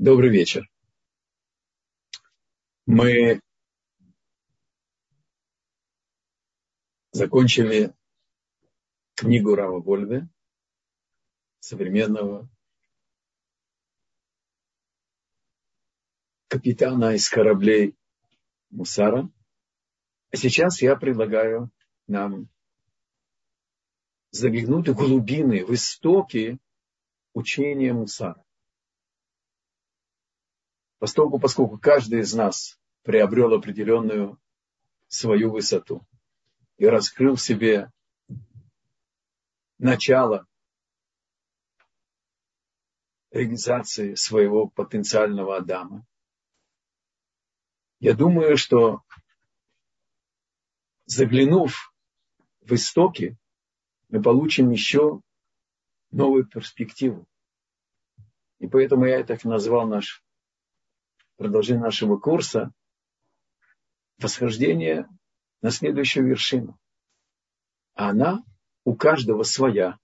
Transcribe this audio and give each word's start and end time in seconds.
Добрый 0.00 0.30
вечер. 0.30 0.70
Мы 2.86 3.40
закончили 7.10 7.92
книгу 9.16 9.56
Рава 9.56 9.80
Вольве, 9.80 10.28
современного 11.58 12.48
капитана 16.46 17.16
из 17.16 17.28
кораблей 17.28 17.96
Мусара. 18.70 19.28
А 20.30 20.36
сейчас 20.36 20.80
я 20.80 20.94
предлагаю 20.94 21.72
нам 22.06 22.48
заглянуть 24.30 24.90
в 24.90 24.94
глубины, 24.94 25.64
в 25.64 25.74
истоки 25.74 26.60
учения 27.32 27.92
Мусара. 27.92 28.44
Поскольку, 30.98 31.38
поскольку 31.38 31.78
каждый 31.78 32.20
из 32.20 32.34
нас 32.34 32.78
приобрел 33.02 33.54
определенную 33.54 34.38
свою 35.06 35.52
высоту 35.52 36.06
и 36.76 36.86
раскрыл 36.86 37.36
в 37.36 37.40
себе 37.40 37.90
начало 39.78 40.46
реализации 43.30 44.14
своего 44.14 44.68
потенциального 44.68 45.56
Адама. 45.56 46.04
Я 48.00 48.14
думаю, 48.14 48.56
что 48.56 49.02
заглянув 51.04 51.92
в 52.60 52.74
истоки, 52.74 53.36
мы 54.08 54.22
получим 54.22 54.70
еще 54.70 55.20
новую 56.10 56.46
перспективу. 56.46 57.26
И 58.58 58.66
поэтому 58.66 59.06
я 59.06 59.22
так 59.24 59.44
назвал 59.44 59.86
наш 59.86 60.24
продолжение 61.38 61.84
нашего 61.84 62.18
курса 62.18 62.72
восхождение 64.18 65.08
на 65.62 65.70
следующую 65.70 66.26
вершину. 66.26 66.78
А 67.94 68.10
она 68.10 68.44
у 68.84 68.96
каждого 68.96 69.44
своя, 69.44 69.98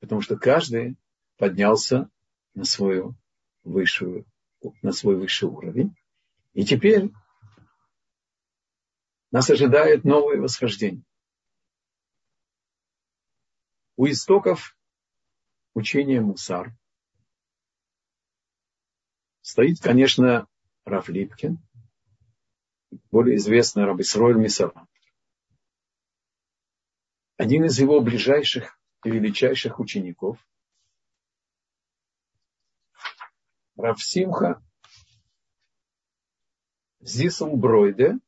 потому 0.00 0.20
что 0.20 0.36
каждый 0.36 0.96
поднялся 1.36 2.10
на, 2.54 2.64
свою 2.64 3.14
высшую, 3.62 4.26
на 4.82 4.92
свой 4.92 5.16
высший 5.16 5.48
уровень. 5.48 5.94
И 6.52 6.64
теперь 6.64 7.10
нас 9.30 9.48
ожидает 9.50 10.04
новое 10.04 10.40
восхождение. 10.40 11.04
У 13.96 14.06
истоков 14.06 14.76
учения 15.74 16.20
Мусар 16.20 16.74
стоит, 19.50 19.80
конечно, 19.80 20.46
Раф 20.84 21.08
Липкин, 21.08 21.58
более 23.10 23.36
известный 23.36 23.84
Рабисроль 23.84 24.38
Мисаран. 24.38 24.86
Один 27.36 27.64
из 27.64 27.78
его 27.80 28.00
ближайших 28.00 28.78
и 29.04 29.10
величайших 29.10 29.80
учеников, 29.80 30.38
Раф 33.76 34.00
Симха 34.00 34.62
Зисл 37.00 37.56
Бройде, 37.56 38.20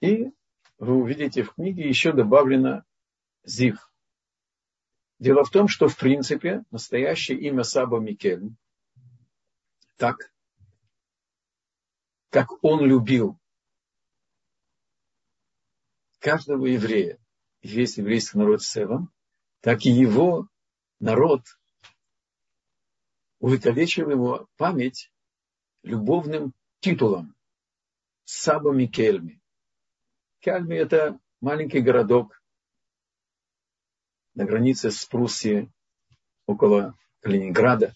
и 0.00 0.32
вы 0.78 0.94
увидите 0.94 1.44
в 1.44 1.54
книге 1.54 1.88
еще 1.88 2.12
добавлено 2.12 2.84
Зив. 3.44 3.92
Дело 5.20 5.44
в 5.44 5.50
том, 5.50 5.68
что 5.68 5.86
в 5.86 5.96
принципе 5.96 6.64
настоящее 6.72 7.38
имя 7.38 7.62
Саба 7.62 8.00
Микель 8.00 8.56
так, 10.02 10.34
как 12.30 12.64
он 12.64 12.84
любил 12.84 13.38
каждого 16.18 16.66
еврея, 16.66 17.20
весь 17.62 17.98
еврейский 17.98 18.36
народ 18.36 18.62
в 18.62 19.08
так 19.60 19.86
и 19.86 19.90
его 19.90 20.48
народ 20.98 21.46
увековечил 23.38 24.10
его 24.10 24.48
память 24.56 25.12
любовным 25.84 26.52
титулом 26.80 27.36
Сабами 28.24 28.86
Кельми. 28.86 29.40
Кельми– 30.40 30.74
это 30.78 31.20
маленький 31.40 31.80
городок 31.80 32.42
на 34.34 34.46
границе 34.46 34.90
с 34.90 35.06
Пруссией, 35.06 35.72
около 36.46 36.98
Калининграда. 37.20 37.94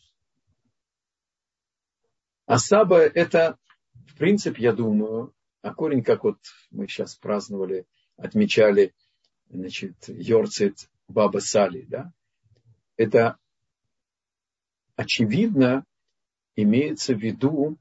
А 2.47 2.59
саба– 2.59 3.01
это, 3.15 3.59
в 4.07 4.17
принципе, 4.17 4.63
я 4.63 4.73
думаю, 4.73 5.35
а 5.63 5.75
корень, 5.75 6.05
как 6.05 6.23
вот 6.23 6.39
мы 6.71 6.87
сейчас 6.87 7.17
праздновали, 7.17 7.87
отмечали, 8.17 8.95
значит, 9.49 9.97
Йорцит 10.07 10.89
Баба 11.09 11.41
Сали, 11.41 11.83
да, 11.89 12.13
это 12.97 13.37
очевидно 14.95 15.85
имеется 16.55 17.15
в 17.15 17.19
виду 17.19 17.79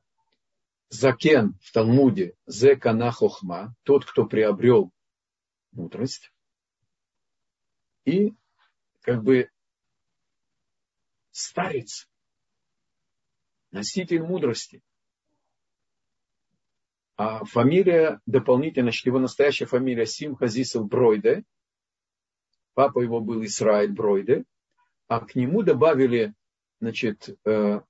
Закен 0.89 1.59
в 1.61 1.71
Талмуде, 1.71 2.35
Зекана 2.47 3.11
Хохма, 3.11 3.75
тот, 3.83 4.03
кто 4.03 4.25
приобрел 4.25 4.91
мудрость, 5.71 6.31
и 8.03 8.33
как 9.01 9.23
бы 9.23 9.49
старец, 11.29 12.09
носитель 13.75 14.23
мудрости. 14.23 14.81
А 17.17 17.43
фамилия 17.43 18.21
дополнительно, 18.25 18.85
значит, 18.85 19.05
его 19.05 19.19
настоящая 19.19 19.65
фамилия 19.65 20.05
Симха 20.05 20.47
Зисел 20.47 20.85
Бройде. 20.85 21.43
Папа 22.73 22.99
его 22.99 23.19
был 23.19 23.43
Исраиль 23.43 23.91
Бройде. 23.91 24.45
А 25.07 25.19
к 25.19 25.35
нему 25.35 25.61
добавили, 25.61 26.33
значит, 26.79 27.37
э, 27.45 27.81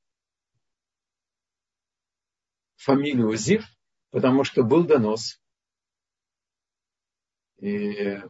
фамилию 2.75 3.35
Зив, 3.35 3.65
потому 4.09 4.43
что 4.43 4.63
был 4.63 4.85
донос. 4.85 5.39
И, 7.57 8.21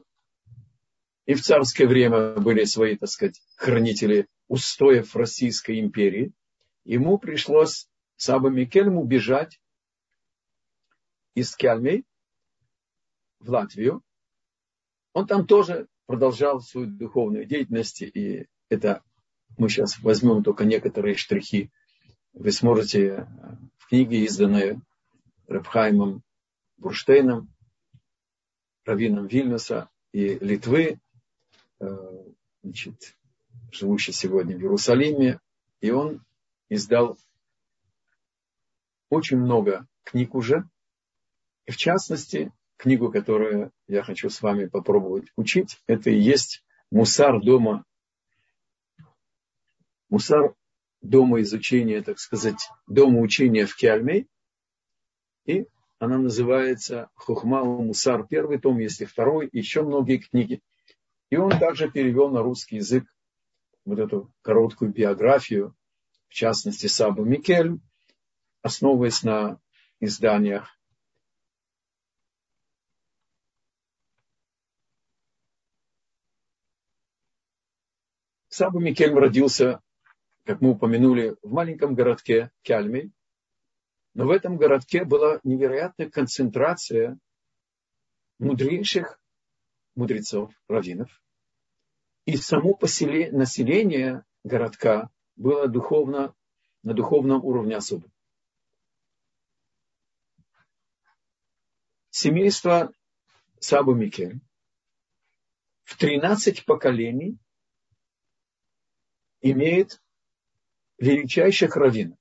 и 1.26 1.34
в 1.34 1.42
царское 1.42 1.88
время 1.88 2.36
были 2.36 2.66
свои, 2.66 2.98
так 2.98 3.10
сказать, 3.10 3.42
хранители 3.56 4.28
устоев 4.50 5.16
Российской 5.16 5.80
империи– 5.80 6.34
ему 6.86 7.18
пришлось 7.18 7.90
Саба 8.16 8.50
Микельму 8.50 9.04
бежать 9.04 9.60
из 11.34 11.54
Кельмей 11.56 12.06
в 13.40 13.50
Латвию. 13.50 14.02
Он 15.14 15.28
там 15.28 15.46
тоже 15.46 15.88
продолжал 16.06 16.62
свою 16.62 16.88
духовную 16.88 17.46
деятельность, 17.46 18.02
и 18.02 18.48
это 18.70 19.04
мы 19.58 19.70
сейчас 19.70 20.00
возьмем 20.00 20.44
только 20.44 20.64
некоторые 20.64 21.16
штрихи. 21.16 21.72
Вы 22.34 22.52
сможете 22.52 23.28
в 23.78 23.88
книге, 23.88 24.24
изданной 24.26 24.80
Рабхаймом 25.48 26.24
Бурштейном, 26.78 27.54
раввином 28.84 29.28
Вильнюса 29.28 29.90
и 30.12 30.38
Литвы, 30.40 31.00
э, 31.80 31.98
значит, 32.64 33.18
живущий 33.72 34.12
сегодня 34.12 34.58
в 34.58 34.62
Иерусалиме, 34.62 35.40
и 35.82 35.92
он 35.92 36.24
издал 36.70 37.18
очень 39.10 39.38
много 39.38 39.88
книг 40.04 40.36
уже. 40.36 40.68
И 41.66 41.72
в 41.72 41.78
частности, 41.78 42.52
книгу, 42.78 43.12
которую 43.12 43.72
я 43.88 44.04
хочу 44.04 44.30
с 44.30 44.42
вами 44.42 44.66
попробовать 44.66 45.32
учить, 45.36 45.82
это 45.88 46.10
и 46.10 46.20
есть 46.20 46.64
Мусар 46.92 47.42
дома. 47.42 47.84
Мусар 50.10 50.56
дома 51.02 51.42
изучения, 51.42 52.02
так 52.02 52.20
сказать, 52.20 52.70
дома 52.88 53.20
учения 53.20 53.66
в 53.66 53.76
Кельме. 53.76 54.28
И 55.46 55.68
она 56.00 56.18
называется 56.18 57.10
Хухма 57.16 57.64
Мусар, 57.64 58.28
первый 58.28 58.60
том, 58.60 58.80
если 58.80 59.06
второй, 59.06 59.50
еще 59.52 59.84
многие 59.84 60.18
книги. 60.18 60.62
И 61.30 61.38
он 61.38 61.52
также 61.52 61.90
перевел 61.90 62.30
на 62.30 62.42
русский 62.42 62.78
язык 62.78 63.06
вот 63.86 64.00
эту 64.00 64.32
короткую 64.42 64.92
биографию 64.92 65.76
в 66.36 66.38
частности 66.38 66.88
Сабу 66.88 67.24
Микель, 67.24 67.80
основываясь 68.62 69.24
на 69.24 69.58
изданиях 70.02 70.78
Сабу 78.50 78.82
Микель 78.82 79.14
родился, 79.14 79.80
как 80.44 80.60
мы 80.60 80.72
упомянули, 80.72 81.38
в 81.42 81.54
маленьком 81.54 81.96
городке 81.96 82.52
Кяльми, 82.64 83.14
но 84.14 84.26
в 84.26 84.32
этом 84.32 84.58
городке 84.58 85.06
была 85.06 85.40
невероятная 85.44 86.10
концентрация 86.10 87.18
мудрейших 88.40 89.22
мудрецов, 89.96 90.54
раввинов. 90.68 91.24
И 92.26 92.36
само 92.36 92.74
поселение, 92.74 93.32
население 93.32 94.26
городка 94.44 95.10
было 95.36 95.68
духовно 95.68 96.36
на 96.84 96.94
духовном 96.94 97.44
уровне 97.44 97.76
особо. 97.76 98.10
Семейство 102.10 102.94
Сабу 103.60 103.94
Микель 103.94 104.40
в 105.84 105.98
13 105.98 106.66
поколений 106.66 107.38
имеет 109.42 110.02
величайших 110.98 111.76
раввинов. 111.76 112.18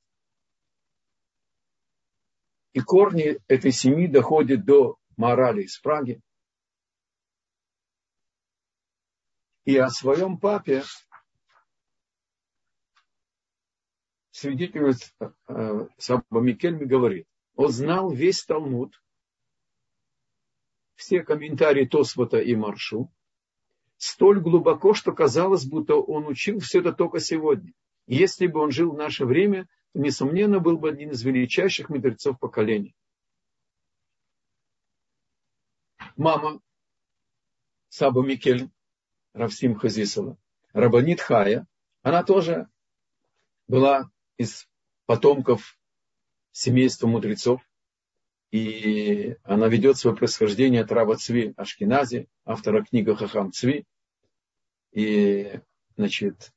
И 2.73 2.81
корни 2.81 3.41
этой 3.47 3.71
семьи 3.71 4.09
доходят 4.09 4.65
до 4.65 4.99
морали 5.17 5.63
из 5.63 5.79
Праги. 5.79 6.21
И 9.65 9.77
о 9.77 9.89
своем 9.91 10.39
папе 10.39 10.83
свидетельствует 14.35 15.15
э, 15.47 15.87
Саба 15.97 16.41
Микельми 16.41 16.85
говорит, 16.85 17.29
он 17.55 17.71
знал 17.71 18.11
весь 18.11 18.45
Талмуд, 18.45 19.01
все 20.97 21.23
комментарии 21.23 21.87
Тосфота 21.87 22.41
и 22.41 22.57
Маршу, 22.57 23.13
столь 23.97 24.41
глубоко, 24.41 24.93
что 24.93 25.13
казалось, 25.13 25.65
будто 25.65 25.95
он 25.95 26.27
учил 26.27 26.59
все 26.59 26.81
это 26.81 26.93
только 26.93 27.21
сегодня. 27.21 27.73
Если 28.09 28.49
бы 28.49 28.61
он 28.61 28.73
жил 28.73 28.91
в 28.91 28.97
наше 28.97 29.25
время, 29.25 29.69
то, 29.93 30.01
несомненно, 30.01 30.59
был 30.59 30.79
бы 30.79 30.91
один 30.91 31.11
из 31.11 31.23
величайших 31.23 31.89
мудрецов 31.89 32.41
поколения. 32.41 32.93
Мама 36.17 36.61
Саба 37.89 38.27
Микель, 38.27 38.69
Равсим 39.33 39.77
Хазисова, 39.77 40.37
Рабанит 40.73 41.21
Хая, 41.21 41.69
она 42.03 42.25
тоже 42.25 42.69
была 43.69 44.11
из 44.37 44.69
потомков 45.07 45.79
семейства 46.53 47.07
мудрецов, 47.07 47.61
и 48.51 49.37
она 49.43 49.69
ведет 49.69 49.97
свое 49.97 50.17
происхождение 50.17 50.83
от 50.83 50.93
Рава 50.93 51.17
Цви 51.17 51.55
Ашкинази, 51.57 52.29
автора 52.45 52.85
книги 52.85 53.13
Хахам 53.13 53.53
Цви. 53.53 53.85
И, 54.93 55.61
значит, 55.97 56.53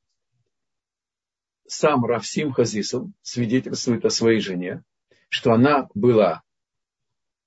сам 1.65 2.05
Равсим 2.05 2.51
Хазисов 2.51 3.07
свидетельствует 3.23 4.05
о 4.05 4.11
своей 4.11 4.39
жене, 4.39 4.83
что 5.29 5.53
она 5.53 5.89
была 5.95 6.43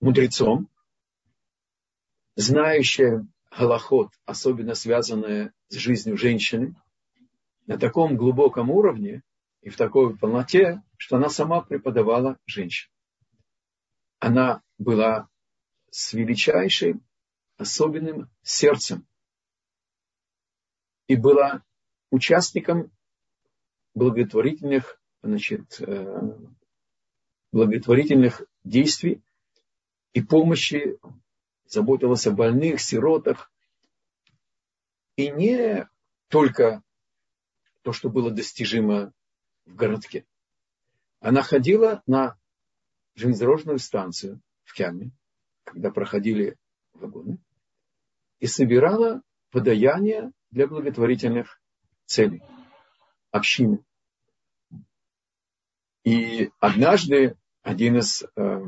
мудрецом, 0.00 0.68
знающая 2.34 3.26
галахот, 3.56 4.12
особенно 4.24 4.74
связанная 4.74 5.52
с 5.68 5.76
жизнью 5.76 6.16
женщины, 6.16 6.74
на 7.66 7.78
таком 7.78 8.16
глубоком 8.16 8.70
уровне 8.70 9.22
и 9.62 9.68
в 9.68 9.76
такой 9.76 10.16
полноте, 10.16 10.82
что 10.96 11.16
она 11.16 11.28
сама 11.28 11.60
преподавала 11.60 12.38
женщин. 12.46 12.90
Она 14.18 14.62
была 14.78 15.28
с 15.90 16.12
величайшим 16.12 17.04
особенным 17.56 18.30
сердцем 18.42 19.06
и 21.06 21.16
была 21.16 21.62
участником 22.10 22.90
благотворительных, 23.94 25.00
значит, 25.22 25.80
э, 25.80 26.38
благотворительных 27.52 28.42
действий 28.64 29.22
и 30.12 30.22
помощи, 30.22 30.98
заботилась 31.66 32.26
о 32.26 32.32
больных, 32.32 32.80
сиротах. 32.80 33.52
И 35.16 35.30
не 35.30 35.88
только 36.28 36.82
то, 37.82 37.92
что 37.92 38.08
было 38.08 38.30
достижимо 38.30 39.12
в 39.70 39.76
городке. 39.76 40.24
Она 41.20 41.42
ходила 41.42 42.02
на 42.06 42.36
железнодорожную 43.14 43.78
станцию 43.78 44.40
в 44.64 44.74
Кяме, 44.74 45.10
когда 45.64 45.90
проходили 45.90 46.56
вагоны, 46.92 47.38
и 48.38 48.46
собирала 48.46 49.22
подаяние 49.50 50.32
для 50.50 50.66
благотворительных 50.66 51.60
целей 52.06 52.42
общины. 53.30 53.84
И 56.04 56.50
однажды 56.58 57.36
один 57.62 57.98
из 57.98 58.22
э, 58.22 58.62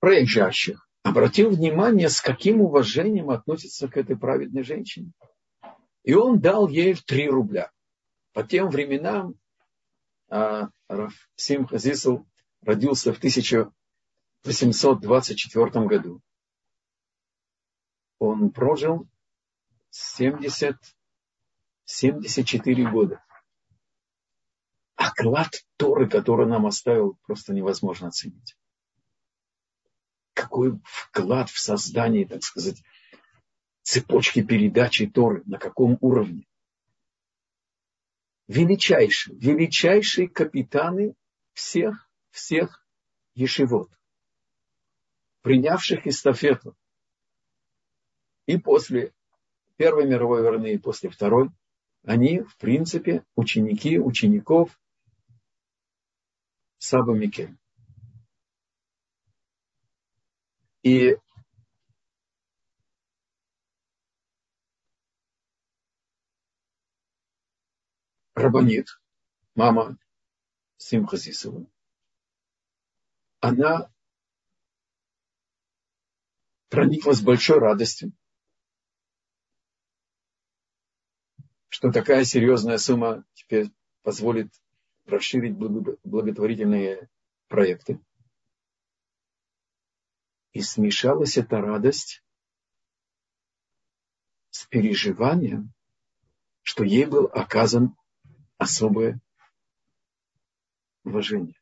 проезжающих 0.00 0.88
обратил 1.04 1.50
внимание, 1.50 2.08
с 2.08 2.20
каким 2.20 2.60
уважением 2.60 3.30
относится 3.30 3.88
к 3.88 3.96
этой 3.96 4.16
праведной 4.16 4.64
женщине. 4.64 5.12
И 6.04 6.14
он 6.14 6.40
дал 6.40 6.68
ей 6.68 6.94
три 6.94 7.28
рубля. 7.28 7.72
По 8.32 8.44
тем 8.44 8.68
временам 8.68 9.34
а, 10.28 10.68
Сим 11.34 11.66
Хазисов 11.66 12.24
родился 12.60 13.12
в 13.12 13.18
1824 13.18 15.86
году. 15.86 16.20
Он 18.18 18.50
прожил 18.50 19.08
70, 19.90 20.76
74 21.84 22.90
года. 22.90 23.24
А 24.96 25.10
Торы, 25.76 26.08
который 26.08 26.46
нам 26.46 26.66
оставил, 26.66 27.18
просто 27.22 27.52
невозможно 27.54 28.08
оценить. 28.08 28.56
Какой 30.34 30.78
вклад 30.84 31.48
в 31.50 31.58
создание, 31.58 32.26
так 32.26 32.42
сказать, 32.42 32.82
цепочки 33.84 34.42
передачи 34.42 35.06
Торы, 35.06 35.42
на 35.44 35.58
каком 35.58 35.98
уровне. 36.00 36.46
Величайшие, 38.48 39.38
величайшие 39.38 40.28
капитаны 40.28 41.14
всех, 41.52 42.10
всех 42.30 42.86
ешивот, 43.34 43.90
принявших 45.42 46.06
эстафету. 46.06 46.76
И 48.46 48.58
после 48.58 49.14
Первой 49.76 50.06
мировой 50.06 50.42
войны 50.42 50.74
и 50.74 50.78
после 50.78 51.10
Второй, 51.10 51.50
они, 52.04 52.40
в 52.40 52.56
принципе, 52.56 53.24
ученики 53.34 53.98
учеников 53.98 54.78
Саба 56.78 57.14
Микель. 57.14 57.56
И 60.82 61.16
Рабанит, 68.34 68.88
мама 69.54 69.96
Симха 70.76 71.16
Сисова, 71.16 71.66
она 73.40 73.92
прониклась 76.68 77.20
большой 77.20 77.58
радостью, 77.58 78.12
что 81.68 81.92
такая 81.92 82.24
серьезная 82.24 82.78
сумма 82.78 83.24
теперь 83.34 83.72
позволит 84.02 84.52
расширить 85.06 85.56
благотворительные 85.56 87.08
проекты. 87.48 88.00
И 90.52 90.60
смешалась 90.60 91.36
эта 91.36 91.60
радость 91.60 92.24
с 94.50 94.66
переживанием, 94.66 95.72
что 96.62 96.84
ей 96.84 97.06
был 97.06 97.26
оказан 97.26 97.96
особое 98.58 99.20
уважение. 101.04 101.60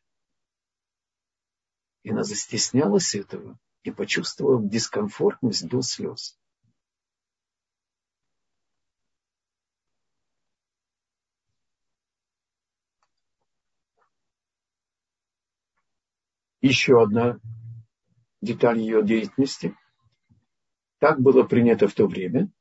И 2.03 2.11
она 2.11 2.23
застеснялась 2.23 3.15
этого 3.15 3.59
и 3.83 3.91
почувствовала 3.91 4.63
дискомфортность 4.63 5.69
до 5.69 5.83
слез. 5.83 6.39
Еще 16.61 17.03
одна 17.03 17.41
деталь 18.41 18.79
ее 18.79 19.05
деятельности. 19.05 19.77
Так 20.99 21.21
было 21.21 21.43
принято 21.43 21.89
в 21.89 21.95
то 21.95 22.07
время, 22.07 22.53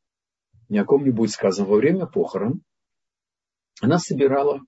ни 0.69 0.77
о 0.79 0.85
ком 0.85 1.03
не 1.03 1.11
будет 1.11 1.29
сказано 1.29 1.67
во 1.67 1.75
время 1.75 2.07
похорон, 2.07 2.63
она 3.81 3.97
собирала 3.97 4.61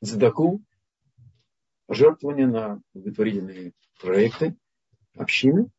задаку, 0.00 0.64
жертвования 1.88 2.46
на 2.46 2.82
благотворительные 2.94 3.74
проекты 4.00 4.56
общины 5.14 5.70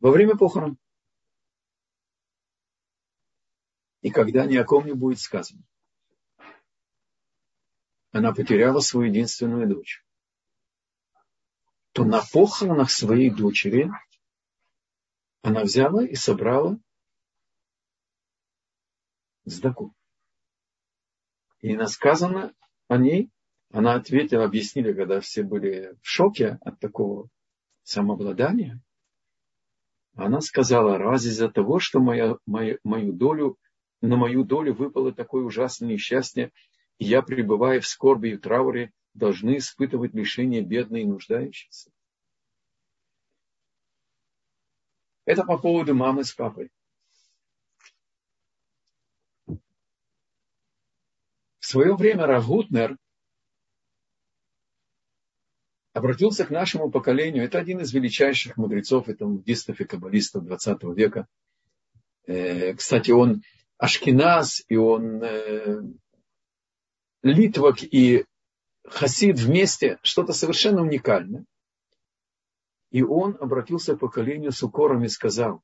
во 0.00 0.10
время 0.10 0.36
похорон. 0.36 0.76
И 4.02 4.10
когда 4.10 4.46
ни 4.46 4.56
о 4.56 4.64
ком 4.64 4.84
не 4.84 4.94
будет 4.94 5.20
сказано. 5.20 5.62
Она 8.10 8.34
потеряла 8.34 8.80
свою 8.80 9.08
единственную 9.08 9.68
дочь. 9.68 10.04
То 11.92 12.04
на 12.04 12.20
похоронах 12.32 12.90
своей 12.90 13.30
дочери 13.30 13.88
она 15.42 15.62
взяла 15.62 16.04
и 16.04 16.16
собрала 16.16 16.78
сдаку 19.44 19.94
И 21.60 21.76
насказано 21.76 22.54
о 22.88 22.96
ней, 22.96 23.30
она 23.70 23.94
ответила, 23.94 24.44
объяснили, 24.44 24.92
когда 24.92 25.20
все 25.20 25.42
были 25.42 25.96
в 26.02 26.08
шоке 26.08 26.58
от 26.62 26.80
такого 26.80 27.28
самообладания. 27.82 28.80
Она 30.14 30.40
сказала, 30.40 30.98
раз 30.98 31.24
из-за 31.24 31.50
того, 31.50 31.78
что 31.78 32.00
моя, 32.00 32.36
моя, 32.46 32.78
мою 32.82 33.12
долю, 33.12 33.58
на 34.00 34.16
мою 34.16 34.44
долю 34.44 34.74
выпало 34.74 35.12
такое 35.12 35.44
ужасное 35.44 35.88
несчастье, 35.88 36.50
и 36.98 37.04
я, 37.04 37.22
пребывая 37.22 37.80
в 37.80 37.86
скорби 37.86 38.30
и 38.30 38.36
трауре, 38.36 38.90
должны 39.14 39.58
испытывать 39.58 40.14
лишение 40.14 40.62
бедные 40.62 41.04
и 41.04 41.06
нуждающиеся. 41.06 41.90
Это 45.26 45.44
по 45.44 45.58
поводу 45.58 45.94
мамы 45.94 46.24
с 46.24 46.32
папой. 46.32 46.70
Свое 51.70 51.94
время 51.94 52.26
Равгутнер 52.26 52.96
обратился 55.92 56.44
к 56.44 56.50
нашему 56.50 56.90
поколению. 56.90 57.44
Это 57.44 57.58
один 57.58 57.80
из 57.80 57.92
величайших 57.92 58.56
мудрецов, 58.56 59.08
это 59.08 59.24
буддистов 59.24 59.80
и 59.80 59.84
каббалистов 59.84 60.44
20 60.44 60.82
века. 60.96 61.26
Э, 62.26 62.74
кстати, 62.74 63.12
он 63.12 63.42
ашкеназ, 63.78 64.64
и 64.68 64.76
он 64.76 65.22
э, 65.22 65.82
литвак 67.22 67.82
и 67.82 68.24
хасид 68.84 69.38
вместе, 69.38 69.98
что-то 70.02 70.32
совершенно 70.32 70.82
уникальное. 70.82 71.44
И 72.90 73.02
он 73.02 73.36
обратился 73.40 73.94
к 73.94 74.00
поколению 74.00 74.50
с 74.50 74.62
укором 74.64 75.04
и 75.04 75.08
сказал, 75.08 75.62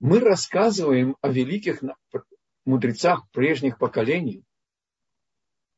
мы 0.00 0.20
рассказываем 0.20 1.16
о 1.20 1.28
великих 1.28 1.82
мудрецах 2.64 3.28
прежних 3.30 3.78
поколений 3.78 4.42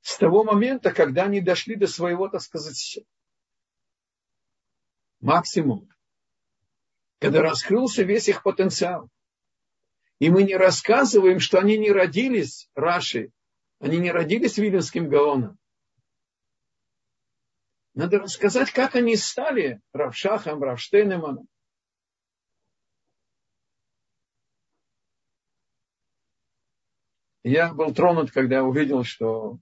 с 0.07 0.19
того 0.19 0.45
момента, 0.45 0.93
когда 0.93 1.25
они 1.25 1.41
дошли 1.41 1.75
до 1.75 1.89
своего, 1.89 2.29
так 2.29 2.41
сказать, 2.41 3.01
максимума, 5.19 5.93
когда 7.19 7.43
раскрылся 7.43 8.05
весь 8.05 8.29
их 8.29 8.45
потенциал. 8.45 9.11
И 10.21 10.31
мы 10.31 10.45
не 10.45 10.55
рассказываем, 10.55 11.41
что 11.41 11.59
они 11.59 11.77
не 11.77 11.91
родились 11.91 12.71
Раши, 12.77 13.33
они 13.81 13.99
не 13.99 14.13
родились 14.13 14.59
Вильнюсским 14.59 15.09
Гаоном. 15.09 15.59
Надо 17.95 18.21
рассказать, 18.21 18.71
как 18.71 18.95
они 18.95 19.17
стали 19.17 19.81
Равшахом, 19.93 20.63
Равштейнеманом. 20.63 21.49
Я 27.43 27.75
был 27.75 27.93
тронут, 27.93 28.31
когда 28.31 28.63
увидел, 28.63 29.03
что 29.03 29.59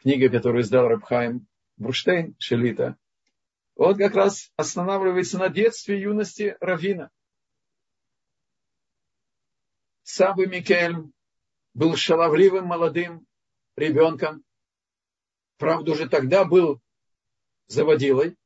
книга, 0.00 0.28
которую 0.28 0.62
издал 0.62 0.88
Рабхайм 0.88 1.46
Бурштейн 1.76 2.34
Шелита, 2.38 2.96
он 3.76 3.96
как 3.96 4.14
раз 4.14 4.52
останавливается 4.56 5.38
на 5.38 5.48
детстве 5.48 5.98
и 5.98 6.02
юности 6.02 6.56
Равина. 6.60 7.10
Сабы 10.02 10.46
Микель 10.46 10.96
был 11.72 11.96
шаловливым 11.96 12.66
молодым 12.66 13.26
ребенком. 13.76 14.42
Правда, 15.56 15.92
уже 15.92 16.08
тогда 16.08 16.44
был 16.44 16.80
заводилой. 17.68 18.36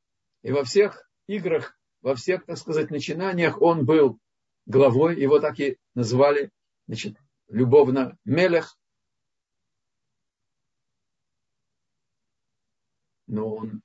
И 0.43 0.51
во 0.51 0.63
всех 0.63 1.09
играх, 1.27 1.77
во 2.01 2.15
всех, 2.15 2.45
так 2.45 2.57
сказать, 2.57 2.91
начинаниях 2.91 3.61
он 3.61 3.83
был 3.83 4.19
главой. 4.65 5.19
Его 5.19 5.39
так 5.39 5.59
и 5.59 5.77
назвали, 5.95 6.51
значит, 6.87 7.17
любовно 7.47 8.17
Мелех. 8.25 8.77
Но 13.27 13.55
он 13.55 13.81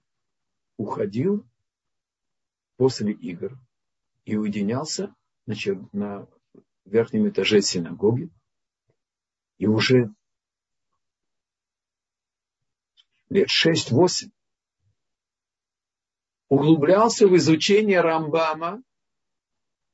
уходил 0.76 1.46
после 2.76 3.12
игр 3.12 3.58
и 4.24 4.36
уединялся 4.36 5.14
значит, 5.46 5.92
на 5.92 6.28
верхнем 6.84 7.28
этаже 7.28 7.60
синагоги. 7.60 8.30
И 9.58 9.66
уже 9.66 10.14
лет 13.28 13.48
шесть-восемь 13.48 14.30
углублялся 16.48 17.26
в 17.28 17.36
изучение 17.36 18.00
Рамбама 18.00 18.82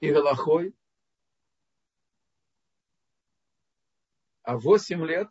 и 0.01 0.11
Галахой. 0.11 0.75
А 4.43 4.57
восемь 4.57 5.05
лет 5.05 5.29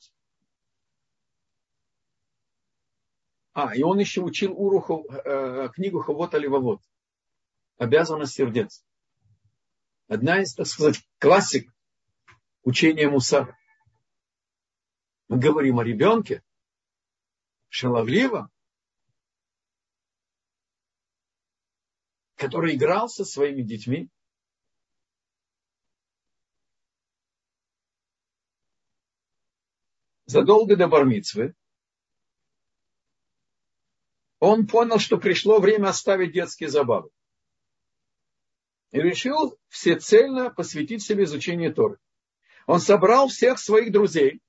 А, 3.55 3.73
и 3.73 3.83
он 3.83 3.99
еще 3.99 4.19
учил 4.19 4.51
Уруху 4.51 5.05
э, 5.09 5.69
книгу 5.73 6.01
Хавот 6.01 6.33
Аливавот. 6.35 6.81
Обязанность 7.77 8.33
сердец. 8.33 8.85
Одна 10.09 10.41
из, 10.41 10.53
так 10.53 10.67
сказать, 10.67 11.01
классик 11.19 11.73
учения 12.63 13.09
Мусара. 13.09 13.57
Мы 15.29 15.39
говорим 15.39 15.79
о 15.79 15.85
ребенке, 15.85 16.43
шаловливом, 17.69 18.51
который 22.35 22.75
играл 22.75 23.07
со 23.07 23.23
своими 23.23 23.61
детьми. 23.61 24.09
Задолго 30.25 30.75
до 30.75 30.89
Бармицвы 30.89 31.55
он 34.45 34.67
понял, 34.67 34.99
что 34.99 35.17
пришло 35.17 35.59
время 35.59 35.87
оставить 35.87 36.33
детские 36.33 36.69
забавы. 36.69 37.09
И 38.91 38.99
решил 38.99 39.57
всецельно 39.67 40.49
посвятить 40.49 41.03
себе 41.03 41.25
изучению 41.25 41.73
Торы. 41.73 41.97
Он 42.65 42.79
собрал 42.79 43.27
всех 43.27 43.59
своих 43.59 43.91
друзей. 43.91 44.41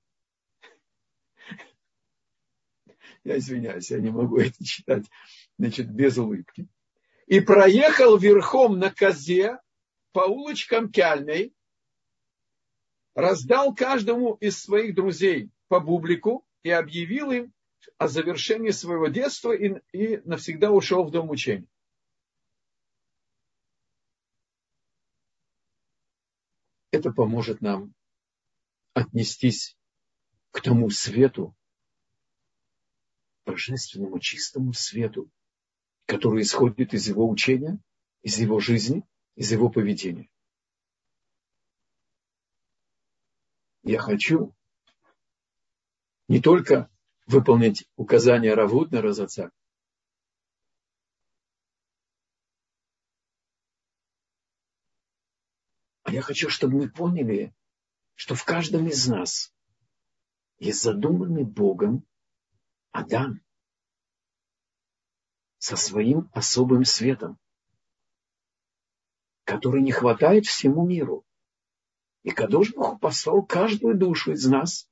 Я 3.24 3.38
извиняюсь, 3.38 3.90
я 3.90 3.98
не 3.98 4.10
могу 4.10 4.38
это 4.38 4.64
читать 4.64 5.04
значит, 5.58 5.90
без 5.90 6.16
улыбки 6.16 6.68
и 7.26 7.40
проехал 7.40 8.16
верхом 8.16 8.78
на 8.78 8.90
козе 8.90 9.58
по 10.12 10.20
улочкам 10.20 10.90
Кяльной, 10.90 11.52
раздал 13.14 13.74
каждому 13.74 14.34
из 14.34 14.62
своих 14.62 14.94
друзей 14.94 15.50
по 15.68 15.80
бублику 15.80 16.46
и 16.62 16.70
объявил 16.70 17.32
им 17.32 17.52
о 17.98 18.08
завершении 18.08 18.70
своего 18.70 19.08
детства 19.08 19.52
и, 19.52 19.80
и 19.92 20.18
навсегда 20.24 20.70
ушел 20.70 21.04
в 21.04 21.10
дом 21.10 21.30
учения. 21.30 21.68
Это 26.90 27.10
поможет 27.12 27.60
нам 27.60 27.94
отнестись 28.94 29.76
к 30.50 30.62
тому 30.62 30.88
свету, 30.90 31.54
божественному 33.44 34.18
чистому 34.18 34.72
свету, 34.72 35.30
который 36.06 36.42
исходит 36.42 36.94
из 36.94 37.06
его 37.06 37.28
учения, 37.28 37.78
из 38.22 38.38
его 38.38 38.60
жизни, 38.60 39.04
из 39.34 39.52
его 39.52 39.68
поведения. 39.68 40.30
Я 43.82 44.00
хочу 44.00 44.54
не 46.28 46.40
только 46.40 46.90
выполнить 47.26 47.88
указания 47.96 48.54
Равутнера 48.54 49.12
за 49.12 49.24
отца, 49.24 49.50
а 56.04 56.12
я 56.12 56.22
хочу, 56.22 56.48
чтобы 56.48 56.78
мы 56.78 56.88
поняли, 56.88 57.54
что 58.14 58.34
в 58.34 58.44
каждом 58.44 58.86
из 58.86 59.06
нас 59.08 59.52
есть 60.58 60.82
задуманный 60.82 61.44
Богом 61.44 62.06
Адам 62.92 63.42
со 65.58 65.76
своим 65.76 66.30
особым 66.32 66.84
светом, 66.84 67.38
который 69.44 69.82
не 69.82 69.92
хватает 69.92 70.46
всему 70.46 70.86
миру. 70.86 71.26
И 72.22 72.30
Кадош 72.30 72.72
Бог 72.72 73.00
послал 73.00 73.44
каждую 73.44 73.98
душу 73.98 74.32
из 74.32 74.46
нас, 74.46 74.88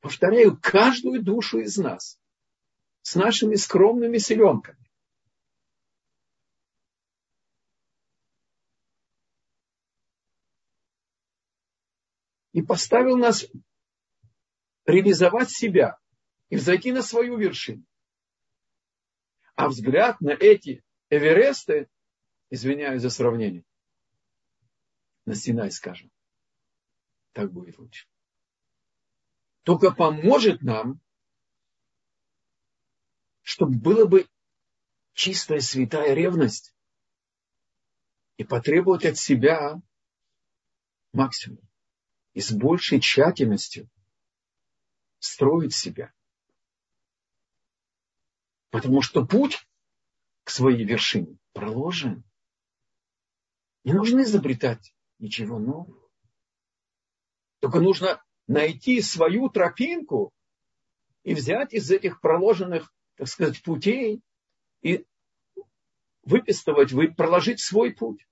повторяю, 0.00 0.58
каждую 0.60 1.22
душу 1.22 1.60
из 1.60 1.76
нас, 1.76 2.18
с 3.02 3.14
нашими 3.14 3.54
скромными 3.54 4.18
селенками. 4.18 4.78
И 12.52 12.62
поставил 12.62 13.16
нас 13.16 13.46
реализовать 14.84 15.50
себя 15.50 15.98
и 16.48 16.56
взойти 16.56 16.90
на 16.90 17.02
свою 17.02 17.36
вершину. 17.36 17.84
А 19.54 19.68
взгляд 19.68 20.20
на 20.20 20.30
эти 20.30 20.82
Эвересты, 21.10 21.88
извиняюсь 22.50 23.02
за 23.02 23.10
сравнение, 23.10 23.64
на 25.26 25.34
Синай, 25.34 25.70
скажем, 25.70 26.10
так 27.32 27.52
будет 27.52 27.78
лучше. 27.78 28.08
Только 29.62 29.90
поможет 29.90 30.62
нам, 30.62 31.00
чтобы 33.42 33.78
было 33.78 34.06
бы 34.06 34.28
чистая 35.12 35.60
святая 35.60 36.14
ревность 36.14 36.74
и 38.36 38.44
потребовать 38.44 39.04
от 39.04 39.18
себя 39.18 39.80
максимум 41.12 41.68
и 42.32 42.40
с 42.40 42.52
большей 42.52 43.00
тщательностью 43.00 43.90
строить 45.18 45.74
себя. 45.74 46.12
Потому 48.70 49.02
что 49.02 49.26
путь 49.26 49.68
к 50.44 50.50
своей 50.50 50.84
вершине 50.84 51.38
проложен. 51.52 52.24
Не 53.84 53.92
нужно 53.92 54.22
изобретать 54.22 54.94
ничего 55.18 55.58
нового. 55.58 56.08
Только 57.58 57.80
нужно 57.80 58.24
найти 58.50 59.00
свою 59.00 59.48
тропинку 59.48 60.34
и 61.22 61.34
взять 61.34 61.72
из 61.72 61.88
этих 61.88 62.20
проложенных, 62.20 62.92
так 63.14 63.28
сказать, 63.28 63.62
путей 63.62 64.22
и 64.82 65.06
выпистывать, 66.24 66.92
проложить 67.16 67.60
свой 67.60 67.94
путь. 67.94 68.26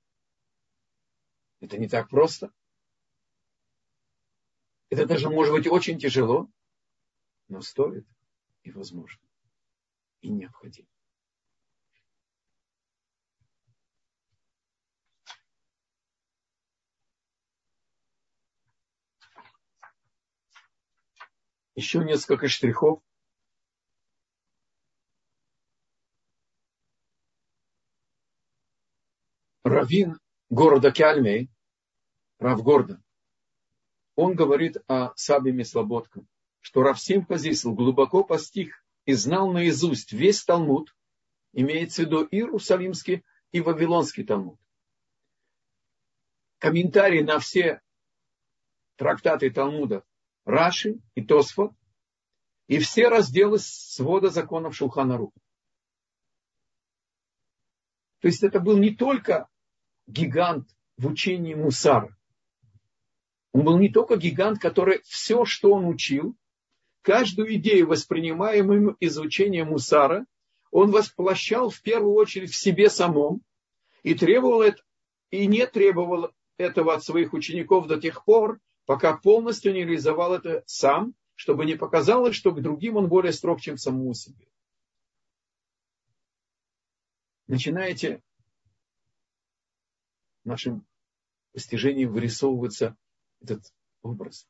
Это 1.60 1.78
не 1.78 1.88
так 1.88 2.08
просто. 2.10 2.52
Это 4.90 5.06
даже 5.06 5.30
может 5.30 5.54
быть 5.54 5.68
очень 5.68 6.00
тяжело, 6.00 6.50
но 7.46 7.60
стоит 7.60 8.06
и 8.64 8.72
возможно, 8.72 9.22
и 10.20 10.30
необходимо. 10.30 10.88
Еще 21.78 22.00
несколько 22.00 22.48
штрихов. 22.48 23.00
Равин 29.62 30.18
города 30.50 30.90
Кяльмей, 30.90 31.48
Рав 32.40 32.64
Гордон, 32.64 33.00
он 34.16 34.34
говорит 34.34 34.78
о 34.88 35.12
Сабиме 35.14 35.64
Слободком, 35.64 36.26
что 36.58 36.82
Равсим 36.82 37.24
Хазисл 37.24 37.72
глубоко 37.74 38.24
постиг 38.24 38.84
и 39.04 39.12
знал 39.12 39.52
наизусть 39.52 40.12
весь 40.12 40.42
Талмуд, 40.42 40.96
имеется 41.52 42.02
в 42.02 42.06
виду 42.06 42.26
Иерусалимский 42.28 43.24
и 43.52 43.60
Вавилонский 43.60 44.24
Талмуд. 44.24 44.58
Комментарии 46.58 47.22
на 47.22 47.38
все 47.38 47.80
трактаты 48.96 49.48
Талмуда 49.50 50.04
Раши 50.48 50.98
и 51.14 51.22
Тосфот, 51.22 51.72
и 52.68 52.78
все 52.78 53.08
разделы 53.08 53.58
свода 53.58 54.30
законов 54.30 54.74
Шулхана 54.74 55.18
Руха. 55.18 55.38
То 58.20 58.28
есть 58.28 58.42
это 58.42 58.58
был 58.58 58.78
не 58.78 58.96
только 58.96 59.48
гигант 60.06 60.66
в 60.96 61.06
учении 61.06 61.54
Мусара. 61.54 62.16
Он 63.52 63.62
был 63.62 63.78
не 63.78 63.90
только 63.90 64.16
гигант, 64.16 64.58
который 64.58 65.02
все, 65.04 65.44
что 65.44 65.72
он 65.74 65.84
учил, 65.84 66.34
каждую 67.02 67.54
идею, 67.56 67.86
воспринимаемую 67.86 68.96
из 69.00 69.18
учения 69.18 69.64
Мусара, 69.64 70.24
он 70.70 70.90
воплощал 70.90 71.68
в 71.68 71.82
первую 71.82 72.14
очередь 72.14 72.52
в 72.52 72.56
себе 72.56 72.88
самом 72.88 73.42
и 74.02 74.14
требовал 74.14 74.62
это, 74.62 74.82
и 75.30 75.46
не 75.46 75.66
требовал 75.66 76.30
этого 76.56 76.94
от 76.94 77.04
своих 77.04 77.34
учеников 77.34 77.86
до 77.86 78.00
тех 78.00 78.24
пор, 78.24 78.60
пока 78.88 79.14
полностью 79.14 79.74
не 79.74 79.84
реализовал 79.84 80.32
это 80.32 80.62
сам, 80.64 81.14
чтобы 81.34 81.66
не 81.66 81.74
показалось, 81.74 82.34
что 82.34 82.52
к 82.52 82.62
другим 82.62 82.96
он 82.96 83.06
более 83.06 83.34
строг, 83.34 83.60
чем 83.60 83.76
самому 83.76 84.14
себе. 84.14 84.48
Начинаете 87.48 88.22
нашим 90.44 90.86
постижением 91.52 92.14
вырисовываться 92.14 92.96
этот 93.42 93.70
образ. 94.00 94.48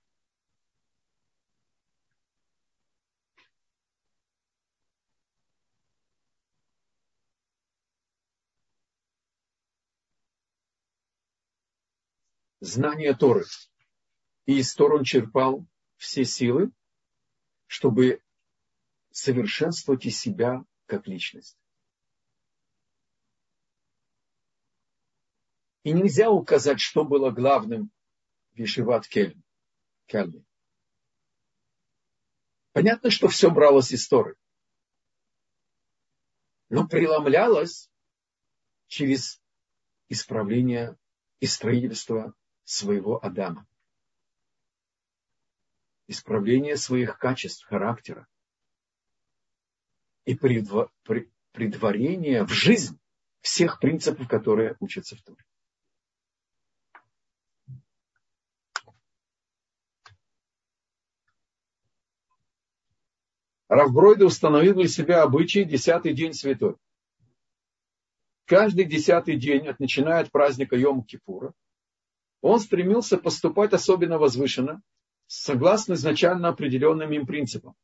Знание 12.61 13.17
Торы– 13.17 13.45
и 14.49 14.61
из 14.61 14.71
сторон 14.71 15.05
черпал 15.05 15.67
все 15.97 16.25
силы, 16.25 16.73
чтобы 17.67 18.23
совершенствовать 19.11 20.07
из 20.07 20.19
себя 20.19 20.65
как 20.87 21.07
личность. 21.07 21.59
И 25.83 25.93
нельзя 25.93 26.31
указать, 26.31 26.81
что 26.81 27.05
было 27.05 27.31
главным 27.31 27.91
в 28.53 28.59
Ешиват 28.59 29.07
Кельме. 29.07 29.43
Понятно, 32.73 33.11
что 33.11 33.29
все 33.29 33.51
бралось 33.51 33.93
из 33.93 34.09
Торы. 34.09 34.35
Но 36.71 36.89
преломлялось 36.89 37.91
через 38.87 39.43
исправление 40.09 40.97
и 41.39 41.45
строительство 41.45 42.33
своего 42.65 43.23
Адама 43.23 43.69
исправление 46.09 46.77
своих 46.77 47.19
качеств, 47.19 47.65
характера 47.67 48.27
и 50.25 50.35
предварение 50.35 52.45
в 52.45 52.51
жизнь 52.51 52.99
всех 53.41 53.79
принципов, 53.79 54.27
которые 54.27 54.77
учатся 54.81 55.17
в 55.17 55.23
Торе. 55.23 55.45
Равбройда 63.69 64.25
установил 64.25 64.75
для 64.75 64.89
себя 64.89 65.23
обычай 65.23 65.65
десятый 65.65 66.15
день 66.15 66.33
святой. 66.33 66.77
Каждый 68.47 68.87
десятый 68.87 69.37
день, 69.37 69.69
начиная 69.79 70.23
от 70.23 70.33
праздника 70.33 70.75
Йом-Кипура, 70.75 71.53
он 72.41 72.61
стремился 72.61 73.19
поступать 73.19 73.75
особенно 73.75 74.17
возвышенно, 74.17 74.81
согласно 75.29 75.93
изначально 75.93 76.49
определенным 76.49 77.13
им 77.13 77.27
принципам. 77.27 77.77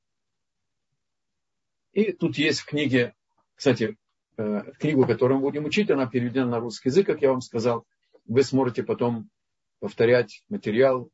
И 1.93 2.11
тут 2.13 2.37
есть 2.39 2.61
в 2.61 2.67
книге, 2.67 3.15
кстати, 3.55 3.97
э, 4.37 4.73
книгу, 4.81 5.07
которую 5.07 5.39
мы 5.39 5.43
будем 5.45 5.67
учить, 5.67 5.91
она 5.91 6.07
переведена 6.07 6.47
на 6.47 6.59
русский 6.59 6.89
язык, 6.89 7.07
как 7.07 7.23
я 7.23 7.31
вам 7.31 7.43
сказал. 7.43 7.87
Вы 8.25 8.43
сможете 8.43 8.83
потом 8.83 9.31
повторять 9.79 10.43
материал, 10.49 11.11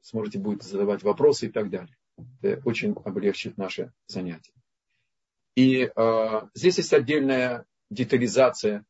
сможете 0.00 0.38
будет 0.38 0.64
задавать 0.64 1.02
вопросы 1.04 1.46
и 1.46 1.50
так 1.50 1.70
далее. 1.70 1.96
Это 2.42 2.60
очень 2.68 2.92
облегчит 3.04 3.56
наше 3.56 3.92
занятие. 4.06 4.52
И 5.54 5.84
э, 5.84 6.40
здесь 6.54 6.78
есть 6.78 6.92
отдельная 6.92 7.64
детализация, 7.88 8.84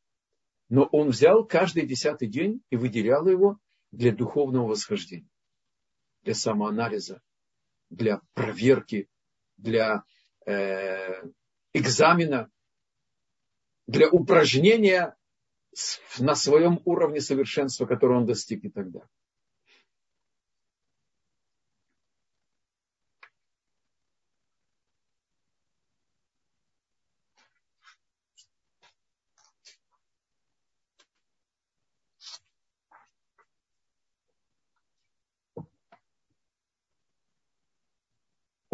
но 0.71 0.85
он 0.85 1.11
взял 1.11 1.45
каждый 1.45 1.87
десятый 1.87 2.29
день 2.29 2.63
и 2.71 2.77
выделял 2.77 3.29
его 3.29 3.59
для 3.93 4.11
духовного 4.11 4.69
восхождения 4.69 5.29
для 6.25 6.35
самоанализа, 6.35 7.21
для 7.91 8.21
проверки, 8.33 9.09
для 9.57 10.05
э, 10.47 11.23
экзамена, 11.73 12.51
для 13.87 14.09
упражнения 14.09 15.17
на 16.19 16.35
своем 16.35 16.81
уровне 16.85 17.21
совершенства, 17.21 17.87
который 17.87 18.17
он 18.17 18.27
достиг 18.27 18.65
и 18.65 18.71
так 18.71 18.91
далее. 18.91 19.09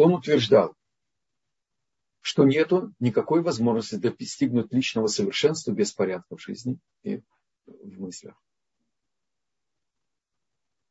Он 0.00 0.14
утверждал, 0.14 0.74
что 2.20 2.44
нету 2.44 2.94
никакой 2.98 3.42
возможности 3.42 3.96
достигнуть 3.96 4.72
личного 4.72 5.06
совершенства 5.06 5.72
без 5.72 5.92
порядка 5.92 6.36
в 6.36 6.40
жизни 6.40 6.78
и 7.02 7.22
в 7.66 8.00
мыслях. 8.00 8.40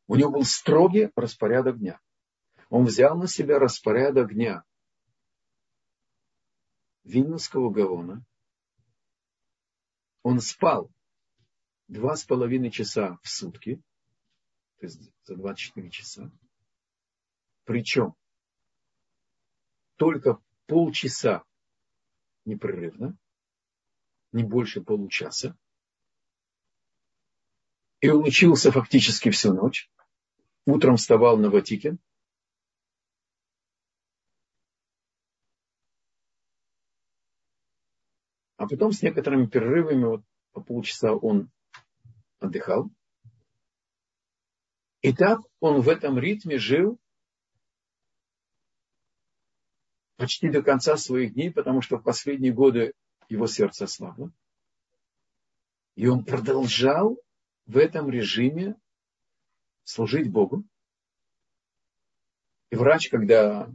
У 0.08 0.16
него 0.16 0.32
был 0.32 0.44
строгий 0.44 1.10
распорядок 1.16 1.80
дня. 1.80 2.00
Он 2.70 2.86
взял 2.86 3.18
на 3.18 3.28
себя 3.28 3.60
распорядок 3.60 4.34
дня 4.34 4.64
Вильнюсского 7.04 7.70
Гавона. 7.72 8.24
Он 10.22 10.40
спал 10.40 10.92
два 11.88 12.16
с 12.16 12.24
половиной 12.24 12.70
часа 12.72 13.18
в 13.24 13.30
сутки, 13.30 13.82
то 14.80 14.86
есть 14.86 15.12
за 15.24 15.36
24 15.36 15.90
часа 15.90 16.32
Причем 17.64 18.16
только 20.00 20.42
полчаса 20.66 21.44
непрерывно, 22.46 23.18
не 24.32 24.44
больше 24.44 24.82
получаса. 24.82 25.58
И 28.00 28.10
он 28.10 28.24
учился 28.24 28.72
фактически 28.72 29.30
всю 29.30 29.54
ночь. 29.54 29.92
Утром 30.66 30.96
вставал 30.96 31.38
на 31.38 31.50
Ватикин. 31.50 32.00
А 38.56 38.68
потом 38.68 38.94
с 38.94 39.02
некоторыми 39.02 39.48
перерывами, 39.48 40.06
вот 40.06 40.24
по 40.54 40.62
полчаса 40.62 41.14
он 41.14 41.52
отдыхал. 42.40 42.90
И 45.02 45.14
так 45.14 45.42
он 45.60 45.82
в 45.82 45.90
этом 45.90 46.18
ритме 46.18 46.58
жил 46.58 47.00
почти 50.20 50.50
до 50.50 50.62
конца 50.62 50.98
своих 50.98 51.34
дней, 51.34 51.50
потому 51.50 51.82
что 51.82 51.98
в 51.98 52.04
последние 52.04 52.52
годы 52.52 52.94
его 53.30 53.48
сердце 53.48 53.86
ослабло. 53.86 54.34
И 55.96 56.08
он 56.08 56.26
продолжал 56.26 57.18
в 57.66 57.78
этом 57.78 58.10
режиме 58.10 58.76
служить 59.86 60.30
Богу. 60.30 60.66
И 62.70 62.76
врач, 62.76 63.10
когда 63.10 63.72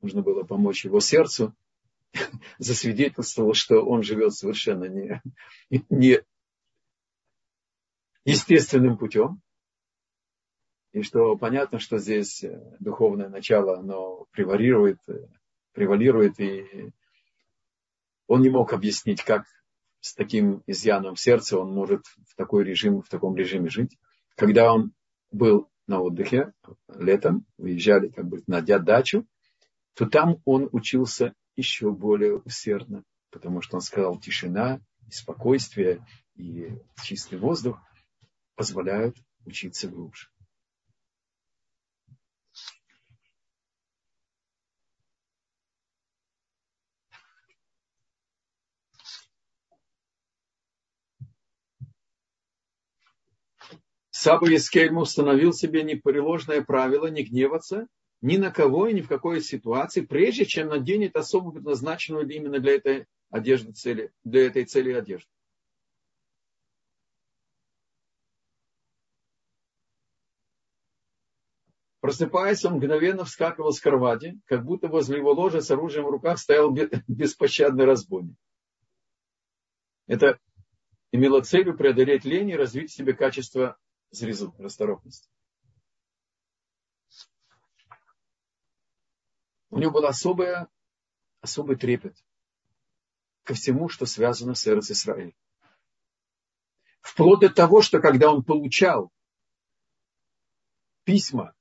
нужно 0.00 0.22
было 0.22 0.44
помочь 0.44 0.84
его 0.84 1.00
сердцу, 1.00 1.52
засвидетельствовал, 2.58 3.54
что 3.54 3.84
он 3.84 4.04
живет 4.04 4.34
совершенно 4.34 4.84
не, 4.84 5.20
не 5.88 6.20
естественным 8.24 8.96
путем. 8.98 9.42
И 10.92 11.02
что 11.02 11.36
понятно, 11.36 11.78
что 11.78 11.98
здесь 11.98 12.42
э, 12.42 12.76
духовное 12.80 13.28
начало, 13.28 13.78
оно 13.78 14.26
превалирует, 14.32 14.98
э, 15.08 15.26
превалирует, 15.72 16.40
и 16.40 16.92
он 18.26 18.42
не 18.42 18.50
мог 18.50 18.72
объяснить, 18.72 19.22
как 19.22 19.44
с 20.00 20.14
таким 20.14 20.62
изъяном 20.66 21.14
в 21.14 21.20
сердце 21.20 21.58
он 21.58 21.72
может 21.72 22.04
в 22.28 22.34
такой 22.34 22.64
режим, 22.64 23.02
в 23.02 23.08
таком 23.08 23.36
режиме 23.36 23.68
жить. 23.68 23.98
Когда 24.36 24.72
он 24.72 24.92
был 25.30 25.68
на 25.86 26.00
отдыхе 26.00 26.52
летом, 26.88 27.46
выезжали 27.56 28.08
как 28.08 28.26
бы 28.26 28.42
на 28.46 28.60
дачу, 28.60 29.26
то 29.94 30.06
там 30.06 30.38
он 30.44 30.68
учился 30.72 31.34
еще 31.54 31.92
более 31.92 32.38
усердно, 32.38 33.04
потому 33.30 33.60
что 33.60 33.76
он 33.76 33.80
сказал, 33.80 34.18
тишина, 34.18 34.80
и 35.06 35.10
спокойствие 35.10 36.04
и 36.34 36.78
чистый 37.02 37.38
воздух 37.38 37.78
позволяют 38.56 39.16
учиться 39.44 39.88
глубже. 39.88 40.28
Саба 54.20 54.54
Искельм 54.54 54.98
установил 54.98 55.54
себе 55.54 55.82
непреложное 55.82 56.62
правило 56.62 57.06
не 57.06 57.22
гневаться 57.22 57.86
ни 58.20 58.36
на 58.36 58.50
кого 58.50 58.86
и 58.86 58.92
ни 58.92 59.00
в 59.00 59.08
какой 59.08 59.40
ситуации, 59.40 60.02
прежде 60.02 60.44
чем 60.44 60.68
наденет 60.68 61.16
особо 61.16 61.52
предназначенную 61.52 62.28
именно 62.28 62.58
для 62.58 62.74
этой 62.74 63.06
одежды 63.30 63.72
цели, 63.72 64.12
для 64.22 64.44
этой 64.44 64.66
цели 64.66 64.92
одежду. 64.92 65.30
Просыпаясь, 72.00 72.62
он 72.66 72.74
мгновенно 72.74 73.24
вскакивал 73.24 73.72
с 73.72 73.80
кровати, 73.80 74.38
как 74.44 74.66
будто 74.66 74.88
возле 74.88 75.16
его 75.16 75.32
ложа 75.32 75.62
с 75.62 75.70
оружием 75.70 76.04
в 76.04 76.10
руках 76.10 76.38
стоял 76.38 76.70
беспощадный 77.08 77.86
разбойник. 77.86 78.36
Это 80.08 80.38
имело 81.10 81.40
целью 81.40 81.74
преодолеть 81.74 82.26
лень 82.26 82.50
и 82.50 82.56
развить 82.56 82.90
в 82.90 82.94
себе 82.94 83.14
качество 83.14 83.78
зрезу, 84.10 84.54
расторопности. 84.58 85.30
У 89.70 89.78
него 89.78 89.92
был 89.92 90.06
особая, 90.06 90.68
особый 91.40 91.76
трепет 91.76 92.16
ко 93.44 93.54
всему, 93.54 93.88
что 93.88 94.06
связано 94.06 94.54
с 94.54 94.66
Эрц 94.66 94.90
Исраэль. 94.90 95.36
Вплоть 97.00 97.40
до 97.40 97.50
того, 97.50 97.82
что 97.82 98.00
когда 98.00 98.32
он 98.32 98.44
получал 98.44 99.12
письма 101.04 101.54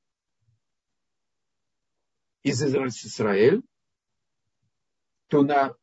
из 2.44 2.62
Эрц 2.62 3.06
Исраэль, 3.06 3.64
то 5.28 5.44
на 5.44 5.76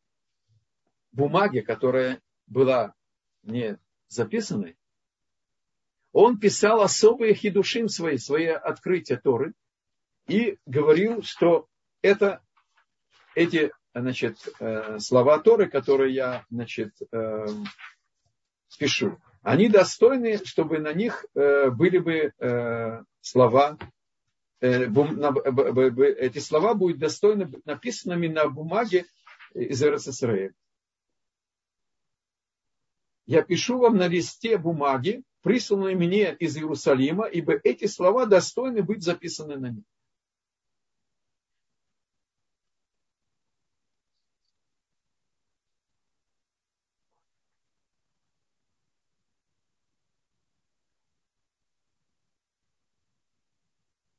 бумаге, 1.12 1.62
которая 1.62 2.20
была 2.46 2.94
не 3.42 3.78
записанной, 4.08 4.76
он 6.18 6.38
писал 6.38 6.80
особые 6.80 7.34
хидушим 7.34 7.90
свои, 7.90 8.16
свои 8.16 8.46
открытия 8.46 9.18
Торы, 9.18 9.52
и 10.26 10.56
говорил, 10.64 11.22
что 11.22 11.68
это 12.00 12.40
эти 13.34 13.70
значит, 13.94 14.38
э, 14.58 14.98
слова 14.98 15.38
Торы, 15.40 15.68
которые 15.68 16.14
я 16.14 16.46
значит, 16.48 16.94
э, 17.12 17.46
пишу, 18.78 19.18
они 19.42 19.68
достойны, 19.68 20.42
чтобы 20.42 20.78
на 20.78 20.94
них 20.94 21.26
э, 21.34 21.68
были 21.68 21.98
бы 21.98 23.04
слова, 23.20 23.76
эти 24.62 26.38
слова 26.38 26.72
будут 26.72 26.98
достойны 26.98 27.52
написанными 27.66 28.28
на 28.28 28.48
бумаге 28.48 29.04
из 29.52 29.84
РССР. 29.84 30.54
Я 33.26 33.42
пишу 33.42 33.78
вам 33.78 33.98
на 33.98 34.08
листе 34.08 34.56
бумаги, 34.56 35.22
присланные 35.46 35.94
мне 35.94 36.34
из 36.34 36.56
Иерусалима, 36.56 37.26
ибо 37.26 37.52
эти 37.62 37.86
слова 37.86 38.26
достойны 38.26 38.82
быть 38.82 39.04
записаны 39.04 39.56
на 39.56 39.70
них. 39.70 39.84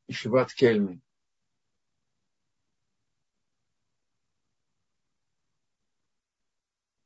Ишват 0.07 0.53
Кельми. 0.53 1.01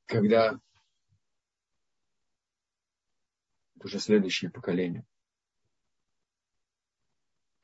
Когда 0.05 0.59
уже 3.85 3.99
следующее 3.99 4.51
поколение. 4.51 5.05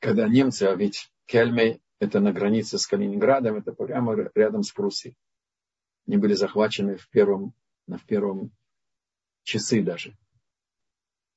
Когда 0.00 0.28
немцы, 0.28 0.64
а 0.64 0.74
ведь 0.74 1.12
Кельмей 1.26 1.82
это 1.98 2.20
на 2.20 2.32
границе 2.32 2.78
с 2.78 2.86
Калининградом, 2.86 3.56
это 3.56 3.72
прямо 3.72 4.14
рядом 4.34 4.62
с 4.62 4.72
Пруссией. 4.72 5.16
Они 6.06 6.16
были 6.16 6.34
захвачены 6.34 6.96
в 6.96 7.08
первом, 7.10 7.54
на 7.86 7.98
в 7.98 8.04
первом 8.04 8.52
часы 9.42 9.82
даже 9.82 10.16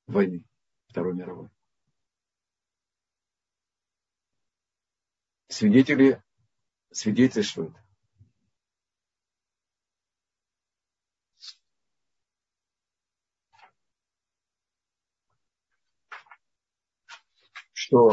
войны 0.06 0.44
Второй 0.88 1.14
мировой. 1.14 1.48
Свидетели 5.48 6.22
свидетельствуют, 6.90 7.74
что 17.92 18.10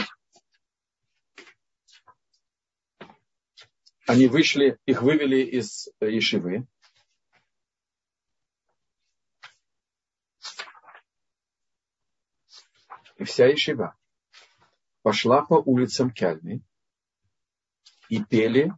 они 4.06 4.28
вышли, 4.28 4.78
их 4.86 5.02
вывели 5.02 5.38
из 5.38 5.88
Ешивы. 6.02 6.68
И 13.16 13.24
вся 13.24 13.48
Ешива 13.48 13.96
пошла 15.02 15.46
по 15.46 15.54
улицам 15.54 16.12
Кельми 16.12 16.62
и 18.10 18.22
пели 18.22 18.74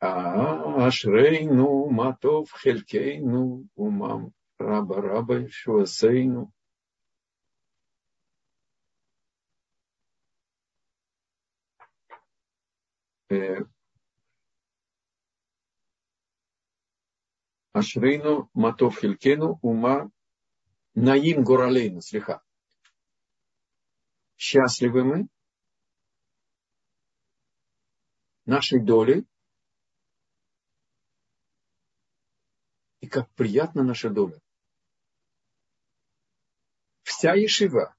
Ашрейну, 0.00 1.88
Матов, 1.88 2.52
Хелькейну, 2.60 3.68
Умам, 3.74 4.34
Раба, 4.58 5.00
Раба, 5.00 5.48
Шуасейну. 5.48 6.52
Ашрейну 17.72 18.50
Матов 18.54 19.00
Хилькену 19.00 19.58
Ума 19.62 20.10
Наим 20.94 21.42
Горалейну, 21.42 22.00
слегка. 22.02 22.42
счастливы 24.42 25.04
мы 25.04 25.28
нашей 28.44 28.84
долей, 28.84 29.24
и 32.98 33.06
как 33.06 33.30
приятна 33.34 33.84
наша 33.84 34.10
доля. 34.10 34.40
Вся 37.04 37.34
Ешива 37.34 37.94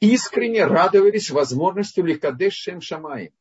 искренне 0.00 0.64
радовались 0.64 1.30
возможности 1.30 2.00
Ликадеш 2.00 2.54
Шем 2.54 2.80
Шамаем. 2.80 3.32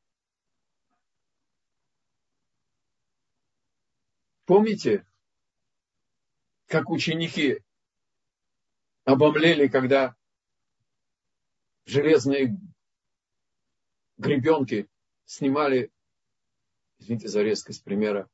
Помните, 4.46 5.06
как 6.68 6.90
ученики 6.90 7.62
обомлели, 9.06 9.68
когда 9.68 10.16
железные 11.86 12.58
гребенки 14.18 14.90
снимали, 15.26 15.92
извините 17.00 17.28
за 17.28 17.42
резкость 17.42 17.84
примера, 17.84 18.30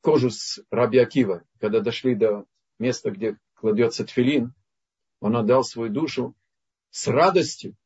кожу 0.00 0.30
с 0.30 0.62
Раби 0.70 0.98
Акива, 0.98 1.44
когда 1.58 1.80
дошли 1.80 2.14
до 2.14 2.46
места, 2.78 3.10
где 3.10 3.36
кладется 3.54 4.04
тфилин, 4.04 4.54
он 5.20 5.36
отдал 5.36 5.64
свою 5.64 5.92
душу 5.92 6.34
с 6.90 7.06
радостью, 7.08 7.76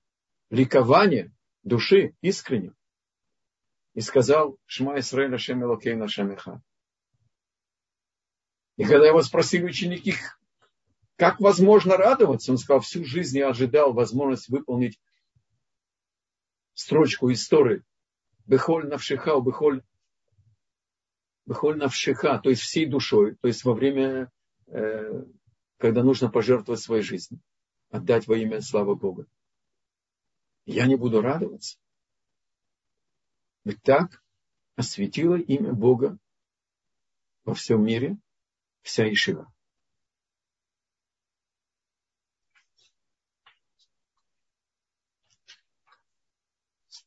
ликованием 0.50 1.34
души, 1.62 2.14
искренне. 2.20 2.72
И 3.94 4.00
сказал, 4.00 4.58
Шма 4.66 4.98
Исраэль 4.98 5.34
Ашем 5.34 5.62
Элокейна 5.62 6.08
Шамеха. 6.08 6.62
И 8.76 8.84
когда 8.84 9.06
его 9.06 9.22
спросили 9.22 9.64
ученики, 9.64 10.14
как 11.16 11.40
возможно 11.40 11.96
радоваться, 11.96 12.50
он 12.50 12.58
сказал, 12.58 12.80
всю 12.80 13.04
жизнь 13.04 13.38
я 13.38 13.50
ожидал 13.50 13.92
возможность 13.92 14.48
выполнить 14.48 14.98
строчку 16.72 17.30
истории. 17.32 17.84
Бехоль 18.46 18.88
навшиха, 18.88 19.40
бехоль, 19.40 19.82
бехоль 21.46 21.78
навшиха, 21.78 22.38
то 22.38 22.50
есть 22.50 22.62
всей 22.62 22.86
душой, 22.86 23.36
то 23.36 23.48
есть 23.48 23.64
во 23.64 23.74
время, 23.74 24.30
э, 24.66 25.24
когда 25.78 26.02
нужно 26.02 26.28
пожертвовать 26.28 26.82
своей 26.82 27.02
жизнью, 27.02 27.40
отдать 27.94 28.26
во 28.26 28.37
имя 28.37 28.61
славы 28.61 28.96
Бога. 28.96 29.28
Я 30.66 30.87
не 30.87 30.96
буду 30.96 31.20
радоваться. 31.20 31.78
Ведь 33.62 33.80
так 33.83 34.20
осветило 34.74 35.37
имя 35.37 35.72
Бога 35.72 36.18
во 37.44 37.54
всем 37.54 37.85
мире 37.85 38.18
вся 38.83 39.09
Ишива. 39.11 39.52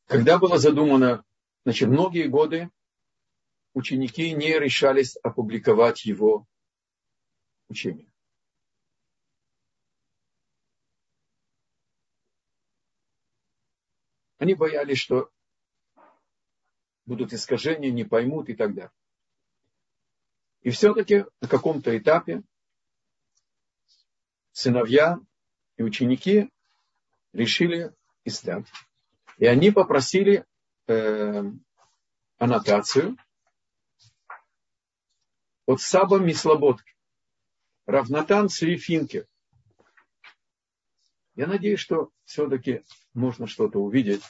Когда 0.06 0.38
было 0.38 0.56
задумано, 0.56 1.22
значит, 1.66 1.90
многие 1.90 2.28
годы 2.28 2.70
ученики 3.74 4.32
не 4.32 4.58
решались 4.58 5.16
опубликовать 5.16 6.06
его 6.06 6.46
учение. 7.68 8.10
Они 14.38 14.54
боялись, 14.54 14.98
что 14.98 15.30
будут 17.06 17.32
искажения, 17.32 17.90
не 17.90 18.04
поймут 18.04 18.48
и 18.48 18.54
так 18.54 18.74
далее. 18.74 18.92
И 20.62 20.70
все-таки 20.70 21.24
на 21.40 21.48
каком-то 21.48 21.96
этапе 21.96 22.42
сыновья 24.52 25.18
и 25.76 25.82
ученики 25.82 26.50
решили 27.32 27.94
издать. 28.24 28.66
И 29.38 29.46
они 29.46 29.70
попросили 29.70 30.44
э, 30.86 31.42
аннотацию 32.38 33.16
от 35.66 35.80
Саба 35.80 36.18
Мислободки, 36.18 36.94
Равнатан 37.86 38.48
Свифинкер. 38.48 39.26
Я 41.36 41.46
надеюсь, 41.46 41.80
что 41.80 42.10
все-таки 42.24 42.84
можно 43.18 43.46
что-то 43.46 43.80
увидеть. 43.80 44.22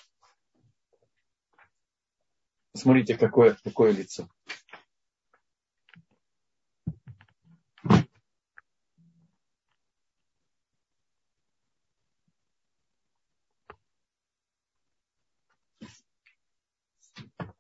Смотрите, 2.75 3.17
какое, 3.17 3.57
какое 3.63 3.93
лицо. 3.93 4.29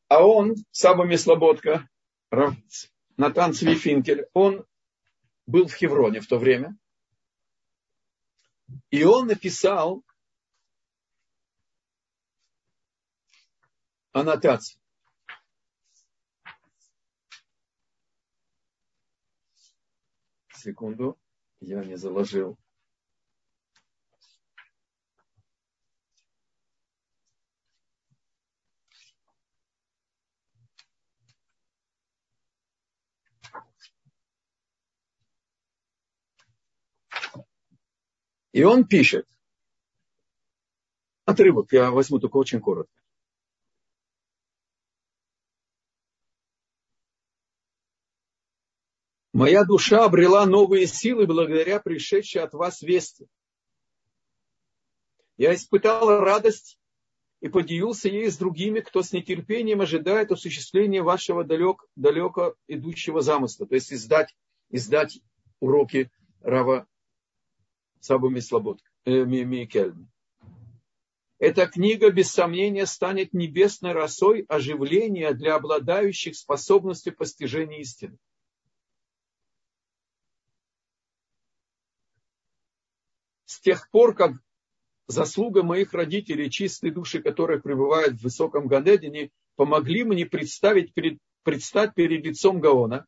А 0.09 0.25
он, 0.25 0.55
Саба 0.71 1.05
Меслободка, 1.05 1.87
Натан 3.19 3.53
Цвифинкель, 3.53 4.27
он 4.33 4.65
был 5.47 5.67
в 5.67 5.75
Хевроне 5.75 6.21
в 6.21 6.27
то 6.27 6.39
время. 6.39 6.79
И 8.91 9.05
он 9.05 9.27
написал 9.27 10.03
аннотацию. 14.19 14.81
Секунду, 20.55 21.19
я 21.61 21.85
не 21.85 21.97
заложил. 21.97 22.59
И 38.53 38.65
он 38.65 38.89
пишет, 38.89 39.29
отрывок, 41.25 41.73
я 41.73 41.93
возьму 41.93 42.19
только 42.19 42.39
очень 42.39 42.61
коротко. 42.61 42.93
Моя 49.39 49.65
душа 49.65 50.05
обрела 50.05 50.47
новые 50.47 50.89
силы 50.89 51.25
благодаря 51.25 51.79
пришедшей 51.79 52.43
от 52.43 52.55
вас 52.55 52.83
вести. 52.83 53.29
Я 55.37 55.55
испытал 55.55 56.09
радость 56.19 56.77
и 57.41 57.49
поделился 57.49 58.09
ей 58.09 58.33
с 58.33 58.37
другими, 58.37 58.81
кто 58.81 59.01
с 59.01 59.13
нетерпением 59.13 59.81
ожидает 59.81 60.33
осуществления 60.33 61.05
вашего 61.05 61.45
далек, 61.45 61.85
далеко 61.95 62.57
идущего 62.67 63.21
замысла. 63.21 63.69
То 63.69 63.77
есть 63.77 63.93
издать, 63.93 64.35
издать 64.71 65.21
уроки 65.61 66.11
Рава 66.41 66.89
Сабуми 68.01 68.41
Слобод, 68.41 68.81
э. 69.05 69.25
Эта 71.39 71.67
книга, 71.69 72.11
без 72.11 72.33
сомнения, 72.33 72.87
станет 72.87 73.33
небесной 73.33 73.93
росой 73.93 74.47
оживления 74.49 75.33
для 75.33 75.55
обладающих 75.55 76.35
способностью 76.35 77.15
постижения 77.15 77.83
истины. 77.83 78.19
С 83.59 83.61
тех 83.61 83.91
пор, 83.91 84.15
как 84.15 84.35
заслуга 85.09 85.65
моих 85.65 85.93
родителей, 85.93 86.49
чистые 86.49 86.93
души, 86.93 87.21
которые 87.21 87.61
пребывают 87.61 88.15
в 88.15 88.23
высоком 88.23 88.69
Ганедине, 88.69 89.33
помогли 89.57 90.05
мне 90.05 90.27
представить 90.27 90.95
перед, 90.95 91.19
предстать 91.43 91.93
перед 91.97 92.25
лицом 92.25 92.61
Гаона, 92.61 93.05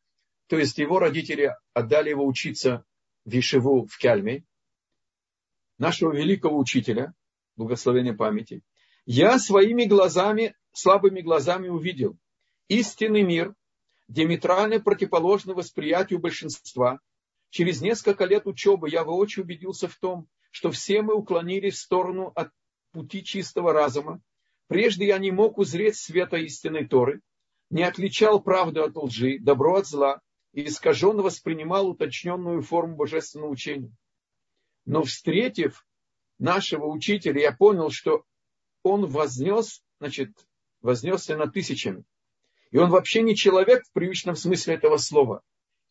то 0.48 0.58
есть 0.58 0.78
его 0.78 0.98
родители 0.98 1.54
отдали 1.72 2.10
его 2.10 2.26
учиться 2.26 2.84
в 3.24 3.32
Ишеву 3.32 3.86
в 3.86 3.96
Кельме, 3.96 4.42
нашего 5.78 6.12
великого 6.12 6.58
учителя, 6.58 7.14
благословения 7.54 8.14
памяти, 8.14 8.62
я 9.06 9.38
своими 9.38 9.84
глазами, 9.84 10.56
слабыми 10.72 11.20
глазами 11.20 11.68
увидел 11.68 12.18
истинный 12.66 13.22
мир, 13.22 13.54
диаметрально 14.08 14.80
противоположный 14.80 15.54
восприятию 15.54 16.18
большинства. 16.18 16.98
Через 17.50 17.80
несколько 17.80 18.24
лет 18.24 18.48
учебы 18.48 18.90
я 18.90 19.04
воочию 19.04 19.44
убедился 19.44 19.86
в 19.86 19.94
том, 19.94 20.26
что 20.50 20.70
все 20.70 21.02
мы 21.02 21.14
уклонились 21.14 21.74
в 21.74 21.80
сторону 21.80 22.32
от 22.34 22.50
пути 22.92 23.24
чистого 23.24 23.72
разума. 23.72 24.20
Прежде 24.66 25.06
я 25.06 25.18
не 25.18 25.30
мог 25.30 25.58
узреть 25.58 25.96
света 25.96 26.36
истинной 26.36 26.86
Торы, 26.86 27.20
не 27.70 27.82
отличал 27.82 28.40
правду 28.42 28.82
от 28.82 28.96
лжи, 28.96 29.38
добро 29.38 29.76
от 29.76 29.86
зла 29.86 30.20
и 30.52 30.66
искаженно 30.66 31.22
воспринимал 31.22 31.88
уточненную 31.88 32.62
форму 32.62 32.96
божественного 32.96 33.50
учения. 33.50 33.92
Но 34.84 35.02
встретив 35.02 35.86
нашего 36.38 36.86
учителя, 36.86 37.40
я 37.40 37.52
понял, 37.52 37.90
что 37.90 38.24
он 38.82 39.06
вознес, 39.06 39.82
значит, 39.98 40.30
вознесся 40.80 41.36
на 41.36 41.46
тысячами. 41.46 42.04
И 42.70 42.78
он 42.78 42.90
вообще 42.90 43.22
не 43.22 43.36
человек 43.36 43.84
в 43.84 43.92
привычном 43.92 44.36
смысле 44.36 44.74
этого 44.74 44.96
слова, 44.96 45.42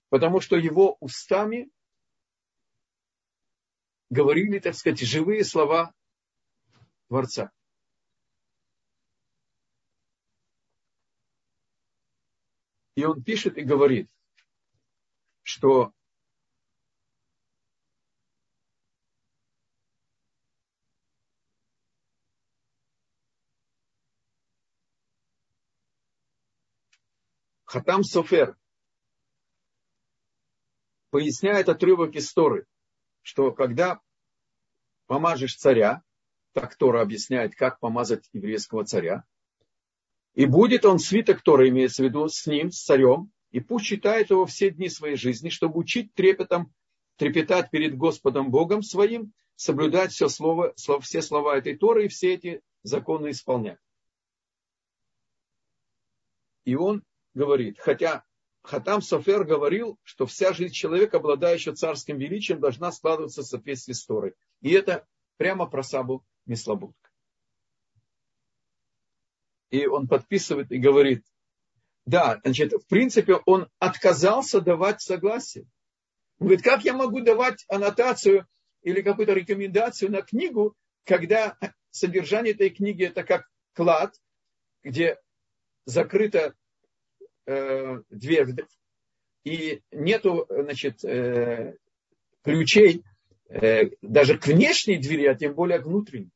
потому 0.09 0.39
что 0.39 0.55
его 0.55 0.97
устами 0.99 1.69
говорили, 4.09 4.59
так 4.59 4.75
сказать, 4.75 4.99
живые 4.99 5.43
слова 5.43 5.93
Творца. 7.07 7.51
И 12.95 13.05
он 13.05 13.23
пишет 13.23 13.57
и 13.57 13.61
говорит, 13.61 14.09
что 15.41 15.93
Хатам 27.63 28.03
Софер 28.03 28.57
поясняет 31.11 31.69
отрывок 31.69 32.15
истории, 32.15 32.65
что 33.21 33.51
когда 33.51 33.99
помажешь 35.07 35.55
царя, 35.55 36.03
так 36.53 36.75
Тора 36.75 37.01
объясняет, 37.01 37.55
как 37.55 37.79
помазать 37.79 38.29
еврейского 38.33 38.85
царя, 38.85 39.23
и 40.33 40.45
будет 40.45 40.85
он 40.85 40.99
свиток 40.99 41.41
Тора, 41.41 41.67
имеется 41.69 42.03
в 42.03 42.05
виду, 42.05 42.27
с 42.27 42.45
ним, 42.45 42.71
с 42.71 42.83
царем, 42.83 43.31
и 43.51 43.59
пусть 43.59 43.85
читает 43.85 44.29
его 44.29 44.45
все 44.45 44.69
дни 44.69 44.89
своей 44.89 45.15
жизни, 45.15 45.49
чтобы 45.49 45.79
учить 45.79 46.13
трепетом, 46.13 46.73
трепетать 47.17 47.71
перед 47.71 47.97
Господом 47.97 48.51
Богом 48.51 48.83
своим, 48.83 49.33
соблюдать 49.55 50.11
все, 50.11 50.29
слово, 50.29 50.73
все 51.01 51.21
слова 51.21 51.57
этой 51.57 51.75
Торы 51.75 52.05
и 52.05 52.09
все 52.09 52.35
эти 52.35 52.61
законы 52.83 53.31
исполнять. 53.31 53.79
И 56.65 56.75
он 56.75 57.03
говорит, 57.33 57.79
хотя 57.79 58.23
Хатам 58.61 59.01
Софер 59.01 59.45
говорил, 59.45 59.97
что 60.03 60.25
вся 60.25 60.53
жизнь 60.53 60.73
человека, 60.73 61.17
обладающего 61.17 61.75
царским 61.75 62.17
величием, 62.17 62.59
должна 62.59 62.91
складываться 62.91 63.41
в 63.41 63.45
соответствии 63.45 63.93
с 63.93 64.05
Торой. 64.05 64.35
И 64.61 64.71
это 64.71 65.07
прямо 65.37 65.65
про 65.65 65.83
Сабу 65.83 66.25
Мислобудка. 66.45 67.09
И 69.69 69.85
он 69.85 70.07
подписывает 70.07 70.71
и 70.71 70.77
говорит, 70.77 71.23
да, 72.05 72.39
значит, 72.43 72.73
в 72.73 72.87
принципе, 72.87 73.35
он 73.45 73.69
отказался 73.77 74.61
давать 74.61 75.01
согласие. 75.01 75.65
Он 76.39 76.47
говорит, 76.47 76.63
как 76.63 76.83
я 76.83 76.93
могу 76.93 77.21
давать 77.21 77.65
аннотацию 77.67 78.47
или 78.81 79.01
какую-то 79.01 79.33
рекомендацию 79.33 80.11
на 80.11 80.21
книгу, 80.21 80.75
когда 81.05 81.57
содержание 81.91 82.53
этой 82.53 82.69
книги 82.69 83.05
это 83.05 83.23
как 83.23 83.47
клад, 83.73 84.15
где 84.83 85.19
закрыта 85.85 86.55
э, 87.49 88.01
дверь, 88.09 88.55
и 89.43 89.81
нету, 89.91 90.45
значит, 90.49 91.03
э, 91.03 91.75
ключей 92.43 93.03
э, 93.49 93.89
даже 94.01 94.37
к 94.37 94.47
внешней 94.47 94.97
двери, 94.97 95.25
а 95.25 95.35
тем 95.35 95.53
более 95.53 95.79
к 95.79 95.85
внутренней. 95.85 96.31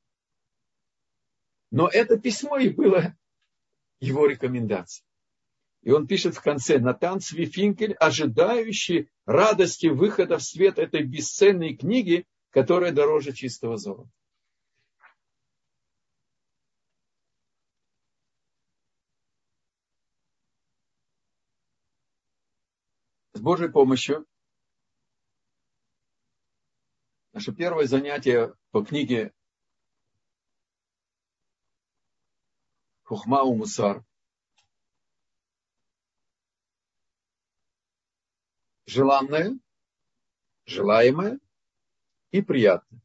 Но 1.72 1.88
это 1.88 2.18
письмо 2.18 2.58
и 2.58 2.70
было 2.70 3.16
его 4.00 4.28
рекомендацией. 4.28 5.06
И 5.82 5.92
он 5.92 6.08
пишет 6.08 6.36
в 6.36 6.42
конце, 6.42 6.80
Натан 6.80 7.20
Свифинкель, 7.20 7.94
ожидающий 7.94 9.10
радости 9.26 9.88
выхода 9.88 10.38
в 10.38 10.44
свет 10.44 10.80
этой 10.80 11.04
бесценной 11.04 11.76
книги, 11.76 12.26
которая 12.52 12.92
дороже 12.92 13.34
чистого 13.34 13.78
золота. 13.78 14.10
Божьей 23.44 23.68
помощью 23.68 24.26
наше 27.34 27.54
первое 27.54 27.88
занятие 27.88 28.56
по 28.72 28.86
книге 28.86 29.34
Хухма 33.04 33.44
Мусар. 33.44 34.06
Желанное, 38.86 39.60
желаемое 40.64 41.38
и 42.32 42.42
приятное. 42.42 43.02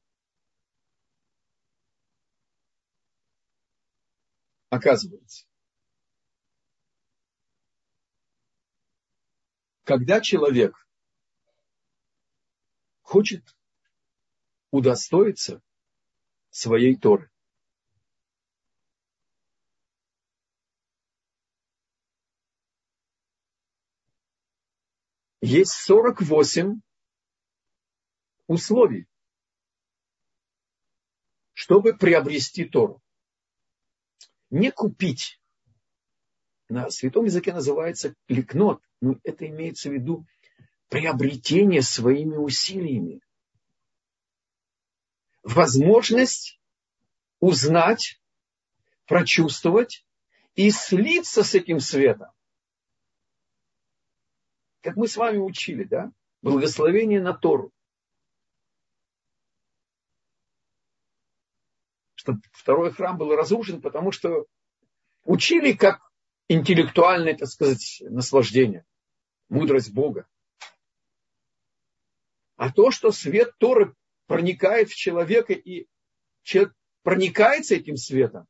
Оказывается, 4.70 5.47
когда 9.88 10.20
человек 10.20 10.86
хочет 13.00 13.56
удостоиться 14.70 15.62
своей 16.50 16.94
Торы, 16.94 17.30
есть 25.40 25.72
48 25.72 26.82
условий, 28.46 29.08
чтобы 31.54 31.96
приобрести 31.96 32.66
Тору. 32.66 33.02
Не 34.50 34.70
купить. 34.70 35.40
На 36.68 36.90
святом 36.90 37.24
языке 37.24 37.54
называется 37.54 38.14
ликнот, 38.26 38.82
но 39.00 39.16
это 39.22 39.46
имеется 39.46 39.90
в 39.90 39.92
виду 39.92 40.26
приобретение 40.88 41.82
своими 41.82 42.36
усилиями. 42.36 43.20
Возможность 45.42 46.60
узнать, 47.40 48.20
прочувствовать 49.06 50.04
и 50.54 50.70
слиться 50.70 51.42
с 51.42 51.54
этим 51.54 51.80
светом. 51.80 52.28
Как 54.80 54.96
мы 54.96 55.08
с 55.08 55.16
вами 55.16 55.38
учили, 55.38 55.84
да? 55.84 56.12
Благословение 56.42 57.20
на 57.20 57.34
Тору. 57.34 57.72
Что 62.14 62.34
второй 62.52 62.92
храм 62.92 63.16
был 63.16 63.34
разрушен, 63.34 63.80
потому 63.80 64.12
что 64.12 64.46
учили, 65.24 65.72
как 65.72 66.07
интеллектуальное, 66.48 67.36
так 67.36 67.48
сказать, 67.48 68.02
наслаждение, 68.02 68.84
мудрость 69.48 69.92
Бога. 69.92 70.26
А 72.56 72.72
то, 72.72 72.90
что 72.90 73.12
свет 73.12 73.56
Торы 73.58 73.94
проникает 74.26 74.90
в 74.90 74.96
человека 74.96 75.52
и 75.52 75.86
человек 76.42 76.74
проникается 77.02 77.76
этим 77.76 77.96
светом, 77.96 78.46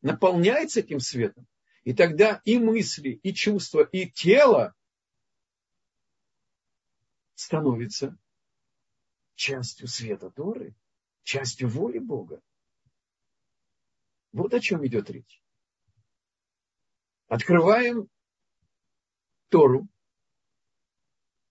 наполняется 0.00 0.80
этим 0.80 1.00
светом, 1.00 1.46
и 1.84 1.92
тогда 1.92 2.40
и 2.44 2.58
мысли, 2.58 3.20
и 3.22 3.34
чувства, 3.34 3.82
и 3.82 4.10
тело 4.10 4.74
становится 7.34 8.16
частью 9.34 9.88
света 9.88 10.30
Торы, 10.30 10.74
частью 11.22 11.68
воли 11.68 11.98
Бога. 11.98 12.42
Вот 14.32 14.54
о 14.54 14.60
чем 14.60 14.86
идет 14.86 15.10
речь. 15.10 15.39
Открываем 17.30 18.08
Тору. 19.50 19.86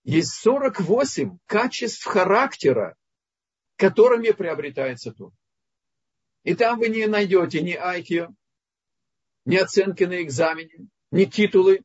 Есть 0.04 0.34
48 0.34 1.38
качеств 1.46 2.04
характера, 2.04 2.96
которыми 3.76 4.30
приобретается 4.32 5.10
Тора. 5.12 5.34
И 6.42 6.54
там 6.54 6.78
вы 6.78 6.90
не 6.90 7.06
найдете 7.06 7.62
ни 7.62 7.72
айкио, 7.72 8.28
ни 9.46 9.56
оценки 9.56 10.04
на 10.04 10.22
экзамене, 10.22 10.88
ни 11.12 11.24
титулы. 11.24 11.82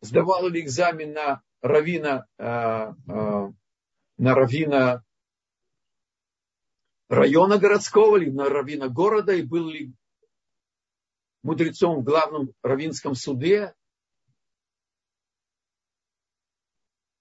Сдавал 0.00 0.48
ли 0.48 0.60
экзамен 0.60 1.12
на 1.12 1.42
равина, 1.62 2.26
э, 2.38 2.44
э, 2.44 3.52
на 4.18 4.34
равина 4.34 5.04
района 7.08 7.58
городского, 7.58 8.16
либо 8.16 8.44
на 8.44 8.48
равина 8.48 8.88
города, 8.88 9.32
и 9.32 9.42
был 9.42 9.68
ли 9.68 9.92
мудрецом 11.42 12.00
в 12.00 12.04
главном 12.04 12.52
равинском 12.62 13.14
суде. 13.14 13.74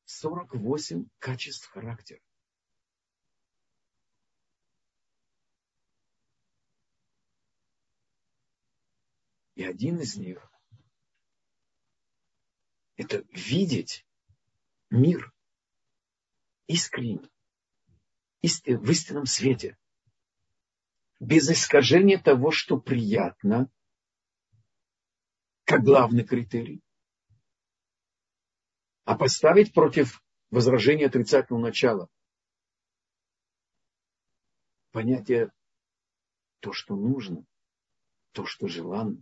48 0.05 1.07
качеств 1.19 1.67
характера. 1.67 2.21
И 9.55 9.63
один 9.63 9.99
из 9.99 10.15
них– 10.17 10.51
это 12.97 13.23
видеть 13.31 14.05
мир 14.89 15.33
искренне 16.67 17.29
в 18.45 18.89
истинном 18.89 19.25
свете. 19.25 19.77
Без 21.19 21.49
искажения 21.49 22.19
того, 22.21 22.51
что 22.51 22.79
приятно, 22.79 23.69
как 25.63 25.81
главный 25.83 26.23
критерий. 26.23 26.81
А 29.03 29.15
поставить 29.15 29.73
против 29.73 30.21
возражение 30.49 31.07
отрицательного 31.07 31.63
начала. 31.63 32.09
Понятие 34.91 35.51
то, 36.59 36.73
что 36.73 36.95
нужно, 36.95 37.45
то, 38.31 38.45
что 38.45 38.67
желанно. 38.67 39.21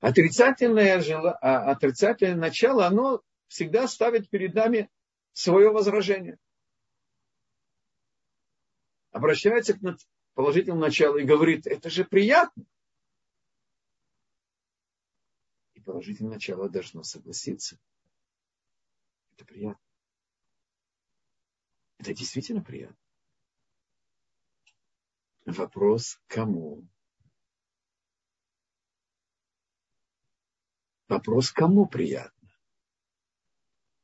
Отрицательное, 0.00 1.02
а, 1.40 1.70
отрицательное 1.70 2.36
начало, 2.36 2.86
оно 2.86 3.22
всегда 3.48 3.86
ставит 3.88 4.28
перед 4.28 4.54
нами 4.54 4.90
свое 5.32 5.70
возражение. 5.70 6.38
Обращается 9.10 9.74
к 9.74 9.98
положительному 10.34 10.80
началу 10.80 11.18
и 11.18 11.24
говорит, 11.24 11.66
это 11.66 11.88
же 11.88 12.04
приятно. 12.04 12.64
И 15.74 15.80
положительное 15.80 16.32
начало 16.32 16.68
должно 16.68 17.02
согласиться. 17.02 17.78
Это 19.32 19.44
приятно. 19.44 19.80
Это 21.98 22.12
действительно 22.12 22.62
приятно. 22.62 22.96
Вопрос 25.46 26.20
кому? 26.26 26.86
Вопрос, 31.08 31.50
кому 31.52 31.86
приятно? 31.86 32.33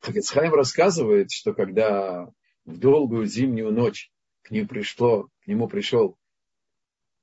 Хафицхайм 0.00 0.54
рассказывает, 0.54 1.30
что 1.30 1.54
когда 1.54 2.26
в 2.64 2.78
долгую 2.78 3.26
зимнюю 3.26 3.72
ночь 3.72 4.10
к 4.42 4.50
нему 4.50 4.66
пришло, 4.66 5.28
к 5.40 5.46
нему 5.46 5.68
пришел 5.68 6.18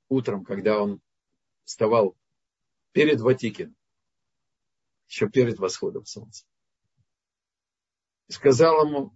утром, 0.08 0.44
когда 0.44 0.80
он 0.80 1.00
вставал 1.64 2.16
перед 2.92 3.20
Ватикин, 3.20 3.74
еще 5.08 5.28
перед 5.28 5.58
восходом 5.58 6.04
солнца, 6.04 6.46
сказал 8.28 8.86
ему, 8.86 9.14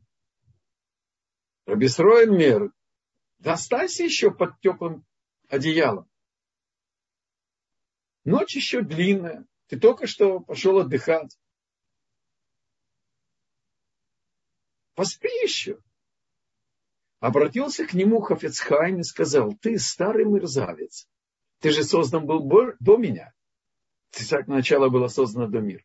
Рабисроин 1.65 2.37
мер, 2.37 2.73
да 3.39 3.53
останься 3.53 4.03
еще 4.03 4.33
под 4.33 4.59
теплым 4.61 5.07
одеялом. 5.49 6.11
Ночь 8.25 8.57
еще 8.57 8.83
длинная. 8.83 9.47
Ты 9.69 9.79
только 9.79 10.07
что 10.07 10.41
пошел 10.41 10.79
отдыхать. 10.79 11.39
Поспи 14.95 15.29
еще. 15.43 15.79
Обратился 17.21 17.87
к 17.87 17.95
нему 17.95 18.21
Хафецхайм 18.21 19.01
и 19.01 19.05
сказал, 19.05 19.55
ты 19.55 19.79
старый 19.79 20.25
мерзавец. 20.25 21.09
Ты 21.61 21.71
же 21.71 21.85
создан 21.85 22.27
был 22.27 22.43
до 22.81 22.97
меня. 22.97 23.33
Ты 24.11 24.29
так 24.29 24.49
начало 24.49 24.89
было 24.89 25.09
создано 25.09 25.47
до 25.47 25.61
мира, 25.61 25.85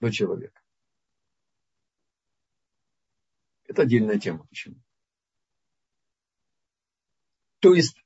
до 0.00 0.10
человека. 0.10 0.62
Это 3.64 3.82
отдельная 3.82 4.18
тема. 4.18 4.46
Почему? 4.46 4.76
То 7.58 7.74
есть 7.74 8.02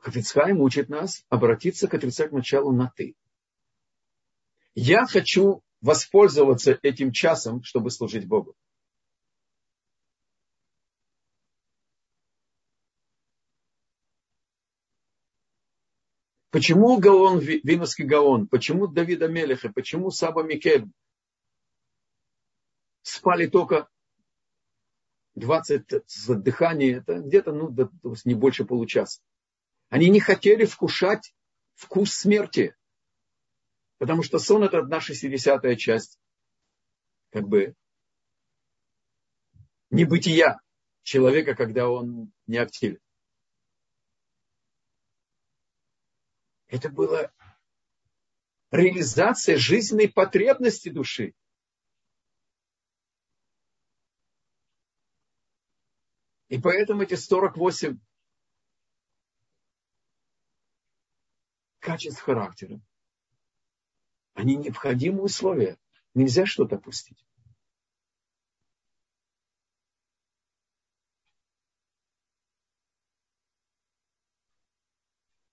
Хафицхайм 0.00 0.60
учит 0.60 0.88
нас 0.88 1.24
обратиться 1.28 1.88
к 1.88 1.94
отрицательному 1.94 2.38
началу 2.38 2.72
на 2.72 2.90
«ты». 2.94 3.16
Я 4.74 5.06
хочу 5.06 5.62
воспользоваться 5.84 6.78
этим 6.82 7.12
часом, 7.12 7.62
чтобы 7.62 7.90
служить 7.90 8.26
Богу. 8.26 8.56
Почему 16.50 16.96
Гаон, 16.98 17.38
Виновский 17.40 18.04
Гаон? 18.04 18.48
Почему 18.48 18.86
Давида 18.86 19.28
Мелеха? 19.28 19.70
Почему 19.70 20.10
Саба 20.10 20.42
Микель? 20.42 20.86
Спали 23.02 23.46
только 23.46 23.90
20 25.34 25.86
дыханий, 26.42 26.92
это 26.92 27.18
где-то 27.18 27.52
ну, 27.52 27.76
не 28.24 28.34
больше 28.34 28.64
получаса. 28.64 29.20
Они 29.90 30.08
не 30.08 30.20
хотели 30.20 30.64
вкушать 30.64 31.34
вкус 31.74 32.14
смерти. 32.14 32.74
Потому 34.04 34.22
что 34.22 34.38
сон 34.38 34.62
это 34.62 34.82
наша 34.82 35.14
70 35.14 35.78
часть. 35.78 36.20
Как 37.30 37.48
бы 37.48 37.74
небытия 39.88 40.60
человека, 41.02 41.54
когда 41.54 41.88
он 41.88 42.30
не 42.46 42.58
активен. 42.58 43.00
Это 46.66 46.90
была 46.90 47.32
реализация 48.70 49.56
жизненной 49.56 50.12
потребности 50.12 50.90
души. 50.90 51.32
И 56.48 56.60
поэтому 56.60 57.04
эти 57.04 57.14
48 57.14 57.98
качеств 61.78 62.20
характера, 62.20 62.82
они 64.34 64.56
необходимые 64.56 65.22
условия. 65.22 65.78
Нельзя 66.12 66.44
что-то 66.44 66.76
опустить. 66.76 67.24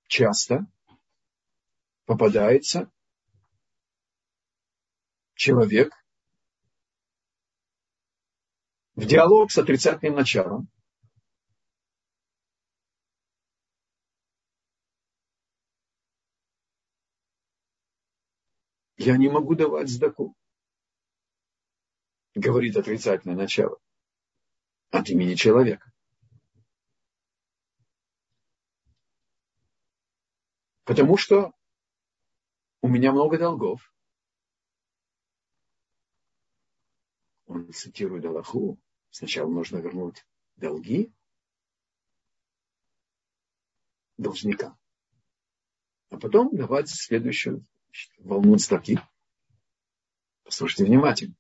Часто 0.07 0.67
попадается 2.05 2.91
человек 5.35 5.93
в 8.95 9.05
диалог 9.05 9.51
с 9.51 9.57
отрицательным 9.57 10.15
началом, 10.15 10.67
Я 19.03 19.17
не 19.17 19.29
могу 19.29 19.55
давать 19.55 19.89
сдаку. 19.89 20.35
Говорит 22.35 22.77
отрицательное 22.77 23.35
начало. 23.35 23.79
От 24.91 25.09
имени 25.09 25.33
человека. 25.33 25.91
Потому 30.83 31.17
что 31.17 31.51
у 32.81 32.87
меня 32.87 33.11
много 33.11 33.39
долгов. 33.39 33.91
Он 37.47 37.73
цитирует 37.73 38.23
Аллаху. 38.25 38.79
Сначала 39.09 39.49
нужно 39.49 39.77
вернуть 39.77 40.23
долги 40.57 41.11
должника. 44.17 44.77
А 46.11 46.19
потом 46.19 46.55
давать 46.55 46.87
следующую 46.87 47.65
волну 48.19 48.57
строки. 48.57 48.99
Послушайте 50.43 50.85
внимательно. 50.85 51.35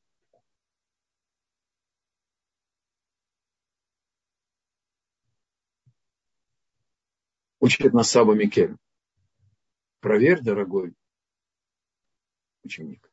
Учит 7.59 7.93
нас 7.93 8.09
Саба 8.09 8.33
Микель. 8.33 8.75
Проверь, 9.99 10.41
дорогой 10.41 10.95
ученик. 12.63 13.11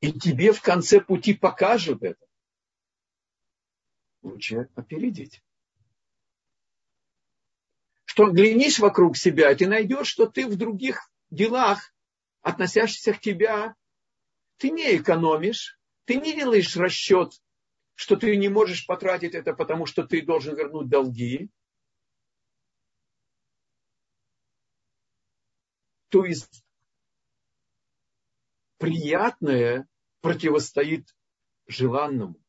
И 0.00 0.12
тебе 0.12 0.52
в 0.52 0.62
конце 0.62 1.00
пути 1.00 1.34
покажут 1.34 2.02
это. 2.02 2.24
Лучше 4.22 4.68
опередить 4.76 5.42
что 8.12 8.30
глянись 8.30 8.78
вокруг 8.78 9.16
себя, 9.16 9.54
ты 9.54 9.66
найдешь, 9.66 10.06
что 10.06 10.26
ты 10.26 10.46
в 10.46 10.54
других 10.56 11.10
делах, 11.30 11.94
относящихся 12.42 13.14
к 13.14 13.20
тебе, 13.20 13.74
ты 14.58 14.68
не 14.68 14.98
экономишь, 14.98 15.80
ты 16.04 16.16
не 16.16 16.34
делаешь 16.34 16.76
расчет, 16.76 17.32
что 17.94 18.16
ты 18.16 18.36
не 18.36 18.50
можешь 18.50 18.84
потратить 18.84 19.34
это, 19.34 19.54
потому 19.54 19.86
что 19.86 20.06
ты 20.06 20.20
должен 20.20 20.54
вернуть 20.54 20.90
долги. 20.90 21.48
То 26.10 26.26
есть 26.26 26.66
приятное 28.76 29.88
противостоит 30.20 31.16
желанному. 31.66 32.41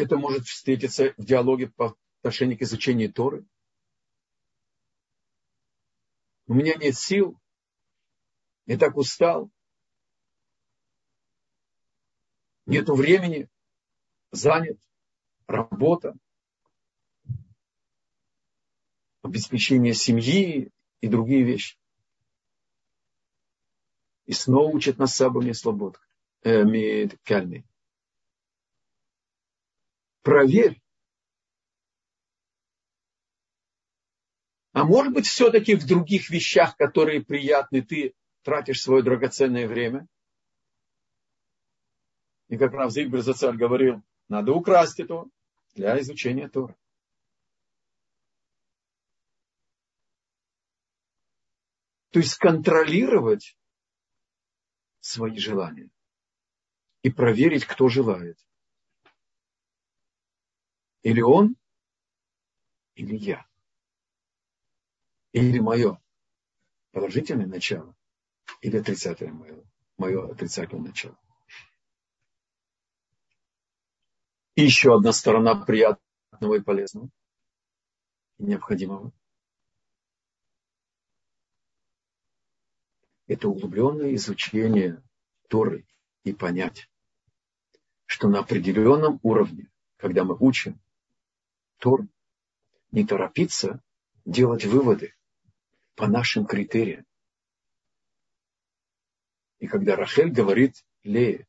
Это 0.00 0.16
может 0.16 0.46
встретиться 0.46 1.14
в 1.16 1.24
диалоге 1.24 1.68
по 1.68 1.96
отношению 2.20 2.58
к 2.58 2.62
изучению 2.62 3.12
Торы. 3.12 3.44
У 6.46 6.54
меня 6.54 6.74
нет 6.74 6.96
сил, 6.96 7.38
я 8.66 8.76
так 8.76 8.96
устал, 8.96 9.50
нету 12.66 12.94
времени, 12.94 13.48
занят, 14.32 14.78
работа, 15.46 16.16
обеспечение 19.22 19.94
семьи 19.94 20.70
и 21.00 21.08
другие 21.08 21.44
вещи. 21.44 21.78
И 24.26 24.32
снова 24.32 24.70
учат 24.74 24.98
нас 24.98 25.14
сабами 25.14 25.52
слобод, 25.52 26.00
э, 26.42 27.08
кальми. 27.24 27.64
Проверь. 30.22 30.80
А 34.72 34.84
может 34.84 35.12
быть, 35.12 35.26
все-таки 35.26 35.74
в 35.74 35.86
других 35.86 36.30
вещах, 36.30 36.76
которые 36.76 37.24
приятны, 37.24 37.82
ты 37.82 38.14
тратишь 38.42 38.82
свое 38.82 39.02
драгоценное 39.02 39.66
время? 39.66 40.06
И 42.48 42.56
как 42.56 42.72
Рав 42.72 42.92
Зигбер 42.92 43.20
Зацаль 43.22 43.56
говорил, 43.56 44.02
надо 44.28 44.52
украсть 44.52 45.00
это 45.00 45.24
для 45.74 45.98
изучения 46.00 46.48
Тора. 46.48 46.76
То 52.10 52.18
есть 52.18 52.36
контролировать 52.36 53.56
свои 54.98 55.36
желания 55.38 55.90
и 57.02 57.10
проверить, 57.10 57.64
кто 57.64 57.88
желает. 57.88 58.38
Или 61.02 61.22
он, 61.22 61.56
или 62.94 63.16
я. 63.16 63.46
Или 65.32 65.58
мое 65.58 66.00
положительное 66.90 67.46
начало, 67.46 67.96
или 68.60 68.76
отрицательное 68.76 69.32
мое, 69.32 69.64
мое 69.96 70.30
отрицательное 70.30 70.88
начало. 70.88 71.18
И 74.56 74.62
еще 74.62 74.94
одна 74.96 75.12
сторона 75.12 75.54
приятного 75.54 76.56
и 76.56 76.60
полезного, 76.60 77.08
и 78.38 78.44
необходимого. 78.44 79.12
Это 83.26 83.48
углубленное 83.48 84.14
изучение 84.16 85.02
Торы 85.48 85.86
и 86.24 86.32
понять, 86.34 86.90
что 88.04 88.28
на 88.28 88.40
определенном 88.40 89.20
уровне, 89.22 89.70
когда 89.96 90.24
мы 90.24 90.36
учим 90.38 90.80
Тор, 91.80 92.06
не 92.92 93.04
торопиться 93.04 93.82
делать 94.24 94.64
выводы 94.64 95.14
по 95.96 96.06
нашим 96.06 96.46
критериям. 96.46 97.04
И 99.58 99.66
когда 99.66 99.96
Рахель 99.96 100.30
говорит 100.30 100.84
Лее, 101.02 101.46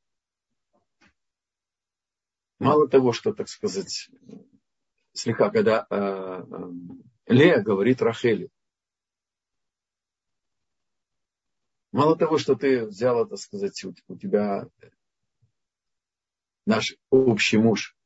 Мало 2.62 2.88
того, 2.88 3.12
что, 3.12 3.34
так 3.34 3.50
сказать, 3.50 4.12
слегка, 5.14 5.50
когда 5.50 5.88
э, 5.90 5.96
э, 5.96 6.72
Лея 7.26 7.60
говорит 7.60 8.04
Рахели, 8.04 8.52
мало 11.92 12.16
того, 12.16 12.38
что 12.38 12.54
ты 12.54 12.86
взяла, 12.86 13.26
так 13.26 13.40
сказать, 13.40 13.84
у, 13.84 13.96
у 14.08 14.16
тебя 14.16 14.68
наш 16.68 16.96
общий 17.10 17.58
муж 17.58 17.98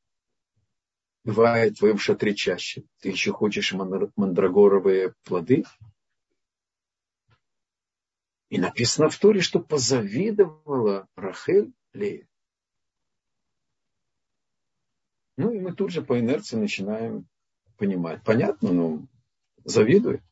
бывает 1.26 1.76
в 1.76 1.80
твоем 1.80 1.98
шатре 1.98 2.36
чаще, 2.36 2.84
ты 3.02 3.10
еще 3.10 3.34
хочешь 3.34 3.74
мандрагоровые 3.74 5.14
плоды? 5.24 5.66
И 8.50 8.60
написано 8.60 9.10
в 9.10 9.18
Торе, 9.18 9.42
что 9.42 9.60
позавидовала 9.60 11.08
Рахель 11.16 11.74
Лея. 11.94 12.28
Ну 15.38 15.52
и 15.52 15.60
мы 15.60 15.74
тут 15.74 15.92
же 15.92 16.02
по 16.02 16.18
инерции 16.20 16.56
начинаем 16.56 17.28
понимать. 17.78 18.24
Понятно, 18.24 18.72
но 18.72 19.08
завидует. 19.66 20.24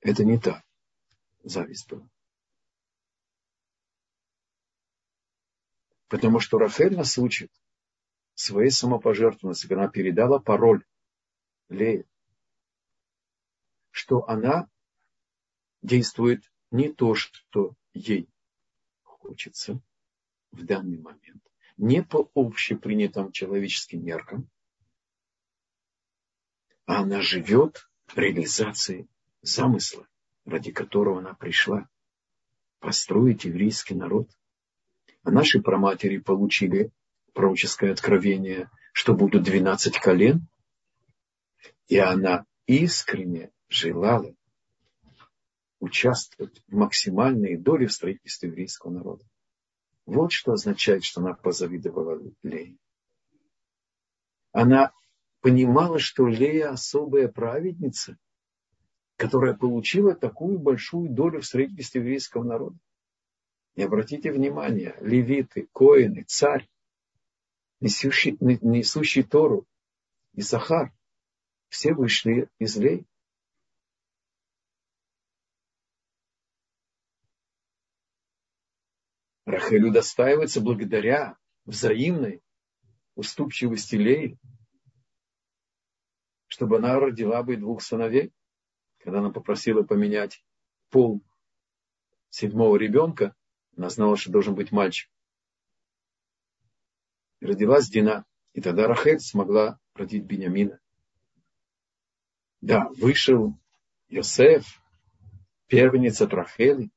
Это 0.00 0.24
не 0.24 0.38
так. 0.38 0.64
Зависть 1.44 1.88
была. 1.88 2.08
Потому 6.14 6.38
что 6.38 6.58
Рафель 6.58 6.94
нас 6.94 7.18
учит 7.18 7.50
своей 8.34 8.70
самопожертвованности, 8.70 9.66
когда 9.66 9.82
она 9.82 9.90
передала 9.90 10.38
пароль 10.38 10.84
Лее, 11.68 12.06
что 13.90 14.24
она 14.28 14.70
действует 15.82 16.48
не 16.70 16.92
то, 16.92 17.16
что 17.16 17.74
ей 17.94 18.30
хочется 19.02 19.80
в 20.52 20.64
данный 20.64 20.98
момент, 20.98 21.42
не 21.78 22.00
по 22.00 22.30
общепринятым 22.36 23.32
человеческим 23.32 24.04
меркам, 24.04 24.48
а 26.86 27.00
она 27.00 27.22
живет 27.22 27.90
реализацией 28.14 29.08
замысла, 29.42 30.06
ради 30.44 30.70
которого 30.70 31.18
она 31.18 31.34
пришла 31.34 31.88
построить 32.78 33.44
еврейский 33.44 33.96
народ. 33.96 34.30
А 35.24 35.30
наши 35.30 35.60
праматери 35.60 36.18
получили 36.18 36.90
пророческое 37.32 37.92
откровение, 37.92 38.70
что 38.92 39.14
будут 39.14 39.42
12 39.42 39.98
колен, 39.98 40.46
и 41.88 41.96
она 41.98 42.44
искренне 42.66 43.50
желала 43.68 44.34
участвовать 45.80 46.62
в 46.68 46.74
максимальной 46.74 47.56
доле 47.56 47.86
в 47.86 47.92
строительстве 47.92 48.50
еврейского 48.50 48.90
народа. 48.90 49.24
Вот 50.06 50.30
что 50.30 50.52
означает, 50.52 51.04
что 51.04 51.22
она 51.22 51.32
позавидовала 51.32 52.20
Лее. 52.42 52.76
Она 54.52 54.92
понимала, 55.40 55.98
что 55.98 56.26
Лея 56.26 56.70
особая 56.70 57.28
праведница, 57.28 58.18
которая 59.16 59.54
получила 59.54 60.14
такую 60.14 60.58
большую 60.58 61.10
долю 61.10 61.40
в 61.40 61.46
строительстве 61.46 62.02
еврейского 62.02 62.44
народа. 62.44 62.76
И 63.74 63.82
обратите 63.82 64.30
внимание, 64.30 64.96
левиты, 65.00 65.68
коины, 65.72 66.24
царь, 66.28 66.68
несущий, 67.80 68.36
несущий 68.40 69.24
Тору, 69.24 69.66
и 70.32 70.42
Сахар, 70.42 70.92
все 71.68 71.92
вышли 71.92 72.48
из 72.58 72.76
Лей. 72.76 73.04
Рахель 79.44 79.84
удостаивается 79.84 80.60
благодаря 80.60 81.36
взаимной 81.64 82.42
уступчивости 83.14 83.96
Леи, 83.96 84.38
чтобы 86.46 86.78
она 86.78 86.98
родила 86.98 87.42
бы 87.42 87.56
двух 87.56 87.82
сыновей. 87.82 88.32
Когда 88.98 89.18
она 89.18 89.30
попросила 89.30 89.82
поменять 89.82 90.42
пол 90.88 91.22
седьмого 92.30 92.76
ребенка, 92.76 93.34
она 93.76 93.90
знала, 93.90 94.16
что 94.16 94.30
должен 94.30 94.54
быть 94.54 94.72
мальчик. 94.72 95.10
Родилась 97.40 97.88
Дина, 97.88 98.24
и 98.52 98.60
тогда 98.60 98.86
Рахель 98.86 99.20
смогла 99.20 99.78
родить 99.94 100.24
Бениамина. 100.24 100.80
Да, 102.60 102.88
вышел 102.96 103.58
Йосеф, 104.08 104.80
первенец 105.66 106.22
от 106.22 106.32
Рахели, 106.32 106.90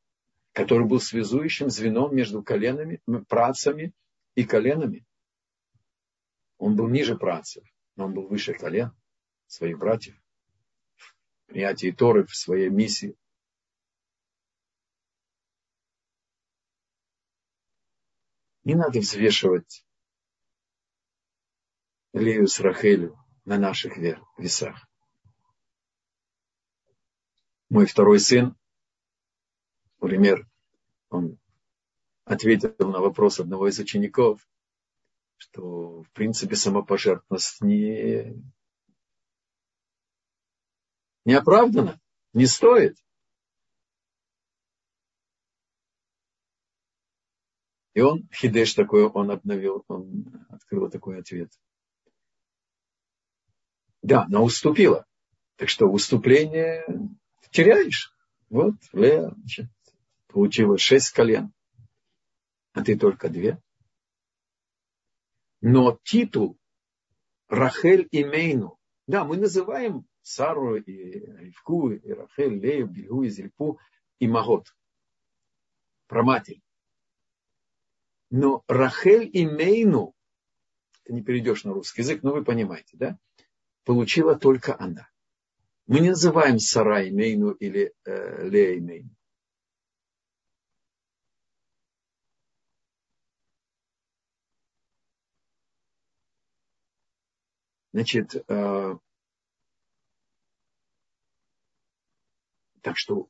который 0.54 0.88
был 0.88 1.00
связующим 1.00 1.70
звеном 1.70 2.16
между 2.16 2.42
коленами, 2.42 3.02
працами 3.28 3.94
и 4.36 4.44
коленами. 4.44 5.06
Он 6.58 6.76
был 6.76 6.88
ниже 6.88 7.18
працев, 7.18 7.64
но 7.96 8.06
он 8.06 8.14
был 8.14 8.28
выше 8.28 8.54
колен 8.54 8.92
своих 9.48 9.78
братьев. 9.78 10.16
В 10.96 11.48
принятии 11.48 11.92
Торы 11.92 12.26
в 12.26 12.36
своей 12.36 12.70
миссии. 12.70 13.16
Не 18.68 18.76
надо 18.76 19.00
взвешивать 19.00 19.86
Лею 22.12 22.48
с 22.48 22.60
Рахелю 22.60 23.18
на 23.46 23.58
наших 23.58 23.96
весах. 24.38 24.86
Мой 27.70 27.86
второй 27.86 28.20
сын 28.20 28.58
Например, 30.02 30.46
он 31.08 31.40
ответил 32.26 32.76
на 32.80 33.00
вопрос 33.00 33.40
одного 33.40 33.70
из 33.70 33.80
учеников, 33.80 34.46
что 35.38 36.04
в 36.04 36.12
принципе 36.12 36.58
самопожертвованность 36.58 37.62
не, 37.62 38.36
не 41.24 41.34
оправдана, 41.36 42.02
не 42.34 42.48
стоит. 42.48 42.98
И 47.98 48.00
он, 48.00 48.30
хидеш 48.32 48.76
такой, 48.76 49.08
он 49.08 49.32
обновил, 49.32 49.84
он 49.88 50.46
открыл 50.50 50.88
такой 50.88 51.20
ответ. 51.20 51.52
Да, 54.04 54.28
но 54.30 54.44
уступила. 54.44 55.08
Так 55.56 55.68
что 55.68 55.88
уступление 55.88 56.86
теряешь. 57.50 58.16
Вот, 58.52 58.76
Лея, 58.94 59.34
получила 60.28 60.78
шесть 60.78 61.10
колен. 61.10 61.52
а 62.74 62.84
ты 62.84 63.00
только 63.00 63.30
две. 63.30 63.60
Но 65.62 65.98
титул 66.04 66.56
Рахель 67.48 68.08
и 68.12 68.24
Мейну, 68.24 68.78
да, 69.08 69.24
мы 69.24 69.38
называем 69.38 70.06
Сару 70.22 70.76
и 70.76 70.84
Ривку, 70.86 71.90
и 71.90 72.12
Рахель, 72.12 72.60
Лею, 72.60 72.86
Бельгу 72.86 73.24
и 73.24 73.30
Зильпу 73.30 73.80
и 74.20 74.28
Магот. 74.28 74.68
Про 76.06 76.22
матерь. 76.22 76.62
Но 78.30 78.64
Рахель 78.68 79.30
и 79.32 79.46
Мейну, 79.46 80.14
ты 81.04 81.14
не 81.14 81.24
перейдешь 81.24 81.64
на 81.64 81.74
русский 81.74 82.02
язык, 82.02 82.24
но 82.24 82.34
вы 82.34 82.44
понимаете, 82.44 82.98
да? 82.98 83.18
Получила 83.86 84.38
только 84.38 84.78
она. 84.78 85.10
Мы 85.86 86.02
не 86.02 86.10
называем 86.10 86.60
Сарай 86.60 87.12
Мейну 87.12 87.52
или 87.52 87.94
э, 88.04 88.50
Лея 88.50 88.82
Мейну. 88.82 89.10
Значит, 97.94 98.36
э, 98.36 98.98
так 102.82 102.98
что 102.98 103.30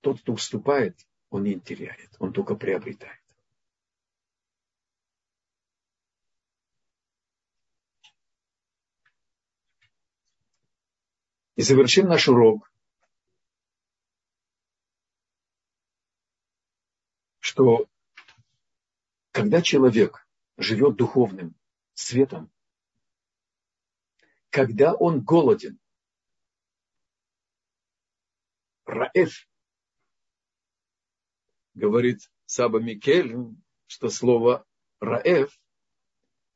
тот, 0.00 0.20
кто 0.20 0.32
уступает, 0.32 0.96
он 1.30 1.42
не 1.44 1.60
теряет, 1.60 2.14
он 2.18 2.32
только 2.32 2.54
приобретает. 2.54 3.21
И 11.54 11.62
завершим 11.62 12.08
наш 12.08 12.28
урок, 12.28 12.72
что 17.40 17.86
когда 19.32 19.60
человек 19.60 20.26
живет 20.56 20.96
духовным 20.96 21.54
светом, 21.92 22.50
когда 24.48 24.94
он 24.94 25.22
голоден, 25.22 25.78
Раэф, 28.86 29.48
говорит 31.74 32.30
Саба 32.46 32.80
Микель, 32.80 33.34
что 33.86 34.08
слово 34.08 34.66
Раэф, 35.00 35.58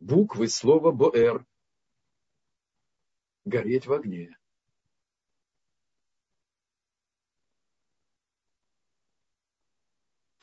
буквы 0.01 0.49
слова 0.49 0.93
Боэр, 0.93 1.47
гореть 3.45 3.87
в 3.87 3.93
огне. 3.93 4.37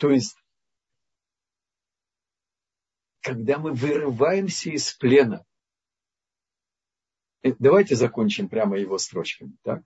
То 0.03 0.11
есть, 0.11 0.35
когда 3.21 3.57
мы 3.57 3.71
вырываемся 3.71 4.69
из 4.69 4.93
плена, 4.95 5.45
э, 7.41 7.53
давайте 7.57 7.95
закончим 7.95 8.49
прямо 8.49 8.77
его 8.77 8.97
строчками, 8.97 9.55
так? 9.61 9.81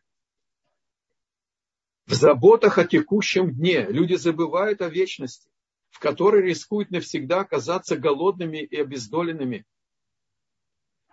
В 2.08 2.16
заботах 2.16 2.80
о 2.80 2.86
текущем 2.88 3.54
дне 3.54 3.86
люди 3.92 4.16
забывают 4.16 4.82
о 4.82 4.90
вечности, 4.90 5.52
в 5.90 6.00
которой 6.00 6.42
рискуют 6.42 6.90
навсегда 6.90 7.42
оказаться 7.42 7.96
голодными 7.96 8.58
и 8.58 8.76
обездоленными. 8.76 9.68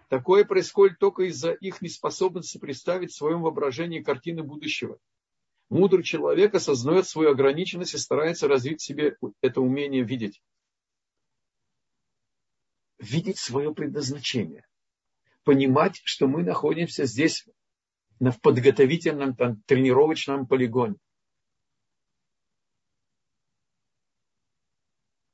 Такое 0.09 0.47
происходит 0.47 0.99
только 0.99 1.25
из-за 1.25 1.53
их 1.53 1.83
неспособности 1.83 2.57
представить 2.57 3.13
в 3.13 3.17
своем 3.17 3.43
воображении 3.43 4.03
картины 4.03 4.43
будущего– 4.43 4.99
Мудрый 5.71 6.05
человек 6.05 6.55
осознает 6.55 7.07
свою 7.07 7.31
ограниченность 7.31 7.95
и 7.95 7.99
старается 7.99 8.49
развить 8.49 8.81
в 8.81 8.85
себе 8.85 9.17
это 9.41 9.61
умение 9.61 10.03
видеть. 10.03 10.43
Видеть 12.99 13.39
свое 13.39 13.75
предназначение. 13.75 14.67
Понимать, 15.43 16.01
что 16.05 16.27
мы 16.27 16.43
находимся 16.43 17.05
здесь 17.05 17.47
в 18.19 18.41
подготовительном 18.41 19.35
там, 19.35 19.63
тренировочном 19.63 20.47
полигоне. 20.47 20.97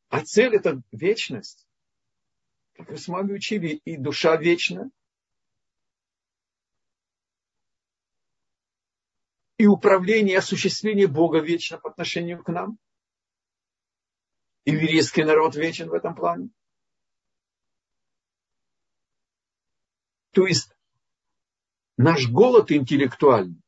А 0.09 0.25
цель 0.25 0.57
это 0.57 0.83
вечность. 0.91 1.69
Как 2.75 2.91
вы 2.91 2.97
с 2.97 3.07
вами 3.07 3.35
учили, 3.35 3.81
и 3.85 3.97
душа 3.97 4.37
вечна, 4.37 4.91
и 9.61 9.67
управление 9.67 10.37
и 10.37 10.39
осуществление 10.39 11.07
Бога 11.07 11.41
вечно 11.41 11.77
по 11.77 11.91
отношению 11.91 12.43
к 12.43 12.49
нам. 12.49 12.79
И 14.65 14.71
еврейский 14.71 15.23
народ 15.23 15.55
вечен 15.55 15.91
в 15.91 15.93
этом 15.93 16.15
плане. 16.15 16.49
То 20.31 20.47
есть 20.47 20.75
наш 21.99 22.27
голод 22.31 22.73
интеллектуальный 22.73 23.61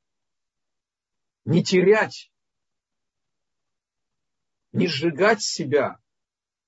не 1.45 1.62
терять, 1.62 2.32
не 4.72 4.86
сжигать 4.86 5.43
себя 5.43 6.01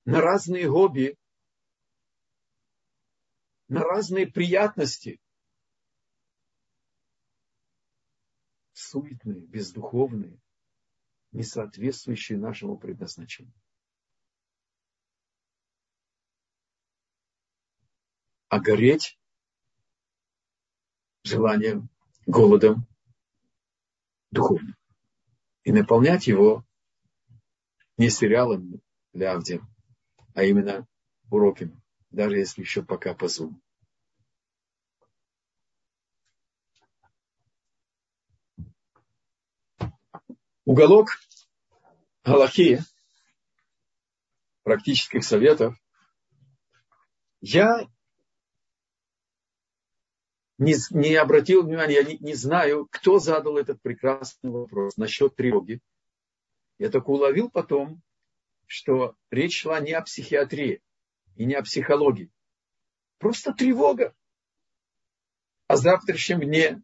на 0.05 0.20
разные 0.20 0.68
хобби, 0.68 1.16
на 3.68 3.81
разные 3.81 4.27
приятности, 4.27 5.18
суетные, 8.95 9.40
бездуховные, 9.40 10.38
не 11.32 11.42
соответствующие 11.42 12.38
нашему 12.38 12.78
предназначению. 12.78 13.53
А 18.49 18.61
гореть 18.61 19.18
желанием, 21.24 21.88
голодом 22.26 22.86
духовным. 24.30 24.76
И 25.64 25.72
наполнять 25.72 26.28
его 26.28 26.64
не 27.97 28.11
сериалом 28.11 28.80
для 29.12 29.32
Авдия, 29.32 29.61
а 30.34 30.45
именно 30.45 30.86
уроками, 31.30 31.82
даже 32.11 32.38
если 32.38 32.61
еще 32.61 32.84
пока 32.84 33.12
по 33.14 33.24
Zoom. 33.24 33.61
Уголок 40.75 41.20
Галахи, 42.25 42.81
практических 44.64 45.22
советов, 45.22 45.77
я 47.41 47.87
не, 50.59 50.75
не 50.91 51.14
обратил 51.14 51.62
внимания, 51.62 51.95
я 51.95 52.03
не, 52.03 52.18
не 52.18 52.35
знаю, 52.35 52.89
кто 52.91 53.20
задал 53.20 53.57
этот 53.57 53.81
прекрасный 53.83 54.51
вопрос 54.51 54.97
насчет 54.97 55.37
тревоги. 55.37 55.79
Я 56.79 56.91
только 56.91 57.11
уловил 57.11 57.51
потом, 57.51 58.03
что 58.66 59.14
речь 59.31 59.61
шла 59.61 59.79
не 59.79 59.93
о 59.93 60.03
психиатрии 60.03 60.83
и 61.37 61.45
не 61.45 61.55
о 61.55 61.62
психологии. 61.62 62.33
Просто 63.18 63.53
тревога 63.53 64.12
о 65.68 65.77
завтрашнем 65.77 66.41
дне, 66.41 66.83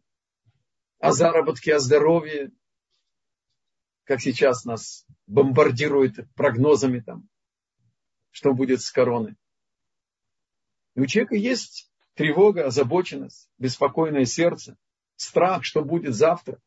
о 0.99 1.11
заработке, 1.11 1.75
о 1.75 1.79
здоровье, 1.79 2.53
как 4.03 4.21
сейчас 4.21 4.65
нас 4.65 5.05
бомбардируют 5.27 6.15
прогнозами 6.35 6.99
там, 6.99 7.27
что 8.31 8.53
будет 8.53 8.81
с 8.81 8.91
короной. 8.91 9.35
И 10.95 11.01
у 11.01 11.05
человека 11.05 11.35
есть 11.35 11.89
тревога, 12.15 12.65
озабоченность, 12.65 13.49
беспокойное 13.57 14.25
сердце, 14.25 14.77
страх, 15.15 15.63
что 15.63 15.83
будет 15.83 16.13
завтра, 16.13 16.59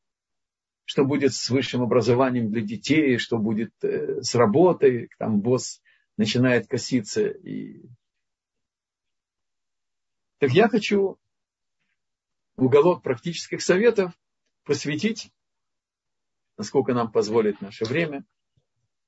что 0.84 1.04
будет 1.04 1.34
с 1.34 1.50
высшим 1.50 1.82
образованием 1.82 2.50
для 2.50 2.62
детей, 2.62 3.18
что 3.18 3.38
будет 3.38 3.72
э, 3.82 4.22
с 4.22 4.34
работой, 4.34 5.08
там 5.18 5.40
босс 5.40 5.82
начинает 6.16 6.68
коситься. 6.68 7.26
И... 7.26 7.82
Так 10.38 10.50
я 10.52 10.68
хочу 10.68 11.18
уголок 12.56 13.02
практических 13.02 13.62
советов 13.62 14.12
посвятить 14.64 15.32
насколько 16.56 16.94
нам 16.94 17.10
позволит 17.10 17.60
наше 17.60 17.84
время. 17.84 18.24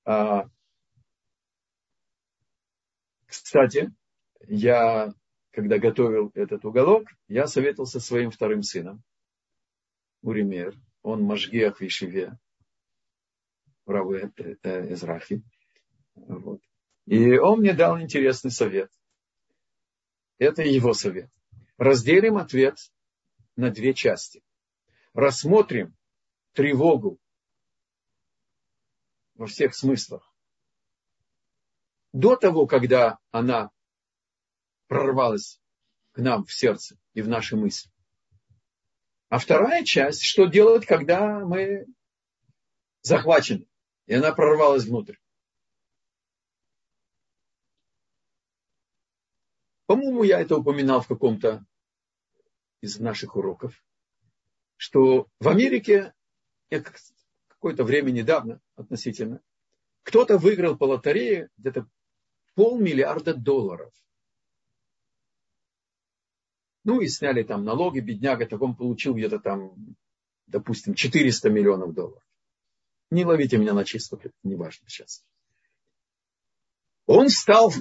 А, 0.05 0.49
кстати, 3.27 3.93
я, 4.47 5.13
когда 5.51 5.79
готовил 5.79 6.31
этот 6.35 6.65
уголок, 6.65 7.09
я 7.29 7.47
советовался 7.47 8.01
со 8.01 8.07
своим 8.07 8.31
вторым 8.31 8.63
сыном, 8.63 9.03
Уример. 10.23 10.75
Он 11.03 11.23
Машгиах 11.23 11.79
в 11.79 11.83
Ишиве, 11.83 12.37
Равы 13.87 14.33
Эзрахи. 14.65 15.43
Вот. 16.15 16.61
И 17.05 17.39
он 17.39 17.61
мне 17.61 17.75
дал 17.75 18.01
интересный 18.01 18.51
совет. 18.51 18.91
Это 20.39 20.63
его 20.63 20.93
совет. 20.93 21.31
Разделим 21.79 22.37
ответ 22.37 22.77
на 23.55 23.71
две 23.71 23.95
части. 23.95 24.43
Рассмотрим 25.15 25.95
тревогу 26.53 27.21
во 29.37 29.47
всех 29.47 29.75
смыслах 29.75 30.33
до 32.13 32.37
того, 32.37 32.67
когда 32.67 33.19
она 33.31 33.71
прорвалась 34.87 35.61
к 36.13 36.19
нам 36.19 36.45
в 36.45 36.53
сердце 36.53 36.99
и 37.13 37.21
в 37.21 37.29
наши 37.29 37.57
мысли. 37.57 37.91
А 39.29 39.39
вторая 39.39 39.85
часть, 39.85 40.23
что 40.23 40.47
делать, 40.47 40.87
когда 40.87 41.41
мы 41.41 41.87
захвачены, 43.03 43.69
и 44.07 44.15
она 44.15 44.33
прорвалась 44.33 44.85
внутрь. 44.85 45.17
По-моему, 49.87 50.23
я 50.23 50.41
это 50.41 50.57
упоминал 50.57 51.03
в 51.03 51.09
каком-то 51.09 51.65
из 52.81 52.99
наших 52.99 53.37
уроков, 53.37 53.85
что 54.77 55.29
в 55.39 55.49
Америке, 55.49 56.15
какое-то 57.67 57.83
время 57.83 58.13
недавно 58.13 58.61
относительно, 58.77 59.41
кто-то 60.05 60.39
выиграл 60.39 60.77
по 60.79 60.85
лотерее 60.85 61.49
где-то 61.57 61.89
полмиллиарда 62.55 63.35
долларов. 63.35 63.93
Ну 66.85 67.01
и 67.01 67.09
сняли 67.09 67.43
там 67.43 67.65
налоги, 67.65 67.99
бедняга, 67.99 68.47
так 68.47 68.63
он 68.63 68.77
получил 68.77 69.17
где-то 69.17 69.41
там, 69.41 69.97
допустим, 70.47 70.95
400 70.95 71.51
миллионов 71.51 71.93
долларов. 71.93 72.23
Не 73.11 73.25
ловите 73.25 73.59
меня 73.59 73.75
на 73.75 73.85
чистоту, 73.85 74.29
это 74.29 74.37
не 74.45 74.55
важно 74.55 74.89
сейчас. 74.89 75.25
Он 77.07 77.29
стал 77.31 77.73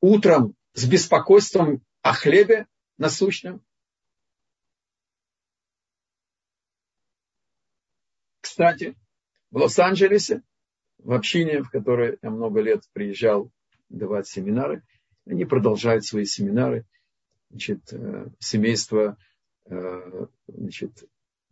утром 0.00 0.56
с 0.72 0.84
беспокойством 0.84 1.84
о 2.02 2.12
хлебе 2.12 2.66
насущном. 2.96 3.64
Кстати, 8.40 8.96
в 9.50 9.56
Лос-Анджелесе, 9.56 10.42
в 10.98 11.12
общине, 11.12 11.62
в 11.62 11.70
которой 11.70 12.18
я 12.22 12.30
много 12.30 12.60
лет 12.60 12.82
приезжал 12.92 13.50
давать 13.88 14.26
семинары, 14.26 14.82
они 15.26 15.44
продолжают 15.44 16.04
свои 16.04 16.24
семинары– 16.24 16.84
значит, 17.50 17.92
э, 17.92 18.26
семейство 18.38 19.16
э, 19.66 20.26
значит, 20.46 21.04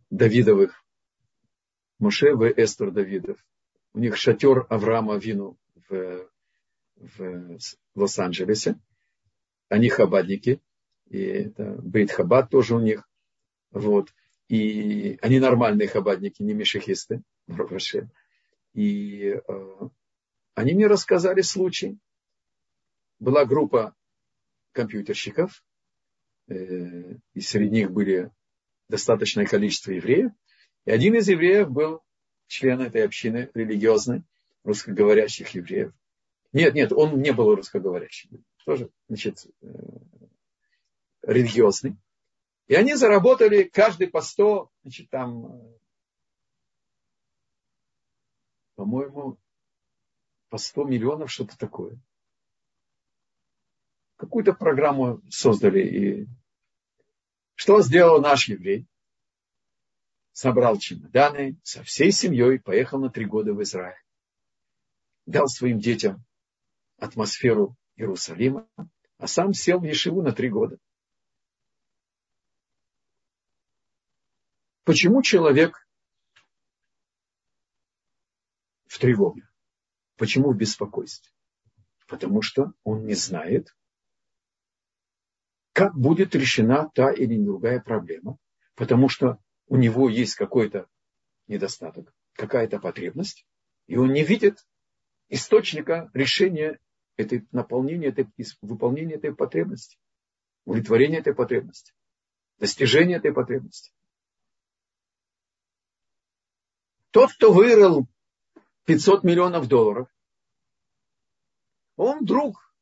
Давидовых, 0.09 0.83
Моше 1.99 2.33
в 2.35 2.47
Эстер 2.47 2.91
Давидов. 2.91 3.43
У 3.93 3.99
них 3.99 4.15
шатер 4.15 4.65
Авраама 4.69 5.17
Вину 5.17 5.57
в, 5.89 6.29
в 6.95 7.57
Лос-Анджелесе. 7.95 8.79
Они 9.69 9.89
хабадники. 9.89 10.61
И 11.09 11.19
это 11.19 11.75
Бейт 11.81 12.11
Хабад 12.11 12.49
тоже 12.49 12.75
у 12.75 12.79
них. 12.79 13.09
Вот. 13.71 14.13
И 14.47 15.17
они 15.21 15.39
нормальные 15.39 15.87
хабадники, 15.87 16.41
не 16.41 16.53
мешехисты. 16.53 17.21
И 18.73 19.35
э, 19.47 19.89
они 20.55 20.73
мне 20.73 20.87
рассказали 20.87 21.41
случай. 21.41 21.97
Была 23.19 23.45
группа 23.45 23.95
компьютерщиков, 24.73 25.63
Э, 26.47 27.15
и 27.33 27.41
среди 27.41 27.71
них 27.71 27.91
были 27.91 28.31
достаточное 28.89 29.45
количество 29.45 29.91
евреев. 29.91 30.31
И 30.85 30.91
один 30.91 31.15
из 31.15 31.27
евреев 31.27 31.69
был 31.69 32.01
член 32.47 32.81
этой 32.81 33.03
общины 33.03 33.49
религиозной, 33.53 34.23
русскоговорящих 34.63 35.49
евреев. 35.49 35.91
Нет, 36.53 36.73
нет, 36.73 36.93
он 36.93 37.21
не 37.21 37.33
был 37.33 37.53
русскоговорящим. 37.53 38.43
Тоже, 38.65 38.89
значит, 39.09 39.45
э, 39.61 39.67
религиозный. 41.23 41.97
И 42.67 42.75
они 42.75 42.95
заработали 42.95 43.63
каждый 43.63 44.07
по 44.07 44.21
100, 44.21 44.71
значит, 44.83 45.09
там, 45.09 45.45
э, 45.45 45.79
по-моему, 48.75 49.37
по 50.49 50.57
100 50.57 50.83
миллионов, 50.83 51.31
что-то 51.31 51.57
такое 51.57 51.99
какую-то 54.17 54.53
программу 54.53 55.21
создали. 55.29 55.87
И 55.87 56.27
что 57.55 57.81
сделал 57.81 58.19
наш 58.21 58.49
еврей? 58.49 58.85
Собрал 60.33 60.77
чемоданы, 60.77 61.57
со 61.63 61.83
всей 61.83 62.11
семьей 62.11 62.59
поехал 62.59 62.99
на 62.99 63.09
три 63.09 63.25
года 63.25 63.53
в 63.53 63.63
Израиль. 63.63 63.97
Дал 65.25 65.47
своим 65.47 65.79
детям 65.79 66.23
атмосферу 66.99 67.75
Иерусалима, 67.95 68.67
а 69.17 69.27
сам 69.27 69.53
сел 69.53 69.79
в 69.79 69.83
Ешиву 69.83 70.21
на 70.21 70.31
три 70.31 70.49
года. 70.49 70.77
Почему 74.87 75.21
человек 75.21 75.85
в 78.85 78.97
тревоге? 78.99 79.45
Почему 80.15 80.53
в 80.53 80.55
беспокойстве? 80.55 81.29
Потому 82.07 82.41
что 82.41 82.71
он 82.85 83.05
не 83.05 83.13
знает, 83.13 83.75
как 85.73 85.93
будет 85.93 86.35
решена 86.35 86.89
та 86.95 87.11
или 87.11 87.37
другая 87.37 87.81
проблема, 87.81 88.37
потому 88.75 89.09
что 89.09 89.39
у 89.65 89.75
него 89.75 90.07
есть 90.07 90.35
какой-то 90.35 90.87
недостаток, 91.47 92.15
какая-то 92.31 92.79
потребность, 92.79 93.45
и 93.87 93.97
он 93.97 94.13
не 94.13 94.23
видит 94.23 94.65
источника 95.27 96.09
решения 96.13 96.79
этой 97.17 97.45
наполнения, 97.51 98.07
этой, 98.07 98.29
выполнения 98.61 99.15
этой 99.15 99.35
потребности, 99.35 99.99
удовлетворения 100.63 101.17
этой 101.17 101.35
потребности, 101.35 101.91
достижения 102.57 103.17
этой 103.17 103.33
потребности. 103.33 103.91
Тот, 107.11 107.33
кто 107.33 107.53
вырыл 107.53 108.07
500 108.85 109.23
миллионов 109.23 109.67
долларов, 109.67 110.09
он 111.95 112.19
вдруг 112.19 112.73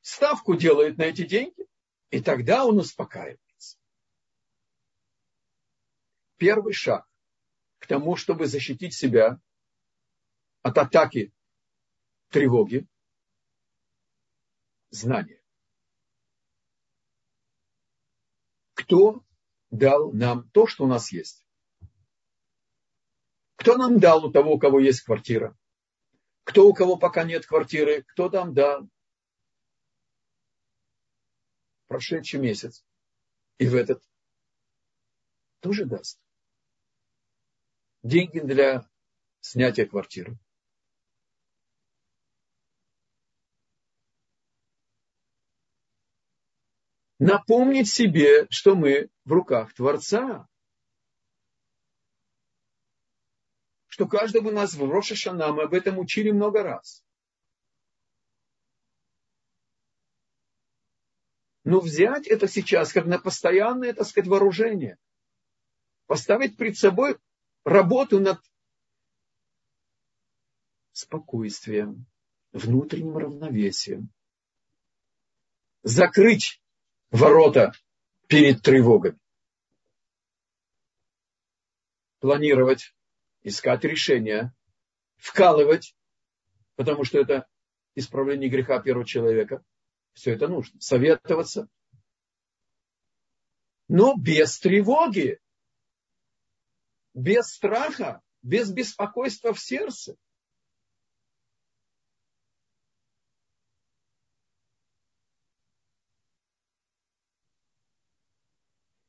ставку 0.00 0.56
делает 0.56 0.98
на 0.98 1.04
эти 1.04 1.24
деньги 1.24 1.66
и 2.10 2.20
тогда 2.22 2.66
он 2.66 2.78
успокаивается. 2.78 3.78
Первый 6.36 6.72
шаг 6.72 7.06
к 7.78 7.86
тому, 7.86 8.16
чтобы 8.16 8.46
защитить 8.46 8.94
себя 8.94 9.40
от 10.62 10.76
атаки 10.76 11.32
тревоги, 12.28 12.86
знание. 14.90 15.42
Кто 18.74 19.24
дал 19.70 20.12
нам 20.12 20.48
то, 20.50 20.66
что 20.66 20.84
у 20.84 20.86
нас 20.86 21.12
есть? 21.12 21.39
Кто 23.60 23.76
нам 23.76 24.00
дал 24.00 24.24
у 24.24 24.32
того, 24.32 24.54
у 24.54 24.58
кого 24.58 24.80
есть 24.80 25.02
квартира? 25.02 25.54
Кто 26.44 26.66
у 26.66 26.72
кого 26.72 26.96
пока 26.96 27.24
нет 27.24 27.44
квартиры? 27.44 28.02
Кто 28.04 28.30
нам 28.30 28.54
дал 28.54 28.88
прошедший 31.86 32.40
месяц 32.40 32.82
и 33.58 33.68
в 33.68 33.74
этот 33.74 34.02
тоже 35.60 35.84
даст. 35.84 36.18
Деньги 38.02 38.38
для 38.38 38.88
снятия 39.40 39.84
квартиры. 39.84 40.38
Напомнить 47.18 47.90
себе, 47.90 48.46
что 48.48 48.74
мы 48.74 49.10
в 49.26 49.32
руках 49.32 49.74
Творца. 49.74 50.48
Что 53.90 54.06
каждого 54.06 54.52
нас 54.52 54.74
в 54.74 54.88
Роша 54.88 55.32
мы 55.52 55.64
об 55.64 55.74
этом 55.74 55.98
учили 55.98 56.30
много 56.30 56.62
раз. 56.62 57.04
Но 61.64 61.80
взять 61.80 62.28
это 62.28 62.46
сейчас 62.46 62.92
как 62.92 63.06
на 63.06 63.18
постоянное, 63.18 63.92
так 63.92 64.06
сказать, 64.06 64.28
вооружение. 64.28 64.96
Поставить 66.06 66.56
перед 66.56 66.78
собой 66.78 67.18
работу 67.64 68.20
над 68.20 68.40
спокойствием, 70.92 72.06
внутренним 72.52 73.18
равновесием. 73.18 74.08
Закрыть 75.82 76.62
ворота 77.10 77.72
перед 78.28 78.62
тревогами. 78.62 79.18
Планировать, 82.20 82.94
искать 83.42 83.84
решения, 83.84 84.54
вкалывать, 85.16 85.94
потому 86.76 87.04
что 87.04 87.18
это 87.18 87.46
исправление 87.94 88.48
греха 88.48 88.80
первого 88.80 89.06
человека– 89.06 89.64
все 90.12 90.34
это 90.34 90.48
нужно. 90.48 90.80
Советоваться. 90.80 91.68
Но 93.88 94.14
без 94.16 94.58
тревоги, 94.58 95.40
без 97.14 97.48
страха, 97.48 98.22
без 98.42 98.70
беспокойства 98.70 99.52
в 99.52 99.60
сердце. 99.60 100.16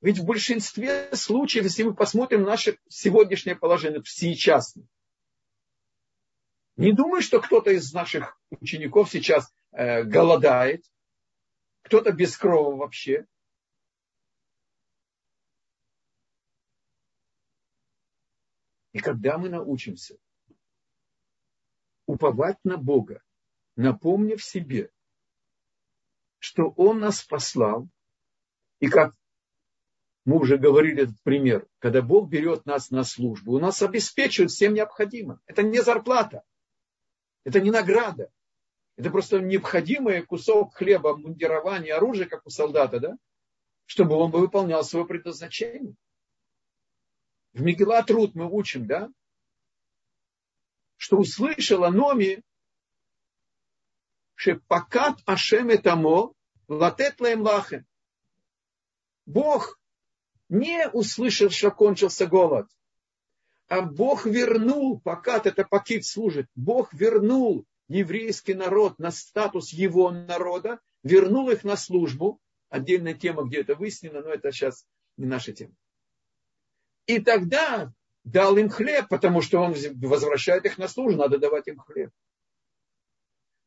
Ведь 0.01 0.17
в 0.17 0.25
большинстве 0.25 1.15
случаев, 1.15 1.65
если 1.65 1.83
мы 1.83 1.93
посмотрим 1.93 2.41
наше 2.41 2.79
сегодняшнее 2.89 3.55
положение, 3.55 4.01
сейчас, 4.03 4.75
не 6.75 6.91
думаю, 6.91 7.21
что 7.21 7.39
кто-то 7.39 7.69
из 7.69 7.93
наших 7.93 8.41
учеников 8.49 9.11
сейчас 9.11 9.53
э, 9.71 10.03
голодает, 10.03 10.83
кто-то 11.83 12.11
без 12.11 12.35
крови 12.35 12.79
вообще. 12.79 13.27
И 18.93 18.99
когда 18.99 19.37
мы 19.37 19.49
научимся 19.49 20.17
уповать 22.07 22.57
на 22.63 22.77
Бога, 22.77 23.21
напомнив 23.75 24.43
себе, 24.43 24.91
что 26.39 26.69
Он 26.75 26.99
нас 26.99 27.23
послал, 27.23 27.87
и 28.79 28.89
как 28.89 29.15
мы 30.25 30.39
уже 30.39 30.57
говорили 30.57 31.03
этот 31.03 31.21
пример, 31.23 31.67
когда 31.79 32.01
Бог 32.01 32.29
берет 32.29 32.65
нас 32.65 32.91
на 32.91 33.03
службу, 33.03 33.55
он 33.55 33.61
нас 33.61 33.81
обеспечивает 33.81 34.51
всем 34.51 34.73
необходимым. 34.73 35.39
Это 35.47 35.63
не 35.63 35.81
зарплата, 35.81 36.43
это 37.43 37.59
не 37.59 37.71
награда. 37.71 38.29
Это 38.97 39.09
просто 39.09 39.39
необходимый 39.39 40.21
кусок 40.21 40.75
хлеба, 40.75 41.17
мундирование, 41.17 41.95
оружие, 41.95 42.27
как 42.27 42.45
у 42.45 42.49
солдата, 42.49 42.99
да? 42.99 43.17
чтобы 43.85 44.15
он 44.15 44.31
бы 44.31 44.39
выполнял 44.39 44.83
свое 44.83 45.05
предназначение. 45.05 45.95
В 47.53 47.61
Мегила 47.61 48.03
Труд 48.03 48.35
мы 48.35 48.49
учим, 48.49 48.85
да? 48.85 49.09
Что 50.97 51.17
услышала 51.17 51.89
Номи, 51.89 52.43
шепакат 54.35 55.19
ашем 55.25 55.73
этамо, 55.73 56.33
латет 56.67 57.19
лаем 57.19 57.41
лахем. 57.41 57.85
Бог 59.25 59.80
не 60.51 60.89
услышал, 60.89 61.49
что 61.49 61.71
кончился 61.71 62.27
голод, 62.27 62.67
а 63.69 63.81
Бог 63.81 64.25
вернул, 64.25 64.99
пока 64.99 65.37
это 65.37 65.63
пакет 65.63 66.05
служит, 66.05 66.47
Бог 66.55 66.93
вернул 66.93 67.65
еврейский 67.87 68.53
народ 68.53 68.99
на 68.99 69.11
статус 69.11 69.71
его 69.71 70.11
народа, 70.11 70.79
вернул 71.03 71.49
их 71.49 71.63
на 71.63 71.77
службу. 71.77 72.39
Отдельная 72.69 73.13
тема, 73.13 73.43
где 73.43 73.61
это 73.61 73.75
выяснено, 73.75 74.21
но 74.21 74.29
это 74.29 74.51
сейчас 74.51 74.85
не 75.17 75.25
наша 75.25 75.53
тема. 75.53 75.73
И 77.05 77.19
тогда 77.19 77.93
дал 78.25 78.57
им 78.57 78.69
хлеб, 78.69 79.07
потому 79.09 79.41
что 79.41 79.59
он 79.59 79.73
возвращает 79.95 80.65
их 80.65 80.77
на 80.77 80.89
службу, 80.89 81.17
надо 81.17 81.37
давать 81.37 81.67
им 81.67 81.79
хлеб 81.79 82.11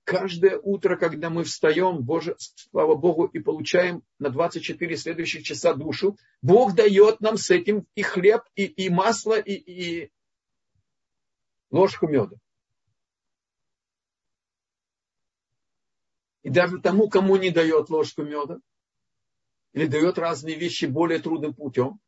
каждое 0.05 0.59
утро, 0.59 0.97
когда 0.97 1.31
мы 1.31 1.45
встаем, 1.45 2.03
Боже, 2.03 2.37
слава 2.39 2.95
Богу, 2.95 3.25
и 3.27 3.39
получаем 3.39 4.03
на 4.19 4.31
24 4.31 4.97
следующих 4.97 5.43
часа 5.43 5.75
душу, 5.75 6.17
Бог 6.43 6.75
дает 6.75 7.21
нам 7.21 7.37
с 7.37 7.51
этим 7.51 7.87
и 7.95 8.03
хлеб, 8.03 8.43
и, 8.55 8.65
и 8.65 8.89
масло, 8.91 9.39
и, 9.39 9.53
и 9.53 10.13
ложку 11.71 12.07
меда. 12.07 12.37
И 16.43 16.51
даже 16.51 16.79
тому, 16.79 17.09
кому 17.09 17.37
не 17.37 17.51
дает 17.51 17.89
ложку 17.89 18.23
меда, 18.23 18.61
или 19.73 19.87
дает 19.87 20.19
разные 20.19 20.57
вещи 20.57 20.85
более 20.85 21.19
трудным 21.19 21.55
путем, 21.55 21.99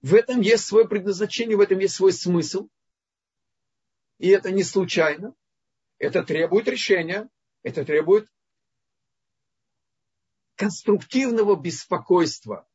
в 0.00 0.14
этом 0.14 0.40
есть 0.40 0.64
свое 0.64 0.88
предназначение, 0.88 1.56
в 1.56 1.60
этом 1.60 1.78
есть 1.80 1.94
свой 1.94 2.12
смысл. 2.12 2.68
И 4.18 4.28
это 4.28 4.50
не 4.50 4.62
случайно. 4.62 5.34
Это 5.98 6.22
требует 6.22 6.68
решения, 6.68 7.28
это 7.62 7.84
требует 7.84 8.32
конструктивного 10.54 11.56
беспокойства, 11.56 12.68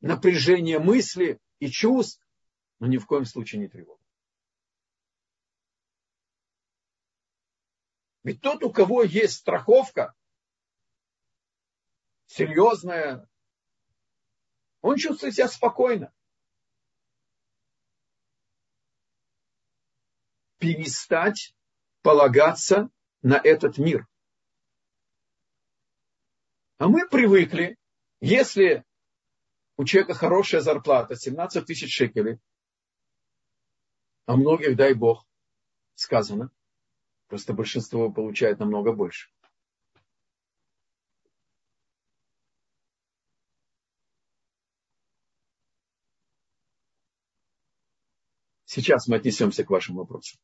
напряжения 0.00 0.78
мысли 0.78 1.40
и 1.58 1.68
чувств, 1.68 2.24
но 2.78 2.86
ни 2.86 2.98
в 2.98 3.06
коем 3.06 3.24
случае 3.24 3.60
не 3.60 3.68
тревога. 3.68 4.02
Ведь 8.22 8.40
тот, 8.40 8.62
у 8.62 8.72
кого 8.72 9.02
есть 9.02 9.34
страховка, 9.34 10.14
серьезная, 12.26 13.28
он 14.80 14.96
чувствует 14.96 15.34
себя 15.34 15.48
спокойно. 15.48 16.12
Перестать 20.58 21.54
полагаться 22.04 22.90
на 23.22 23.40
этот 23.42 23.78
мир. 23.78 24.06
А 26.76 26.86
мы 26.86 27.08
привыкли, 27.08 27.78
если 28.20 28.84
у 29.78 29.84
человека 29.84 30.12
хорошая 30.12 30.60
зарплата, 30.60 31.16
17 31.16 31.64
тысяч 31.64 31.94
шекелей, 31.94 32.38
а 34.26 34.36
многих, 34.36 34.76
дай 34.76 34.92
Бог, 34.92 35.26
сказано, 35.94 36.50
просто 37.28 37.54
большинство 37.54 38.12
получает 38.12 38.58
намного 38.58 38.92
больше. 38.92 39.30
Сейчас 48.66 49.06
мы 49.06 49.16
отнесемся 49.16 49.64
к 49.64 49.70
вашим 49.70 49.96
вопросам. 49.96 50.38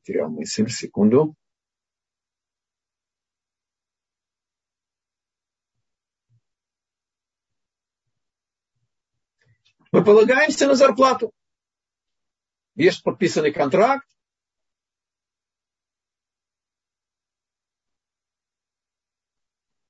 Потерял 0.00 0.30
мысль, 0.30 0.68
секунду. 0.68 1.36
Мы 9.92 10.04
полагаемся 10.04 10.66
на 10.66 10.74
зарплату. 10.74 11.32
Есть 12.76 13.02
подписанный 13.02 13.52
контракт. 13.52 14.08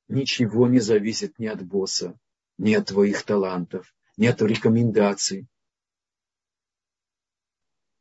Ничего 0.09 0.67
не 0.67 0.81
зависит 0.81 1.39
ни 1.39 1.47
от 1.47 1.65
босса, 1.65 2.19
ни 2.59 2.75
от 2.75 2.89
твоих 2.89 3.23
талантов, 3.25 3.95
ни 4.17 4.27
от 4.27 4.43
рекомендаций. 4.43 5.47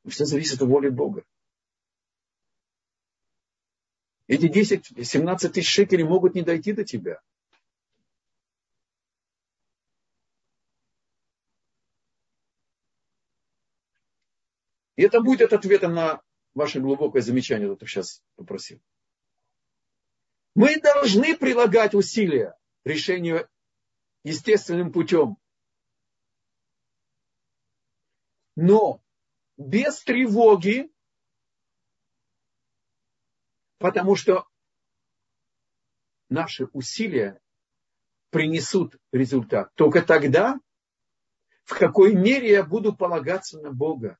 Все 0.07 0.25
зависит 0.25 0.59
от 0.59 0.67
воли 0.67 0.89
Бога. 0.89 1.23
Эти 4.29 4.45
10-17 4.45 5.49
тысяч 5.49 5.67
шекелей 5.67 6.03
могут 6.03 6.35
не 6.35 6.43
дойти 6.43 6.71
до 6.71 6.85
тебя. 6.85 7.19
И 14.97 15.01
это 15.01 15.19
будет 15.19 15.51
ответом 15.51 15.95
на 15.95 16.21
ваше 16.53 16.79
глубокое 16.79 17.23
замечание, 17.23 17.67
которое 17.69 17.89
сейчас 17.89 18.21
попросил. 18.35 18.79
Мы 20.53 20.79
должны 20.79 21.35
прилагать 21.35 21.95
усилия 21.95 22.55
решению 22.83 23.49
естественным 24.23 24.91
путем. 24.91 25.37
Но 28.55 29.01
без 29.57 30.03
тревоги 30.03 30.91
Потому 33.79 34.17
что 34.17 34.45
наши 36.27 36.65
усилия 36.73 37.41
принесут 38.29 38.97
результат. 39.11 39.73
Только 39.75 40.01
тогда, 40.01 40.59
в 41.63 41.79
какой 41.79 42.13
мере 42.13 42.51
я 42.51 42.63
буду 42.63 42.95
полагаться 42.95 43.57
на 43.59 43.71
Бога. 43.71 44.19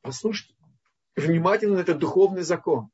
Послушайте 0.00 0.56
внимательно 1.14 1.78
этот 1.78 1.98
духовный 1.98 2.42
закон. 2.42 2.90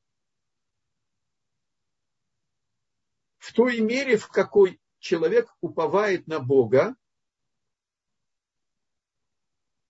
В 3.39 3.53
той 3.53 3.79
мере, 3.81 4.17
в 4.17 4.27
какой 4.29 4.81
человек 4.99 5.55
уповает 5.61 6.27
на 6.27 6.41
Бога, 6.41 6.97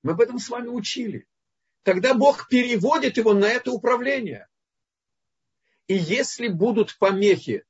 мы 0.02 0.12
об 0.12 0.20
этом 0.20 0.38
с 0.38 0.50
вами 0.50 0.68
учили 0.68 1.26
тогда 1.84 2.14
Бог 2.14 2.48
переводит 2.48 3.16
его 3.18 3.32
на 3.32 3.44
это 3.44 3.70
управление. 3.70 4.48
И 5.86 5.94
если 5.94 6.48
будут 6.48 6.98
помехи, 6.98 7.64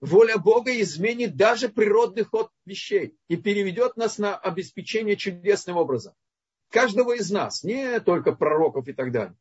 воля 0.00 0.38
Бога 0.38 0.80
изменит 0.80 1.36
даже 1.36 1.68
природный 1.68 2.24
ход 2.24 2.50
вещей 2.64 3.16
и 3.28 3.36
переведет 3.36 3.96
нас 3.96 4.18
на 4.18 4.36
обеспечение 4.36 5.16
чудесным 5.16 5.76
образом. 5.76 6.14
Каждого 6.70 7.14
из 7.14 7.30
нас, 7.30 7.62
не 7.62 8.00
только 8.00 8.32
пророков 8.32 8.88
и 8.88 8.94
так 8.94 9.12
далее. 9.12 9.36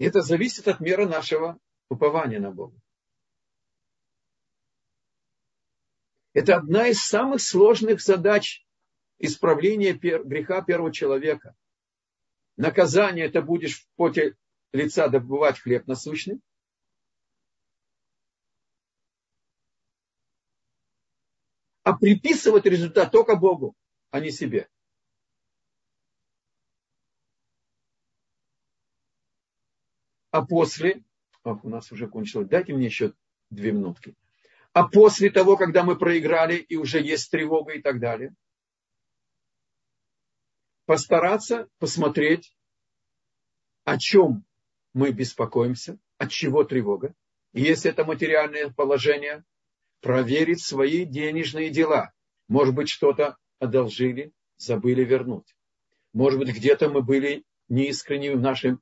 Это 0.00 0.22
зависит 0.22 0.66
от 0.66 0.80
меры 0.80 1.06
нашего 1.06 1.58
упования 1.88 2.40
на 2.40 2.50
Бога. 2.50 2.76
Это 6.34 6.56
одна 6.56 6.88
из 6.88 7.00
самых 7.00 7.40
сложных 7.40 8.00
задач 8.00 8.64
исправление 9.18 9.92
греха 9.94 10.62
первого 10.62 10.92
человека. 10.92 11.54
Наказание 12.56 13.26
это 13.26 13.42
будешь 13.42 13.80
в 13.80 13.88
поте 13.96 14.36
лица 14.72 15.08
добывать 15.08 15.58
хлеб 15.58 15.86
насущный. 15.86 16.40
а 21.88 21.94
приписывать 21.94 22.66
результат 22.66 23.10
только 23.10 23.34
Богу, 23.34 23.74
а 24.10 24.20
не 24.20 24.30
себе. 24.30 24.68
А 30.30 30.44
после, 30.44 31.02
ах, 31.44 31.64
у 31.64 31.70
нас 31.70 31.90
уже 31.90 32.06
кончилось, 32.06 32.46
дайте 32.46 32.74
мне 32.74 32.84
еще 32.84 33.14
две 33.48 33.72
минутки. 33.72 34.14
А 34.74 34.86
после 34.86 35.30
того, 35.30 35.56
когда 35.56 35.82
мы 35.82 35.96
проиграли 35.96 36.56
и 36.56 36.76
уже 36.76 37.00
есть 37.00 37.30
тревога 37.30 37.72
и 37.72 37.80
так 37.80 38.00
далее, 38.00 38.34
постараться 40.88 41.68
посмотреть, 41.78 42.56
о 43.84 43.98
чем 43.98 44.46
мы 44.94 45.12
беспокоимся, 45.12 45.98
от 46.16 46.30
чего 46.30 46.64
тревога. 46.64 47.14
И 47.52 47.60
если 47.60 47.90
это 47.90 48.06
материальное 48.06 48.70
положение, 48.70 49.44
проверить 50.00 50.64
свои 50.64 51.04
денежные 51.04 51.68
дела. 51.68 52.14
Может 52.48 52.74
быть, 52.74 52.88
что-то 52.88 53.36
одолжили, 53.58 54.32
забыли 54.56 55.04
вернуть. 55.04 55.54
Может 56.14 56.38
быть, 56.38 56.56
где-то 56.56 56.88
мы 56.88 57.02
были 57.02 57.44
неискренними 57.68 58.36
в 58.36 58.40
нашей 58.40 58.78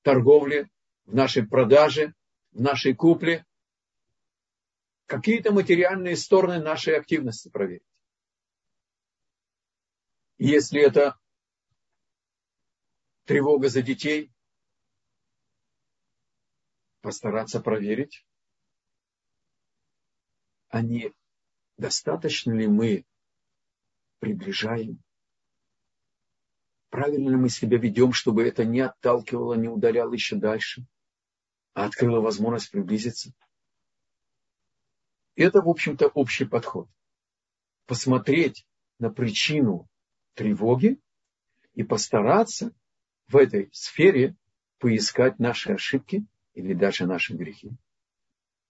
торговле, 0.00 0.70
в 1.04 1.14
нашей 1.14 1.46
продаже, 1.46 2.14
в 2.52 2.62
нашей 2.62 2.94
купле. 2.94 3.44
Какие-то 5.04 5.52
материальные 5.52 6.16
стороны 6.16 6.58
нашей 6.58 6.96
активности 6.96 7.50
проверить. 7.50 7.84
Если 10.38 10.80
это 10.82 11.18
тревога 13.24 13.68
за 13.68 13.80
детей, 13.80 14.30
постараться 17.00 17.60
проверить, 17.60 18.26
а 20.68 20.82
не 20.82 21.14
достаточно 21.78 22.52
ли 22.52 22.66
мы 22.66 23.06
приближаем, 24.18 25.02
правильно 26.90 27.30
ли 27.30 27.36
мы 27.36 27.48
себя 27.48 27.78
ведем, 27.78 28.12
чтобы 28.12 28.46
это 28.46 28.64
не 28.64 28.80
отталкивало, 28.80 29.54
не 29.54 29.68
удаляло 29.68 30.12
еще 30.12 30.36
дальше, 30.36 30.86
а 31.72 31.86
открыло 31.86 32.20
возможность 32.20 32.70
приблизиться. 32.70 33.32
Это, 35.34 35.62
в 35.62 35.68
общем-то, 35.68 36.08
общий 36.08 36.44
подход. 36.44 36.90
Посмотреть 37.86 38.66
на 38.98 39.10
причину 39.10 39.88
тревоги 40.36 41.00
и 41.74 41.82
постараться 41.82 42.72
в 43.26 43.36
этой 43.36 43.68
сфере 43.72 44.36
поискать 44.78 45.40
наши 45.40 45.72
ошибки 45.72 46.24
или 46.54 46.74
даже 46.74 47.06
наши 47.06 47.34
грехи. 47.34 47.72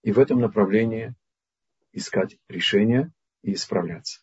И 0.01 0.11
в 0.11 0.19
этом 0.19 0.39
направлении 0.39 1.13
искать 1.91 2.37
решения 2.47 3.11
и 3.43 3.53
исправляться. 3.53 4.21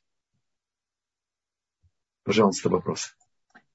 Пожалуйста, 2.25 2.71
вопрос. 2.71 3.15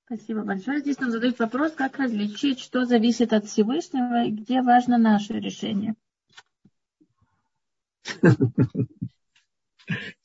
Спасибо 0.06 0.44
большое. 0.44 0.80
Здесь 0.80 1.00
нам 1.00 1.12
задают 1.12 1.38
вопрос, 1.38 1.74
как 1.74 1.98
различить, 1.98 2.60
что 2.60 2.86
зависит 2.86 3.32
от 3.32 3.46
Всевышнего 3.46 4.26
и 4.26 4.32
где 4.32 4.64
важно 4.64 4.98
наше 4.98 5.34
решение. 5.34 5.94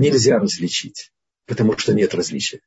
нельзя 0.00 0.38
различить, 0.38 1.12
потому 1.46 1.76
что 1.78 1.92
нет 1.94 2.14
различия. 2.14 2.60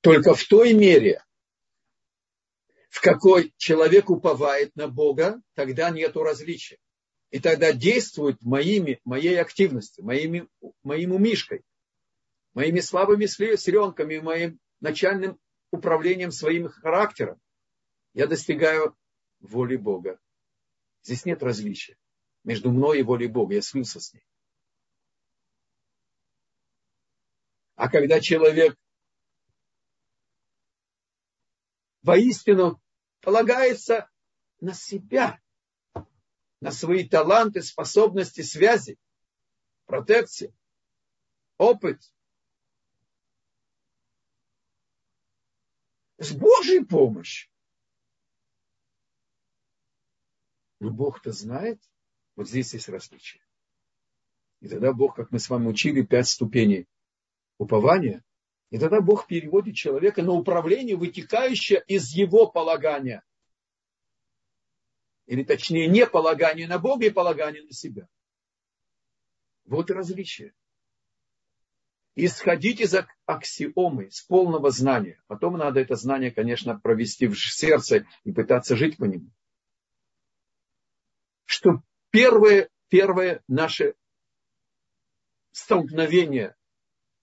Только 0.00 0.34
в 0.34 0.44
той 0.44 0.72
мере, 0.72 1.22
в 2.88 3.00
какой 3.00 3.52
человек 3.56 4.08
уповает 4.08 4.74
на 4.76 4.88
Бога, 4.88 5.42
тогда 5.54 5.90
нет 5.90 6.16
различия. 6.16 6.78
И 7.30 7.40
тогда 7.40 7.72
действует 7.72 8.40
моими, 8.40 9.00
моей 9.04 9.38
активностью, 9.38 10.04
моими, 10.04 10.48
моим 10.82 11.12
умишкой, 11.12 11.62
моими 12.54 12.80
слабыми 12.80 13.26
селенками, 13.26 14.18
моим 14.18 14.58
начальным 14.80 15.38
управлением 15.70 16.30
своим 16.30 16.68
характером. 16.68 17.38
Я 18.14 18.26
достигаю 18.26 18.96
воли 19.40 19.76
Бога. 19.76 20.18
Здесь 21.02 21.24
нет 21.24 21.42
различия 21.42 21.96
между 22.44 22.70
мной 22.70 23.00
и 23.00 23.02
волей 23.02 23.28
Бога. 23.28 23.54
Я 23.54 23.62
слился 23.62 24.00
с 24.00 24.12
ней. 24.12 24.24
А 27.76 27.88
когда 27.88 28.20
человек 28.20 28.76
воистину 32.02 32.82
полагается 33.20 34.10
на 34.60 34.74
себя, 34.74 35.40
на 36.60 36.72
свои 36.72 37.08
таланты, 37.08 37.62
способности, 37.62 38.40
связи, 38.40 38.98
протекции, 39.86 40.52
опыт. 41.56 42.00
С 46.18 46.32
Божьей 46.32 46.84
помощью 46.84 47.50
Но 50.80 50.90
Бог-то 50.90 51.32
знает, 51.32 51.80
вот 52.36 52.48
здесь 52.48 52.72
есть 52.74 52.88
различие. 52.88 53.42
И 54.60 54.68
тогда 54.68 54.92
Бог, 54.92 55.16
как 55.16 55.30
мы 55.30 55.38
с 55.38 55.50
вами 55.50 55.68
учили, 55.68 56.02
пять 56.02 56.28
ступеней 56.28 56.86
упования, 57.58 58.24
и 58.70 58.78
тогда 58.78 59.00
Бог 59.00 59.26
переводит 59.26 59.74
человека 59.74 60.22
на 60.22 60.32
управление, 60.32 60.96
вытекающее 60.96 61.82
из 61.86 62.10
его 62.10 62.46
полагания. 62.46 63.24
Или 65.26 65.42
точнее, 65.42 65.88
не 65.88 66.06
полагание 66.06 66.68
на 66.68 66.78
Бога 66.78 67.06
и 67.06 67.10
полагание 67.10 67.62
на 67.62 67.72
себя. 67.72 68.08
Вот 69.64 69.90
различие. 69.90 70.54
Исходить 72.14 72.80
из 72.80 72.94
аксиомы, 73.26 74.10
с 74.10 74.22
полного 74.22 74.70
знания. 74.70 75.22
Потом 75.28 75.56
надо 75.56 75.80
это 75.80 75.94
знание, 75.94 76.30
конечно, 76.30 76.78
провести 76.78 77.26
в 77.26 77.36
сердце 77.36 78.06
и 78.24 78.32
пытаться 78.32 78.76
жить 78.76 78.96
по 78.96 79.04
нему 79.04 79.30
что 81.48 81.82
первое, 82.10 82.68
первое 82.88 83.42
наше 83.48 83.94
столкновение 85.50 86.54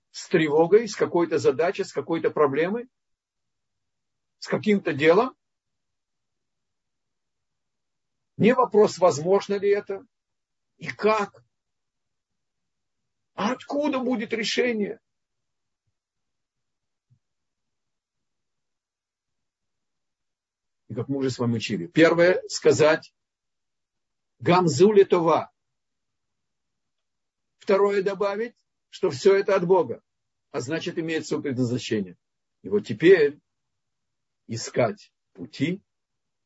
с 0.09 0.27
тревогой, 0.27 0.87
с 0.87 0.95
какой-то 0.95 1.37
задачей, 1.37 1.83
с 1.83 1.93
какой-то 1.93 2.31
проблемой, 2.31 2.89
с 4.39 4.47
каким-то 4.47 4.93
делом, 4.93 5.37
не 8.37 8.55
вопрос, 8.55 8.97
возможно 8.97 9.59
ли 9.59 9.69
это 9.69 10.03
и 10.77 10.87
как, 10.87 11.45
а 13.35 13.51
откуда 13.51 13.99
будет 13.99 14.33
решение. 14.33 14.99
И 20.87 20.95
как 20.95 21.09
мы 21.09 21.17
уже 21.17 21.29
с 21.29 21.37
вами 21.37 21.57
учили. 21.57 21.85
Первое, 21.85 22.41
сказать, 22.47 23.14
Гамзули 24.39 25.03
Това. 25.03 25.51
Второе 27.57 28.03
добавить, 28.03 28.55
что 28.89 29.09
все 29.09 29.35
это 29.35 29.55
от 29.55 29.65
Бога, 29.65 30.03
а 30.51 30.59
значит 30.61 30.97
имеет 30.99 31.25
свое 31.25 31.41
предназначение. 31.41 32.17
И 32.61 32.69
вот 32.69 32.81
теперь 32.81 33.39
искать 34.47 35.11
пути 35.33 35.81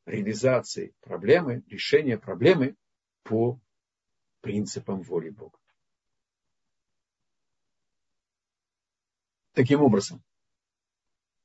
реализации 0.05 0.95
проблемы, 1.01 1.63
решения 1.67 2.17
проблемы 2.17 2.75
по 3.23 3.59
принципам 4.41 5.01
воли 5.01 5.29
Бога. 5.29 5.59
Таким 9.53 9.81
образом, 9.81 10.23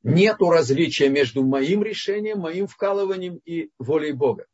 нет 0.02 0.36
различия 0.40 1.08
между 1.08 1.42
моим 1.42 1.82
решением, 1.82 2.40
моим 2.40 2.66
вкалыванием 2.66 3.38
и 3.44 3.70
волей 3.78 4.12
Бога. 4.12 4.46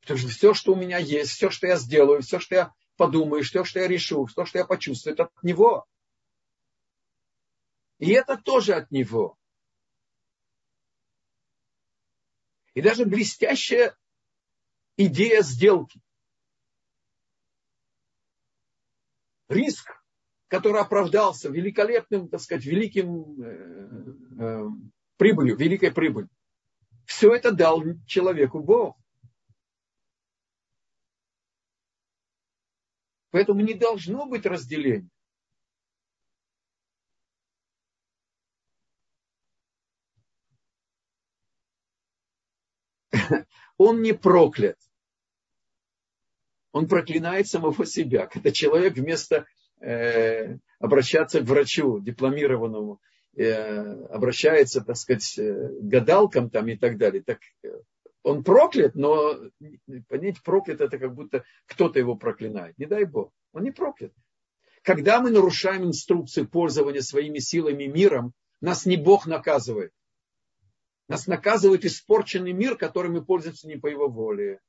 Потому 0.00 0.18
что 0.18 0.28
все, 0.28 0.54
что 0.54 0.72
у 0.72 0.76
меня 0.76 0.98
есть, 0.98 1.32
все, 1.32 1.50
что 1.50 1.66
я 1.66 1.76
сделаю, 1.76 2.22
все, 2.22 2.38
что 2.38 2.54
я 2.54 2.74
подумаю, 2.96 3.44
все, 3.44 3.64
что 3.64 3.80
я 3.80 3.88
решу, 3.88 4.26
все, 4.26 4.44
что 4.44 4.58
я 4.58 4.64
почувствую, 4.64 5.14
это 5.14 5.24
от 5.24 5.42
Него. 5.42 5.86
И 7.98 8.10
это 8.10 8.36
тоже 8.36 8.74
от 8.74 8.90
Него. 8.90 9.36
И 12.74 12.82
даже 12.82 13.04
блестящая 13.04 13.96
идея 14.96 15.42
сделки. 15.42 16.00
Риск, 19.48 19.90
который 20.48 20.80
оправдался 20.80 21.48
великолепным, 21.48 22.28
так 22.28 22.40
сказать, 22.40 22.64
великим 22.64 23.42
э, 23.42 24.14
э, 24.38 24.68
прибылью, 25.16 25.56
великой 25.56 25.92
прибылью. 25.92 26.30
Все 27.04 27.34
это 27.34 27.50
дал 27.50 27.82
человеку 28.06 28.60
Бог. 28.60 28.99
Поэтому 33.30 33.60
не 33.60 33.74
должно 33.74 34.26
быть 34.26 34.44
разделения. 34.46 35.08
Он 43.78 44.02
не 44.02 44.12
проклят. 44.12 44.76
Он 46.72 46.88
проклинает 46.88 47.48
самого 47.48 47.84
себя. 47.86 48.26
Когда 48.26 48.50
человек 48.52 48.94
вместо 48.94 49.46
э, 49.80 50.58
обращаться 50.78 51.40
к 51.40 51.44
врачу 51.44 52.00
дипломированному, 52.00 53.00
э, 53.36 54.04
обращается, 54.08 54.80
так 54.80 54.96
сказать, 54.96 55.38
э, 55.38 55.68
к 55.80 55.82
гадалкам 55.82 56.50
там 56.50 56.68
и 56.68 56.76
так 56.76 56.96
далее, 56.96 57.22
так 57.22 57.40
э, 57.64 57.68
он 58.22 58.44
проклят, 58.44 58.94
но 58.94 59.36
понять, 60.08 60.42
проклят 60.42 60.80
это 60.80 60.98
как 60.98 61.14
будто 61.14 61.44
кто-то 61.66 61.98
его 61.98 62.16
проклинает. 62.16 62.76
Не 62.78 62.86
дай 62.86 63.04
Бог. 63.04 63.32
Он 63.52 63.62
не 63.62 63.70
проклят. 63.70 64.12
Когда 64.82 65.20
мы 65.20 65.30
нарушаем 65.30 65.84
инструкции 65.84 66.44
пользования 66.44 67.00
своими 67.00 67.38
силами 67.38 67.84
миром, 67.84 68.32
нас 68.60 68.86
не 68.86 68.96
Бог 68.96 69.26
наказывает. 69.26 69.92
Нас 71.08 71.26
наказывает 71.26 71.84
испорченный 71.84 72.52
мир, 72.52 72.76
которым 72.76 73.14
мы 73.14 73.24
пользуемся 73.24 73.66
не 73.66 73.76
по 73.76 73.88
его 73.88 74.08
воле. 74.08 74.60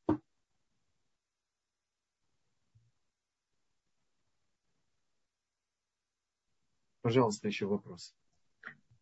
Пожалуйста, 7.01 7.47
еще 7.47 7.65
вопрос. 7.65 8.13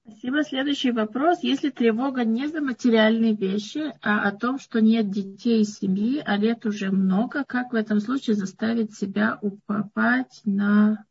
Спасибо. 0.10 0.44
Следующий 0.44 0.92
вопрос. 0.92 1.40
Если 1.44 1.70
тревога 1.70 2.24
не 2.24 2.48
за 2.48 2.62
материальные 2.62 3.36
вещи, 3.36 3.94
а 4.02 4.28
о 4.28 4.32
том, 4.36 4.58
что 4.58 4.82
нет 4.82 5.12
детей 5.12 5.62
и 5.62 5.66
семьи, 5.66 6.22
а 6.26 6.36
лет 6.36 6.66
уже 6.66 6.90
много, 6.90 7.44
как 7.46 7.72
в 7.72 7.76
этом 7.76 8.00
случае 8.00 8.36
заставить 8.36 8.96
себя 8.96 9.38
уповать 9.42 10.42
на, 10.46 11.06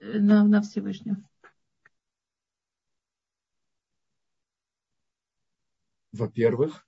на, 0.00 0.44
на 0.44 0.62
Всевышнего? 0.62 1.22
Во-первых, 6.12 6.86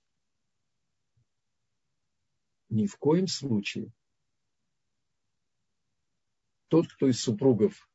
ни 2.69 2.87
в 2.87 2.97
коем 2.97 3.27
случае 3.27 3.91
тот, 6.69 6.87
кто 6.87 7.07
из 7.07 7.21
супругов 7.21 7.87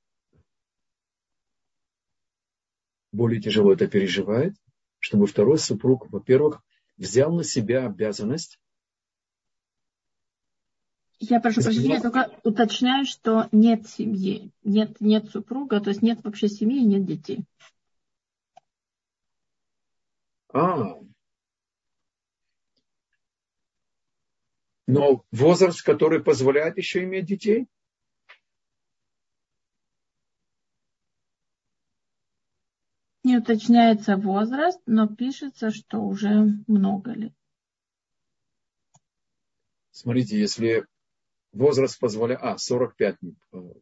более 3.13 3.41
тяжело 3.41 3.73
это 3.73 3.87
переживает, 3.87 4.55
чтобы 4.99 5.27
второй 5.27 5.59
супруг, 5.59 6.11
во-первых, 6.11 6.63
взял 6.97 7.33
на 7.33 7.45
себя 7.45 7.87
обязанность. 7.87 8.59
Я 11.21 11.41
прошу 11.41 11.63
прощения, 11.63 11.95
я 11.95 12.01
только 12.01 12.37
уточняю, 12.43 13.05
что 13.05 13.49
нет 13.53 13.87
семьи, 13.87 14.51
нет, 14.65 15.01
нет 15.01 15.31
супруга, 15.31 15.81
то 15.81 15.91
есть 15.91 16.03
нет 16.03 16.25
вообще 16.25 16.49
семьи 16.49 16.83
и 16.83 16.87
нет 16.87 17.05
детей. 17.05 17.45
А, 20.53 20.99
но 24.89 25.25
возраст, 25.31 25.83
который 25.83 26.23
позволяет 26.23 26.77
еще 26.77 27.05
иметь 27.05 27.27
детей– 27.27 27.69
Не 33.33 33.39
уточняется 33.39 34.19
возраст, 34.19 34.79
но 34.85 35.09
пишется, 35.09 35.71
что 35.71 36.01
уже 36.01 36.29
много 36.67 37.13
лет. 37.13 37.33
Смотрите, 39.91 40.39
если 40.39 40.87
возраст 41.51 41.99
позволяет... 41.99 42.43
А, 42.43 42.59
45. 42.59 43.17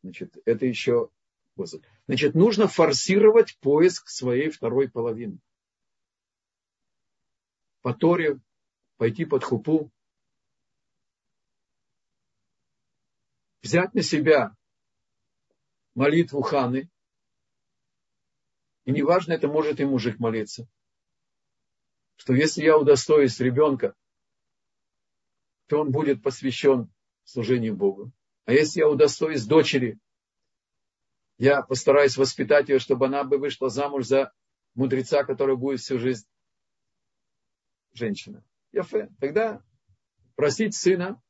Значит, 0.05 0.36
это 0.44 0.66
еще 0.66 1.11
возраст. 1.57 1.84
Значит, 2.07 2.36
нужно 2.36 2.68
форсировать 2.68 3.59
поиск 3.59 4.09
своей 4.09 4.51
второй 4.51 4.88
половины. 4.88 5.40
По 7.82 7.92
Торе 7.92 8.38
пойти 8.98 9.24
под 9.24 9.42
хупу. 9.42 9.90
Взять 13.62 13.94
на 13.94 14.03
себя 14.03 14.55
молитву 15.96 16.40
Ханы, 16.40 16.88
и 18.91 18.93
неважно, 18.93 19.34
это 19.34 19.47
может 19.47 19.78
и 19.80 19.84
мужик 19.84 20.18
молиться. 20.18 20.68
Что 22.16 22.34
если 22.34 22.64
я 22.64 22.76
удостоюсь 22.76 23.38
ребенка, 23.38 23.95
то 25.66 25.80
он 25.80 25.93
будет 25.93 26.22
посвящен 26.22 26.93
служению 27.22 27.76
Богу. 27.76 28.11
А 28.47 28.53
если 28.53 28.80
я 28.80 28.88
удостоюсь 28.88 29.47
дочери, 29.47 30.01
я 31.38 31.62
постараюсь 31.62 32.16
воспитать 32.16 32.68
ее, 32.68 32.80
чтобы 32.80 33.07
она 33.07 33.22
бы 33.22 33.38
вышла 33.38 33.70
замуж 33.70 34.07
за 34.07 34.32
мудреца, 34.74 35.22
который 35.22 35.57
будет 35.57 35.80
всю 35.80 36.01
жизнь 36.01 36.26
женщина. 37.93 38.45
Яфе. 38.72 39.09
Тогда 39.20 39.62
просить 40.34 40.74
сына, 40.74 41.22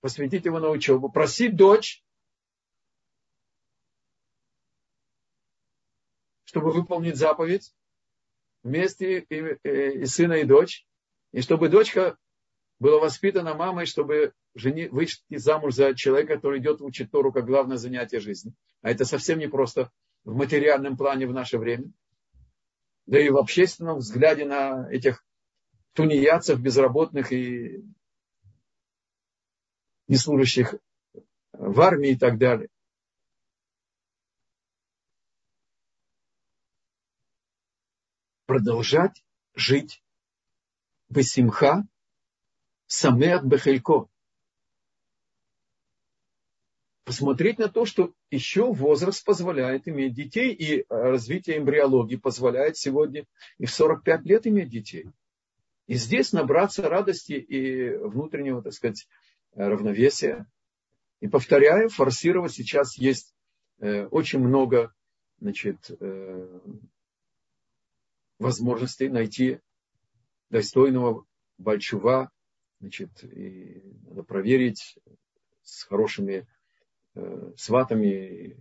посвятить 0.00 0.46
его 0.46 0.60
на 0.60 0.70
учебу, 0.70 1.12
просить 1.12 1.56
дочь, 1.56 2.03
чтобы 6.54 6.70
выполнить 6.70 7.16
заповедь 7.16 7.74
вместе 8.62 9.26
и, 9.28 9.58
и, 9.64 10.02
и 10.02 10.06
сына, 10.06 10.34
и 10.34 10.44
дочь, 10.44 10.86
и 11.32 11.40
чтобы 11.40 11.68
дочка 11.68 12.16
была 12.78 13.00
воспитана 13.00 13.54
мамой, 13.54 13.86
чтобы 13.86 14.32
жени, 14.54 14.86
выйти 14.86 15.18
замуж 15.30 15.74
за 15.74 15.96
человека, 15.96 16.36
который 16.36 16.60
идет 16.60 16.80
учить 16.80 17.10
Тору 17.10 17.32
как 17.32 17.46
главное 17.46 17.76
занятие 17.76 18.20
жизни. 18.20 18.54
А 18.82 18.90
это 18.92 19.04
совсем 19.04 19.40
не 19.40 19.48
просто 19.48 19.90
в 20.22 20.36
материальном 20.36 20.96
плане 20.96 21.26
в 21.26 21.32
наше 21.32 21.58
время. 21.58 21.90
Да 23.06 23.18
и 23.18 23.30
в 23.30 23.36
общественном 23.36 23.98
взгляде 23.98 24.44
на 24.44 24.88
этих 24.92 25.24
тунеядцев, 25.94 26.60
безработных 26.60 27.32
и 27.32 27.82
неслужащих 30.06 30.76
в 31.52 31.80
армии 31.80 32.10
и 32.10 32.16
так 32.16 32.38
далее. 32.38 32.68
Продолжать 38.54 39.24
жить 39.56 40.00
Бесимха 41.08 41.88
Самеат 42.86 43.42
Бехелько. 43.44 44.06
Посмотреть 47.02 47.58
на 47.58 47.68
то, 47.68 47.84
что 47.84 48.14
еще 48.30 48.72
возраст 48.72 49.24
позволяет 49.24 49.88
иметь 49.88 50.14
детей, 50.14 50.52
и 50.52 50.86
развитие 50.88 51.58
эмбриологии 51.58 52.14
позволяет 52.14 52.76
сегодня 52.76 53.26
и 53.58 53.66
в 53.66 53.72
45 53.72 54.24
лет 54.24 54.46
иметь 54.46 54.68
детей. 54.68 55.10
И 55.88 55.94
здесь 55.94 56.32
набраться 56.32 56.88
радости 56.88 57.32
и 57.32 57.96
внутреннего, 57.96 58.62
так 58.62 58.72
сказать, 58.72 59.08
равновесия. 59.56 60.46
И 61.18 61.26
повторяю, 61.26 61.88
форсировать 61.88 62.52
сейчас 62.52 62.96
есть 62.98 63.34
э, 63.80 64.06
очень 64.06 64.38
много 64.38 64.94
значит, 65.40 65.90
возможностей 68.38 69.08
найти 69.08 69.60
достойного 70.50 71.26
большува, 71.58 72.30
значит, 72.80 73.24
и 73.24 73.82
надо 74.06 74.22
проверить 74.22 74.98
с 75.62 75.84
хорошими 75.84 76.46
э, 77.14 77.52
сватами, 77.56 78.56